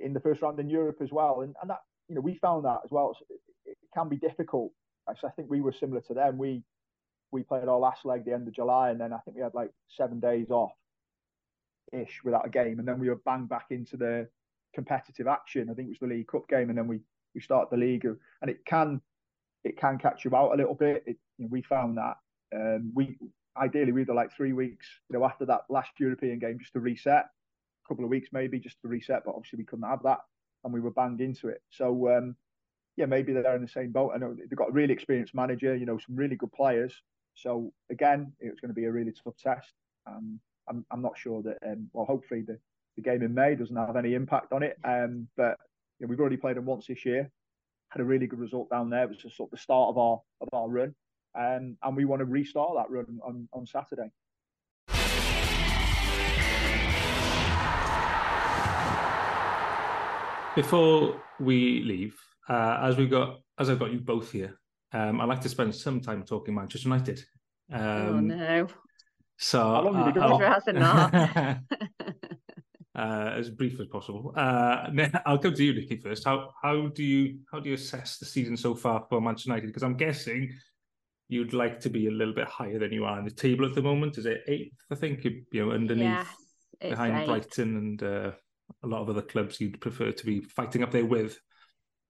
in 0.00 0.12
the 0.12 0.20
first 0.20 0.42
round 0.42 0.58
in 0.58 0.70
Europe 0.70 0.98
as 1.00 1.12
well. 1.12 1.40
And 1.42 1.54
and 1.60 1.70
that 1.70 1.80
you 2.08 2.14
know 2.14 2.20
we 2.20 2.36
found 2.36 2.64
that 2.64 2.80
as 2.84 2.90
well. 2.90 3.16
It, 3.30 3.40
it 3.66 3.76
can 3.94 4.08
be 4.08 4.16
difficult. 4.16 4.72
Actually, 5.08 5.30
I 5.30 5.32
think 5.32 5.50
we 5.50 5.60
were 5.60 5.72
similar 5.72 6.00
to 6.02 6.14
them. 6.14 6.38
We 6.38 6.62
we 7.30 7.42
played 7.42 7.68
our 7.68 7.78
last 7.78 8.04
leg 8.04 8.24
the 8.24 8.32
end 8.32 8.48
of 8.48 8.54
July, 8.54 8.90
and 8.90 9.00
then 9.00 9.12
I 9.12 9.18
think 9.18 9.36
we 9.36 9.42
had 9.42 9.54
like 9.54 9.70
seven 9.88 10.20
days 10.20 10.50
off 10.50 10.72
ish 11.92 12.22
without 12.24 12.46
a 12.46 12.50
game, 12.50 12.78
and 12.78 12.88
then 12.88 12.98
we 12.98 13.08
were 13.08 13.20
banged 13.24 13.48
back 13.48 13.66
into 13.70 13.96
the 13.96 14.28
competitive 14.74 15.26
action. 15.26 15.68
I 15.70 15.74
think 15.74 15.86
it 15.86 15.90
was 15.90 15.98
the 16.00 16.14
League 16.14 16.28
Cup 16.28 16.48
game, 16.48 16.68
and 16.68 16.78
then 16.78 16.86
we 16.86 17.00
we 17.34 17.40
start 17.40 17.70
the 17.70 17.76
league, 17.76 18.04
and 18.04 18.50
it 18.50 18.64
can 18.64 19.00
it 19.64 19.76
can 19.78 19.98
catch 19.98 20.24
you 20.24 20.34
out 20.36 20.52
a 20.52 20.56
little 20.56 20.74
bit. 20.74 21.02
It, 21.06 21.16
you 21.38 21.44
know, 21.44 21.48
we 21.50 21.62
found 21.62 21.98
that 21.98 22.16
um, 22.54 22.92
we 22.94 23.16
ideally 23.56 23.92
we'd 23.92 24.08
like 24.08 24.32
three 24.32 24.52
weeks, 24.52 24.86
you 25.08 25.18
know, 25.18 25.24
after 25.24 25.46
that 25.46 25.62
last 25.68 25.90
European 25.98 26.38
game 26.38 26.58
just 26.58 26.72
to 26.72 26.80
reset, 26.80 27.26
couple 27.88 28.04
of 28.04 28.10
weeks 28.10 28.28
maybe 28.32 28.58
just 28.58 28.80
to 28.82 28.88
reset, 28.88 29.22
but 29.24 29.34
obviously 29.34 29.58
we 29.58 29.64
couldn't 29.64 29.88
have 29.88 30.02
that, 30.02 30.20
and 30.64 30.72
we 30.72 30.80
were 30.80 30.90
banged 30.90 31.20
into 31.20 31.48
it. 31.48 31.62
So 31.70 32.16
um, 32.16 32.36
yeah, 32.96 33.06
maybe 33.06 33.32
they're 33.32 33.56
in 33.56 33.62
the 33.62 33.68
same 33.68 33.92
boat. 33.92 34.12
I 34.14 34.18
know 34.18 34.34
they've 34.34 34.58
got 34.58 34.70
a 34.70 34.72
really 34.72 34.92
experienced 34.92 35.34
manager, 35.34 35.74
you 35.76 35.86
know, 35.86 35.98
some 35.98 36.16
really 36.16 36.36
good 36.36 36.52
players. 36.52 36.94
So 37.34 37.72
again, 37.90 38.32
it's 38.40 38.60
going 38.60 38.70
to 38.70 38.74
be 38.74 38.84
a 38.84 38.92
really 38.92 39.12
tough 39.12 39.36
test. 39.36 39.72
Um, 40.06 40.38
I'm 40.68 40.84
I'm 40.90 41.02
not 41.02 41.18
sure 41.18 41.42
that 41.42 41.58
um, 41.66 41.88
well, 41.92 42.06
hopefully 42.06 42.42
the 42.42 42.58
the 42.96 43.02
game 43.02 43.22
in 43.22 43.34
May 43.34 43.56
doesn't 43.56 43.76
have 43.76 43.96
any 43.96 44.14
impact 44.14 44.52
on 44.52 44.62
it. 44.62 44.78
Um, 44.84 45.28
but 45.36 45.58
you 45.98 46.06
know, 46.06 46.10
we've 46.10 46.20
already 46.20 46.36
played 46.36 46.56
them 46.56 46.66
once 46.66 46.86
this 46.86 47.04
year. 47.04 47.30
Had 47.88 48.00
a 48.00 48.04
really 48.04 48.26
good 48.26 48.38
result 48.38 48.70
down 48.70 48.90
there. 48.90 49.04
It 49.04 49.10
was 49.10 49.34
sort 49.34 49.48
of 49.48 49.50
the 49.50 49.62
start 49.62 49.90
of 49.90 49.98
our 49.98 50.20
of 50.40 50.48
our 50.52 50.68
run 50.68 50.94
um, 51.36 51.76
and 51.82 51.96
we 51.96 52.04
want 52.04 52.20
to 52.20 52.26
restart 52.26 52.74
that 52.76 52.90
run 52.90 53.18
on, 53.24 53.48
on 53.52 53.66
Saturday. 53.66 54.10
Before 60.54 61.20
we 61.40 61.82
leave, 61.82 62.16
uh, 62.48 62.78
as 62.82 62.96
we 62.96 63.06
got 63.06 63.40
as 63.58 63.70
I've 63.70 63.78
got 63.78 63.92
you 63.92 64.00
both 64.00 64.30
here, 64.30 64.58
um, 64.92 65.20
I'd 65.20 65.28
like 65.28 65.40
to 65.40 65.48
spend 65.48 65.74
some 65.74 66.00
time 66.00 66.22
talking 66.22 66.54
Manchester 66.54 66.88
United. 66.88 67.24
Um, 67.72 67.82
oh 67.82 68.20
no! 68.20 68.68
So 69.36 69.58
how 69.58 69.82
long 69.82 69.94
have 69.96 70.06
you 70.08 70.12
been 70.12 70.82
uh, 70.82 71.58
uh, 72.94 73.32
as 73.36 73.50
brief 73.50 73.80
as 73.80 73.88
possible. 73.88 74.32
Uh, 74.36 74.90
I'll 75.26 75.38
go 75.38 75.50
to 75.50 75.64
you, 75.64 75.74
Nicky, 75.74 75.96
first. 75.96 76.24
How 76.24 76.50
how 76.62 76.86
do 76.88 77.02
you 77.02 77.40
how 77.50 77.58
do 77.58 77.68
you 77.68 77.74
assess 77.74 78.18
the 78.18 78.26
season 78.26 78.56
so 78.56 78.74
far 78.74 79.04
for 79.08 79.20
Manchester 79.20 79.50
United? 79.50 79.66
Because 79.66 79.82
I'm 79.82 79.96
guessing 79.96 80.52
you'd 81.28 81.52
like 81.52 81.80
to 81.80 81.90
be 81.90 82.06
a 82.06 82.12
little 82.12 82.34
bit 82.34 82.46
higher 82.46 82.78
than 82.78 82.92
you 82.92 83.04
are 83.04 83.18
on 83.18 83.24
the 83.24 83.30
table 83.30 83.66
at 83.66 83.74
the 83.74 83.82
moment. 83.82 84.18
Is 84.18 84.26
it 84.26 84.42
eighth? 84.46 84.76
I 84.90 84.94
think 84.94 85.24
you 85.24 85.44
know 85.52 85.72
underneath 85.72 86.28
yes, 86.80 86.90
behind 86.90 87.16
eight. 87.16 87.26
Brighton 87.26 87.76
and 87.76 88.02
uh, 88.02 88.30
a 88.82 88.86
lot 88.86 89.02
of 89.02 89.10
other 89.10 89.22
clubs 89.22 89.60
you'd 89.60 89.80
prefer 89.80 90.12
to 90.12 90.26
be 90.26 90.40
fighting 90.40 90.82
up 90.82 90.90
there 90.90 91.06
with. 91.06 91.38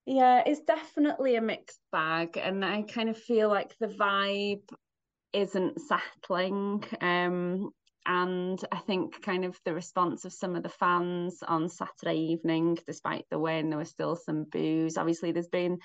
Yeah, 0.06 0.42
it's 0.44 0.60
definitely 0.60 1.36
a 1.36 1.40
mixed 1.40 1.80
bag, 1.90 2.36
and 2.36 2.64
I 2.64 2.82
kind 2.82 3.08
of 3.08 3.16
feel 3.16 3.48
like 3.48 3.74
the 3.80 3.86
vibe 3.86 4.68
isn't 5.32 5.80
settling. 5.80 6.84
Um, 7.00 7.70
and 8.06 8.62
I 8.70 8.78
think 8.78 9.22
kind 9.22 9.46
of 9.46 9.58
the 9.64 9.72
response 9.72 10.26
of 10.26 10.32
some 10.32 10.56
of 10.56 10.62
the 10.62 10.68
fans 10.68 11.42
on 11.46 11.70
Saturday 11.70 12.18
evening, 12.18 12.78
despite 12.86 13.24
the 13.30 13.38
win, 13.38 13.70
there 13.70 13.78
was 13.78 13.88
still 13.88 14.14
some 14.14 14.44
boos. 14.44 14.98
Obviously, 14.98 15.32
there's 15.32 15.48
been 15.48 15.78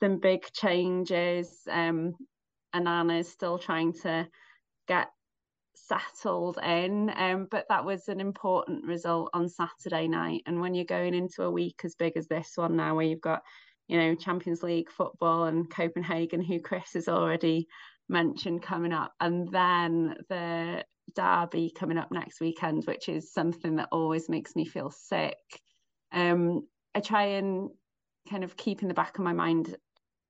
some 0.00 0.18
big 0.18 0.44
changes. 0.52 1.50
Um, 1.68 2.14
Onana's 2.74 3.28
still 3.28 3.58
trying 3.58 3.94
to 4.02 4.28
get 4.86 5.08
settled 5.88 6.58
in. 6.62 7.12
Um, 7.16 7.48
but 7.50 7.66
that 7.68 7.84
was 7.84 8.08
an 8.08 8.20
important 8.20 8.84
result 8.84 9.30
on 9.32 9.48
Saturday 9.48 10.08
night. 10.08 10.42
And 10.46 10.60
when 10.60 10.74
you're 10.74 10.84
going 10.84 11.14
into 11.14 11.42
a 11.42 11.50
week 11.50 11.80
as 11.84 11.94
big 11.94 12.16
as 12.16 12.26
this 12.26 12.52
one 12.56 12.76
now, 12.76 12.94
where 12.96 13.06
you've 13.06 13.20
got, 13.20 13.42
you 13.88 13.98
know, 13.98 14.14
Champions 14.14 14.62
League 14.62 14.90
football 14.90 15.44
and 15.44 15.70
Copenhagen, 15.70 16.42
who 16.42 16.60
Chris 16.60 16.94
has 16.94 17.08
already 17.08 17.68
mentioned 18.08 18.62
coming 18.62 18.92
up, 18.92 19.12
and 19.20 19.50
then 19.50 20.16
the 20.28 20.84
derby 21.14 21.72
coming 21.76 21.98
up 21.98 22.10
next 22.10 22.40
weekend, 22.40 22.84
which 22.84 23.08
is 23.08 23.32
something 23.32 23.76
that 23.76 23.88
always 23.92 24.28
makes 24.28 24.56
me 24.56 24.64
feel 24.64 24.90
sick. 24.90 25.38
Um, 26.12 26.66
I 26.94 27.00
try 27.00 27.24
and 27.24 27.70
kind 28.28 28.44
of 28.44 28.56
keep 28.56 28.82
in 28.82 28.88
the 28.88 28.94
back 28.94 29.18
of 29.18 29.24
my 29.24 29.32
mind 29.32 29.76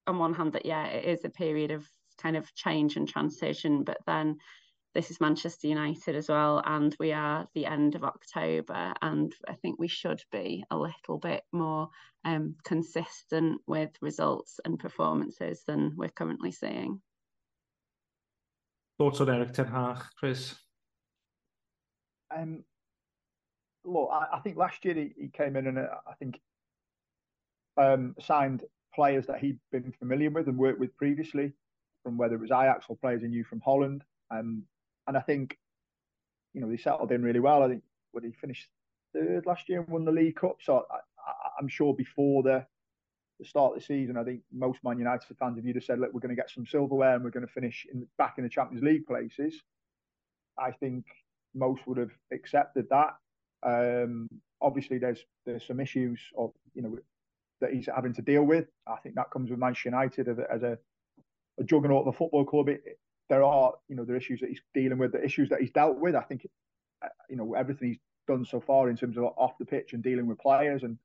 on 0.06 0.18
one 0.18 0.34
hand 0.34 0.52
that 0.52 0.66
yeah, 0.66 0.86
it 0.86 1.04
is 1.04 1.24
a 1.24 1.30
period 1.30 1.70
of 1.70 1.86
kind 2.18 2.36
of 2.36 2.54
change 2.54 2.96
and 2.96 3.08
transition, 3.08 3.84
but 3.84 3.98
then 4.06 4.38
this 4.96 5.10
is 5.10 5.20
Manchester 5.20 5.68
United 5.68 6.16
as 6.16 6.30
well, 6.30 6.62
and 6.64 6.96
we 6.98 7.12
are 7.12 7.46
the 7.54 7.66
end 7.66 7.94
of 7.94 8.02
October, 8.02 8.94
and 9.02 9.30
I 9.46 9.52
think 9.52 9.78
we 9.78 9.88
should 9.88 10.22
be 10.32 10.64
a 10.70 10.76
little 10.76 11.18
bit 11.20 11.42
more 11.52 11.90
um, 12.24 12.54
consistent 12.64 13.60
with 13.66 13.90
results 14.00 14.58
and 14.64 14.78
performances 14.78 15.62
than 15.66 15.92
we're 15.96 16.08
currently 16.08 16.50
seeing. 16.50 17.02
Thoughts 18.96 19.20
on 19.20 19.28
Erik 19.28 19.52
Ten 19.52 19.66
Hag, 19.66 19.98
Chris? 20.18 20.54
Um, 22.34 22.64
look, 23.84 24.08
I, 24.10 24.38
I, 24.38 24.40
think 24.40 24.56
last 24.56 24.82
year 24.82 24.94
he, 24.94 25.12
he 25.18 25.28
came 25.28 25.56
in 25.56 25.66
and 25.66 25.78
uh, 25.78 25.88
I 26.06 26.14
think 26.14 26.40
um, 27.76 28.14
signed 28.18 28.64
players 28.94 29.26
that 29.26 29.40
he'd 29.40 29.58
been 29.70 29.92
familiar 29.98 30.30
with 30.30 30.48
and 30.48 30.56
worked 30.56 30.80
with 30.80 30.96
previously, 30.96 31.52
from 32.02 32.16
whether 32.16 32.36
it 32.36 32.40
was 32.40 32.50
Ajax 32.50 32.86
or 32.88 32.96
players 32.96 33.20
he 33.20 33.28
knew 33.28 33.44
from 33.44 33.60
Holland. 33.60 34.02
Um, 34.30 34.62
and 35.06 35.16
I 35.16 35.20
think, 35.20 35.56
you 36.54 36.60
know, 36.60 36.68
they 36.68 36.76
settled 36.76 37.12
in 37.12 37.22
really 37.22 37.40
well. 37.40 37.62
I 37.62 37.68
think 37.68 37.82
when 38.12 38.24
he 38.24 38.32
finished 38.32 38.68
third 39.12 39.46
last 39.46 39.68
year 39.68 39.80
and 39.80 39.88
won 39.88 40.04
the 40.04 40.12
League 40.12 40.36
Cup. 40.36 40.56
So 40.60 40.84
I, 40.90 41.60
am 41.60 41.68
sure 41.68 41.94
before 41.94 42.42
the, 42.42 42.66
the 43.38 43.44
start 43.44 43.74
of 43.74 43.80
the 43.80 43.84
season, 43.84 44.16
I 44.16 44.24
think 44.24 44.40
most 44.52 44.78
Man 44.84 44.98
United 44.98 45.36
fans, 45.38 45.58
if 45.58 45.64
you'd 45.64 45.76
have 45.76 45.84
said, 45.84 45.98
look, 45.98 46.12
we're 46.12 46.20
going 46.20 46.34
to 46.34 46.40
get 46.40 46.50
some 46.50 46.66
silverware 46.66 47.14
and 47.14 47.24
we're 47.24 47.30
going 47.30 47.46
to 47.46 47.52
finish 47.52 47.86
in, 47.92 48.06
back 48.18 48.34
in 48.38 48.44
the 48.44 48.50
Champions 48.50 48.84
League 48.84 49.06
places, 49.06 49.62
I 50.58 50.70
think 50.70 51.04
most 51.54 51.86
would 51.86 51.98
have 51.98 52.12
accepted 52.32 52.86
that. 52.90 53.14
Um, 53.62 54.28
obviously, 54.60 54.98
there's 54.98 55.24
there's 55.44 55.66
some 55.66 55.80
issues 55.80 56.20
of 56.36 56.52
you 56.74 56.82
know 56.82 56.98
that 57.60 57.72
he's 57.72 57.88
having 57.94 58.12
to 58.14 58.22
deal 58.22 58.44
with. 58.44 58.66
I 58.86 58.96
think 59.02 59.14
that 59.14 59.30
comes 59.30 59.50
with 59.50 59.58
Manchester 59.58 59.88
United 59.88 60.28
as 60.28 60.38
a, 60.38 60.52
as 60.52 60.62
a, 60.62 60.78
a 61.58 61.64
juggernaut 61.64 62.06
of 62.06 62.14
a 62.14 62.16
football 62.16 62.44
club. 62.44 62.68
It, 62.68 62.82
there 63.28 63.42
are 63.42 63.72
you 63.88 63.96
know 63.96 64.04
the 64.04 64.16
issues 64.16 64.40
that 64.40 64.48
he's 64.48 64.60
dealing 64.74 64.98
with, 64.98 65.12
the 65.12 65.24
issues 65.24 65.48
that 65.50 65.60
he's 65.60 65.70
dealt 65.70 65.98
with. 65.98 66.14
I 66.14 66.22
think 66.22 66.46
uh, 67.04 67.08
you 67.28 67.36
know 67.36 67.54
everything 67.54 67.88
he's 67.88 67.98
done 68.28 68.44
so 68.44 68.60
far 68.60 68.88
in 68.88 68.96
terms 68.96 69.16
of 69.16 69.24
off 69.36 69.58
the 69.58 69.66
pitch 69.66 69.92
and 69.92 70.02
dealing 70.02 70.26
with 70.26 70.38
players 70.38 70.82
and 70.82 70.98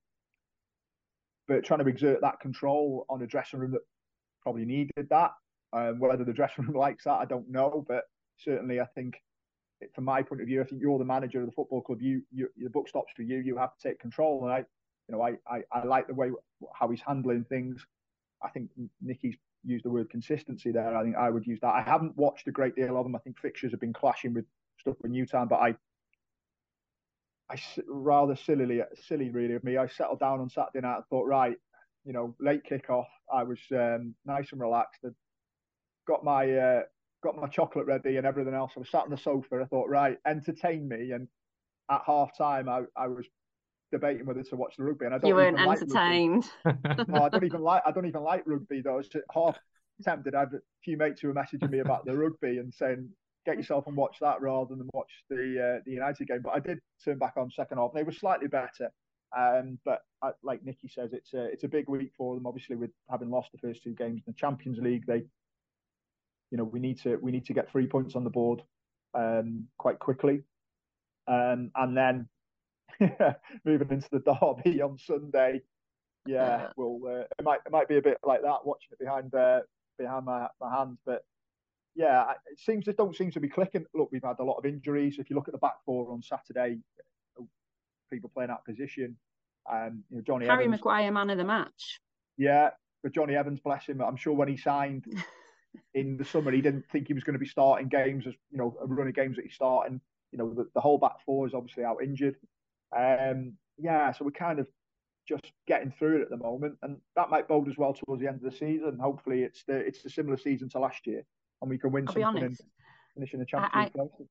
but 1.47 1.63
trying 1.63 1.79
to 1.79 1.87
exert 1.87 2.21
that 2.21 2.39
control 2.39 3.05
on 3.09 3.21
a 3.21 3.27
dressing 3.27 3.59
room 3.59 3.71
that 3.71 3.81
probably 4.41 4.65
needed 4.65 5.07
that. 5.09 5.31
Um, 5.73 5.99
whether 5.99 6.23
the 6.23 6.33
dressing 6.39 6.65
room 6.65 6.75
likes 6.75 7.05
that, 7.05 7.19
I 7.19 7.25
don't 7.25 7.49
know, 7.49 7.85
but 7.87 8.03
certainly 8.37 8.79
I 8.79 8.85
think 8.95 9.15
from 9.93 10.05
my 10.05 10.21
point 10.21 10.41
of 10.41 10.47
view, 10.47 10.61
I 10.61 10.65
think 10.65 10.81
you're 10.81 10.99
the 10.99 11.05
manager 11.05 11.39
of 11.39 11.47
the 11.47 11.51
football 11.51 11.81
club. 11.81 12.01
You, 12.01 12.21
you 12.31 12.49
the 12.57 12.69
book 12.69 12.87
stops 12.87 13.13
for 13.15 13.23
you. 13.23 13.39
You 13.39 13.57
have 13.57 13.75
to 13.75 13.87
take 13.87 13.99
control. 13.99 14.43
And 14.43 14.53
I, 14.53 14.57
you 15.07 15.15
know, 15.15 15.21
I, 15.21 15.33
I, 15.47 15.61
I 15.71 15.85
like 15.85 16.07
the 16.07 16.13
way 16.13 16.29
how 16.73 16.89
he's 16.89 17.01
handling 17.01 17.45
things. 17.45 17.85
I 18.43 18.49
think 18.49 18.69
Nicky's 19.01 19.35
used 19.63 19.85
the 19.85 19.89
word 19.89 20.09
consistency 20.09 20.71
there. 20.71 20.95
I 20.95 21.03
think 21.03 21.15
I 21.15 21.29
would 21.29 21.45
use 21.45 21.59
that. 21.61 21.73
I 21.73 21.81
haven't 21.81 22.17
watched 22.17 22.47
a 22.47 22.51
great 22.51 22.75
deal 22.75 22.97
of 22.97 23.03
them. 23.03 23.15
I 23.15 23.19
think 23.19 23.39
fixtures 23.39 23.71
have 23.71 23.79
been 23.79 23.93
clashing 23.93 24.33
with 24.33 24.45
stuff 24.79 24.95
with 25.01 25.11
Newtown, 25.11 25.47
but 25.47 25.57
I, 25.57 25.75
I 27.49 27.57
rather 27.87 28.35
sillily, 28.35 28.81
silly 29.07 29.29
really 29.29 29.55
of 29.55 29.63
me. 29.63 29.77
I 29.77 29.87
settled 29.87 30.19
down 30.19 30.39
on 30.39 30.49
Saturday 30.49 30.81
night 30.81 30.95
and 30.95 31.05
thought, 31.09 31.27
right, 31.27 31.57
you 32.05 32.13
know, 32.13 32.35
late 32.39 32.63
kickoff. 32.69 33.05
I 33.31 33.43
was 33.43 33.59
um, 33.71 34.15
nice 34.25 34.51
and 34.51 34.61
relaxed. 34.61 35.03
and 35.03 35.13
got 36.07 36.23
my 36.23 36.51
uh, 36.51 36.81
got 37.23 37.37
my 37.37 37.47
chocolate 37.47 37.85
ready 37.85 38.17
and 38.17 38.25
everything 38.25 38.53
else. 38.53 38.71
I 38.75 38.79
was 38.79 38.89
sat 38.89 39.03
on 39.03 39.09
the 39.09 39.17
sofa. 39.17 39.61
I 39.61 39.65
thought, 39.65 39.89
right, 39.89 40.17
entertain 40.25 40.87
me. 40.87 41.11
And 41.11 41.27
at 41.89 42.01
half 42.05 42.35
time, 42.37 42.67
I, 42.67 42.83
I 42.95 43.07
was 43.07 43.25
debating 43.91 44.25
whether 44.25 44.43
to 44.43 44.55
watch 44.55 44.75
the 44.77 44.83
rugby. 44.83 45.05
And 45.05 45.15
I 45.15 45.17
don't 45.17 45.27
you 45.27 45.35
weren't 45.35 45.59
entertained. 45.59 46.45
Like 46.65 47.07
no, 47.07 47.23
I 47.23 47.29
don't 47.29 47.43
even 47.43 47.61
like. 47.61 47.83
I 47.85 47.91
don't 47.91 48.05
even 48.05 48.23
like 48.23 48.43
rugby 48.45 48.81
though. 48.81 48.93
I 48.93 48.97
was 48.97 49.09
half 49.33 49.57
tempted. 50.03 50.35
I 50.35 50.41
had 50.41 50.53
a 50.53 50.59
few 50.83 50.97
mates 50.97 51.21
who 51.21 51.27
were 51.27 51.33
messaging 51.33 51.69
me 51.69 51.79
about 51.79 52.05
the 52.05 52.17
rugby 52.17 52.57
and 52.57 52.73
saying, 52.73 53.09
"Get 53.45 53.57
yourself 53.57 53.87
and 53.87 53.95
watch 53.95 54.17
that 54.21 54.41
rather 54.41 54.75
than 54.75 54.89
watch 54.93 55.11
the 55.29 55.77
uh, 55.77 55.81
the 55.85 55.91
United 55.91 56.27
game." 56.27 56.41
But 56.43 56.55
I 56.55 56.59
did 56.59 56.79
turn 57.03 57.17
back 57.17 57.33
on 57.37 57.51
second 57.51 57.77
half. 57.77 57.91
They 57.93 58.03
were 58.03 58.11
slightly 58.11 58.47
better. 58.47 58.91
Um, 59.37 59.79
but 59.85 60.01
I, 60.21 60.31
like 60.43 60.63
Nicky 60.65 60.89
says, 60.89 61.13
it's 61.13 61.33
a 61.33 61.45
it's 61.45 61.63
a 61.63 61.69
big 61.69 61.87
week 61.87 62.11
for 62.17 62.35
them. 62.35 62.45
Obviously, 62.45 62.75
with 62.75 62.91
having 63.09 63.29
lost 63.29 63.49
the 63.51 63.59
first 63.59 63.83
two 63.83 63.93
games 63.93 64.21
in 64.25 64.33
the 64.33 64.33
Champions 64.33 64.79
League, 64.79 65.05
they 65.05 65.23
you 66.51 66.57
know 66.57 66.65
we 66.65 66.79
need 66.79 66.99
to 67.01 67.17
we 67.21 67.31
need 67.31 67.45
to 67.45 67.53
get 67.53 67.71
three 67.71 67.87
points 67.87 68.15
on 68.15 68.23
the 68.23 68.29
board 68.29 68.61
um, 69.13 69.67
quite 69.77 69.99
quickly, 69.99 70.43
um, 71.27 71.71
and 71.75 71.95
then 71.95 72.27
moving 73.65 73.89
into 73.89 74.09
the 74.11 74.19
derby 74.19 74.81
on 74.81 74.97
Sunday. 74.97 75.61
Yeah, 76.25 76.67
well, 76.77 76.99
uh, 77.07 77.23
it 77.39 77.43
might 77.43 77.59
it 77.65 77.71
might 77.71 77.87
be 77.87 77.97
a 77.97 78.01
bit 78.01 78.17
like 78.23 78.43
that 78.43 78.65
watching 78.65 78.89
it 78.91 78.99
behind 78.99 79.33
uh, 79.33 79.61
behind 79.97 80.25
my, 80.25 80.47
my 80.59 80.75
hands, 80.75 80.99
but 81.05 81.23
yeah, 81.95 82.31
it 82.51 82.59
seems 82.59 82.87
it 82.87 82.97
don't 82.97 83.15
seem 83.15 83.31
to 83.31 83.39
be 83.39 83.49
clicking. 83.49 83.85
Look, 83.93 84.09
we've 84.11 84.23
had 84.23 84.39
a 84.39 84.43
lot 84.43 84.57
of 84.57 84.65
injuries. 84.65 85.17
If 85.17 85.29
you 85.29 85.35
look 85.35 85.47
at 85.47 85.53
the 85.53 85.57
back 85.57 85.83
four 85.85 86.11
on 86.11 86.21
Saturday, 86.21 86.77
people 88.11 88.29
playing 88.33 88.51
out 88.51 88.65
position. 88.65 89.17
Um, 89.71 90.03
you 90.09 90.17
know, 90.17 90.23
Jonny 90.23 90.45
Harry 90.45 90.65
Evans, 90.65 90.79
Maguire, 90.79 91.11
man 91.11 91.29
of 91.29 91.37
the 91.37 91.43
match. 91.43 91.99
Yeah, 92.37 92.69
but 93.03 93.13
Jonny 93.13 93.35
Evans, 93.35 93.59
bless 93.59 93.85
him. 93.85 94.01
I'm 94.01 94.15
sure 94.15 94.33
when 94.33 94.47
he 94.47 94.57
signed 94.57 95.05
in 95.93 96.17
the 96.17 96.25
summer, 96.25 96.51
he 96.51 96.61
didn't 96.61 96.85
think 96.91 97.07
he 97.07 97.13
was 97.13 97.23
going 97.23 97.33
to 97.33 97.39
be 97.39 97.47
starting 97.47 97.87
games 97.87 98.27
as 98.27 98.33
you 98.51 98.57
know, 98.57 98.75
running 98.85 99.13
games 99.13 99.37
that 99.37 99.45
he's 99.45 99.55
starting. 99.55 99.99
You 100.31 100.37
know, 100.37 100.53
the, 100.53 100.69
the 100.73 100.81
whole 100.81 100.97
back 100.97 101.23
four 101.25 101.47
is 101.47 101.53
obviously 101.53 101.83
out 101.83 101.97
injured. 102.03 102.35
Um, 102.97 103.53
yeah, 103.77 104.11
so 104.11 104.25
we're 104.25 104.31
kind 104.31 104.59
of 104.59 104.67
just 105.27 105.51
getting 105.67 105.91
through 105.97 106.17
it 106.17 106.21
at 106.23 106.29
the 106.29 106.37
moment, 106.37 106.77
and 106.81 106.97
that 107.15 107.29
might 107.29 107.47
bode 107.47 107.69
as 107.69 107.77
well 107.77 107.93
towards 107.93 108.21
the 108.21 108.27
end 108.27 108.43
of 108.43 108.51
the 108.51 108.57
season. 108.57 108.97
Hopefully, 108.99 109.43
it's 109.43 109.63
the 109.63 109.75
it's 109.75 110.03
a 110.05 110.09
similar 110.09 110.37
season 110.37 110.69
to 110.69 110.79
last 110.79 111.05
year, 111.07 111.23
and 111.61 111.69
we 111.69 111.77
can 111.77 111.91
win 111.91 112.07
I'll 112.07 112.13
something 112.13 112.43
and 112.43 112.59
finish 113.15 113.33
in 113.33 113.39
the 113.39 113.45
championship. 113.45 113.95
League. 113.95 114.27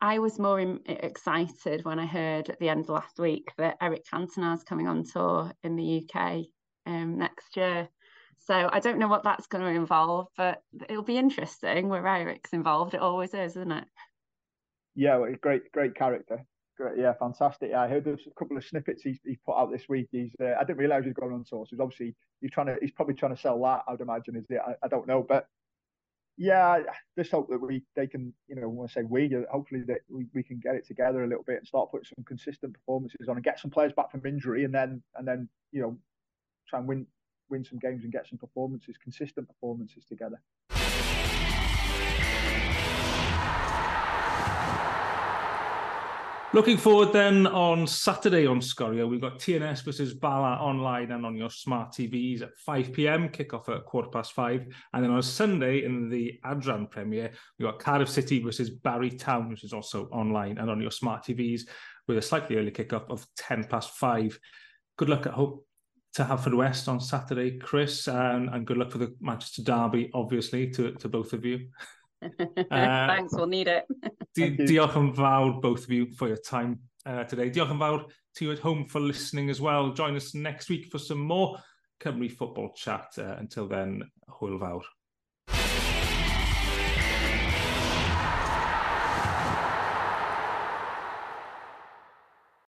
I 0.00 0.20
was 0.20 0.38
more 0.38 0.60
excited 0.86 1.84
when 1.84 1.98
I 1.98 2.06
heard 2.06 2.50
at 2.50 2.60
the 2.60 2.68
end 2.68 2.82
of 2.84 2.90
last 2.90 3.18
week 3.18 3.50
that 3.58 3.78
Eric 3.80 4.04
Cantona 4.12 4.54
is 4.54 4.62
coming 4.62 4.86
on 4.86 5.04
tour 5.04 5.50
in 5.64 5.74
the 5.74 6.06
UK 6.14 6.44
um, 6.86 7.18
next 7.18 7.56
year. 7.56 7.88
So 8.38 8.68
I 8.72 8.78
don't 8.78 8.98
know 8.98 9.08
what 9.08 9.24
that's 9.24 9.48
going 9.48 9.64
to 9.64 9.70
involve, 9.70 10.28
but 10.36 10.62
it'll 10.88 11.02
be 11.02 11.18
interesting 11.18 11.88
where 11.88 12.06
Eric's 12.06 12.52
involved. 12.52 12.94
It 12.94 13.00
always 13.00 13.34
is, 13.34 13.56
isn't 13.56 13.72
it? 13.72 13.84
Yeah, 14.94 15.16
well, 15.16 15.34
great, 15.40 15.72
great 15.72 15.96
character. 15.96 16.44
Great, 16.78 16.96
yeah, 16.96 17.12
fantastic. 17.12 17.70
Yeah, 17.72 17.82
I 17.82 17.88
heard 17.88 18.04
there's 18.04 18.28
a 18.28 18.38
couple 18.38 18.56
of 18.56 18.64
snippets 18.64 19.02
he's, 19.02 19.18
he's 19.24 19.38
put 19.44 19.56
out 19.56 19.72
this 19.72 19.88
week. 19.88 20.06
He's, 20.12 20.30
uh, 20.40 20.54
I 20.60 20.62
didn't 20.62 20.78
realise 20.78 21.04
he's 21.04 21.12
going 21.12 21.32
on 21.32 21.42
tour. 21.42 21.66
So 21.66 21.70
he's 21.70 21.80
obviously 21.80 22.14
he's 22.40 22.52
trying 22.52 22.68
to, 22.68 22.76
he's 22.80 22.92
probably 22.92 23.14
trying 23.14 23.34
to 23.34 23.40
sell 23.40 23.60
that. 23.62 23.82
I'd 23.88 24.00
imagine, 24.00 24.36
is 24.36 24.46
it? 24.48 24.60
I, 24.64 24.74
I 24.84 24.86
don't 24.86 25.08
know, 25.08 25.26
but 25.28 25.48
yeah, 26.36 26.78
just 27.18 27.32
hope 27.32 27.50
that 27.50 27.60
we 27.60 27.82
they 27.96 28.06
can, 28.06 28.32
you 28.46 28.54
know, 28.54 28.68
when 28.68 28.88
I 28.88 28.92
say 28.92 29.02
we, 29.02 29.28
hopefully 29.50 29.82
that 29.88 30.02
we, 30.08 30.26
we 30.34 30.44
can 30.44 30.60
get 30.60 30.76
it 30.76 30.86
together 30.86 31.24
a 31.24 31.26
little 31.26 31.42
bit 31.42 31.58
and 31.58 31.66
start 31.66 31.90
putting 31.90 32.04
some 32.04 32.24
consistent 32.24 32.74
performances 32.74 33.28
on 33.28 33.34
and 33.34 33.44
get 33.44 33.58
some 33.58 33.72
players 33.72 33.92
back 33.92 34.12
from 34.12 34.24
injury, 34.24 34.64
and 34.64 34.72
then 34.72 35.02
and 35.16 35.26
then 35.26 35.48
you 35.72 35.82
know 35.82 35.98
try 36.68 36.78
and 36.78 36.86
win 36.86 37.06
win 37.50 37.64
some 37.64 37.80
games 37.80 38.04
and 38.04 38.12
get 38.12 38.28
some 38.28 38.38
performances, 38.38 38.94
consistent 39.02 39.48
performances 39.48 40.04
together. 40.04 40.40
Looking 46.58 46.76
forward 46.76 47.12
then 47.12 47.46
on 47.46 47.86
Saturday 47.86 48.44
on 48.44 48.58
Sgorio, 48.58 49.08
we've 49.08 49.20
got 49.20 49.38
TNS 49.38 49.84
versus 49.84 50.12
Bala 50.12 50.56
online 50.56 51.12
and 51.12 51.24
on 51.24 51.36
your 51.36 51.50
smart 51.50 51.92
TVs 51.92 52.42
at 52.42 52.56
5 52.56 52.92
pm, 52.92 53.28
kickoff 53.28 53.68
at 53.68 53.84
quarter 53.84 54.08
past 54.08 54.32
five. 54.32 54.66
And 54.92 55.04
then 55.04 55.12
on 55.12 55.22
Sunday 55.22 55.84
in 55.84 56.08
the 56.08 56.40
Adran 56.44 56.90
Premier, 56.90 57.30
we've 57.56 57.68
got 57.68 57.78
Cardiff 57.78 58.08
City 58.08 58.42
versus 58.42 58.70
Barry 58.70 59.08
Town, 59.08 59.48
which 59.50 59.62
is 59.62 59.72
also 59.72 60.06
online 60.06 60.58
and 60.58 60.68
on 60.68 60.80
your 60.80 60.90
smart 60.90 61.22
TVs 61.22 61.60
with 62.08 62.18
a 62.18 62.22
slightly 62.22 62.56
early 62.56 62.72
kickoff 62.72 63.08
of 63.08 63.24
10 63.36 63.62
past 63.68 63.92
five. 63.92 64.36
Good 64.96 65.10
luck 65.10 65.26
at 65.26 65.34
hope 65.34 65.64
to 66.14 66.24
Haverfordwest 66.24 66.88
on 66.88 66.98
Saturday, 66.98 67.56
Chris, 67.58 68.08
and, 68.08 68.48
and 68.48 68.66
good 68.66 68.78
luck 68.78 68.90
for 68.90 68.98
the 68.98 69.14
Manchester 69.20 69.62
Derby, 69.62 70.10
obviously, 70.12 70.68
to, 70.70 70.90
to 70.94 71.08
both 71.08 71.32
of 71.32 71.44
you. 71.44 71.68
Uh, 72.22 72.28
Thanks, 72.70 73.34
we'll 73.34 73.46
need 73.46 73.68
it. 73.68 73.84
di 74.34 74.50
diolch 74.56 74.96
yn 74.98 75.12
fawr, 75.14 75.60
both 75.62 75.84
of 75.84 75.90
you, 75.90 76.10
for 76.18 76.28
your 76.28 76.40
time 76.42 76.78
uh, 77.06 77.24
today. 77.24 77.50
Diolch 77.50 77.74
yn 77.74 77.82
fawr 77.82 78.04
to 78.36 78.44
you 78.44 78.52
at 78.52 78.62
home 78.62 78.84
for 78.86 79.00
listening 79.00 79.50
as 79.50 79.60
well. 79.60 79.92
Join 79.92 80.16
us 80.16 80.34
next 80.34 80.68
week 80.68 80.86
for 80.90 80.98
some 80.98 81.20
more 81.20 81.58
Cymru 82.02 82.30
football 82.30 82.72
chat. 82.76 83.08
Uh, 83.18 83.36
until 83.38 83.66
then, 83.68 84.02
hwyl 84.38 84.58
fawr. 84.60 84.82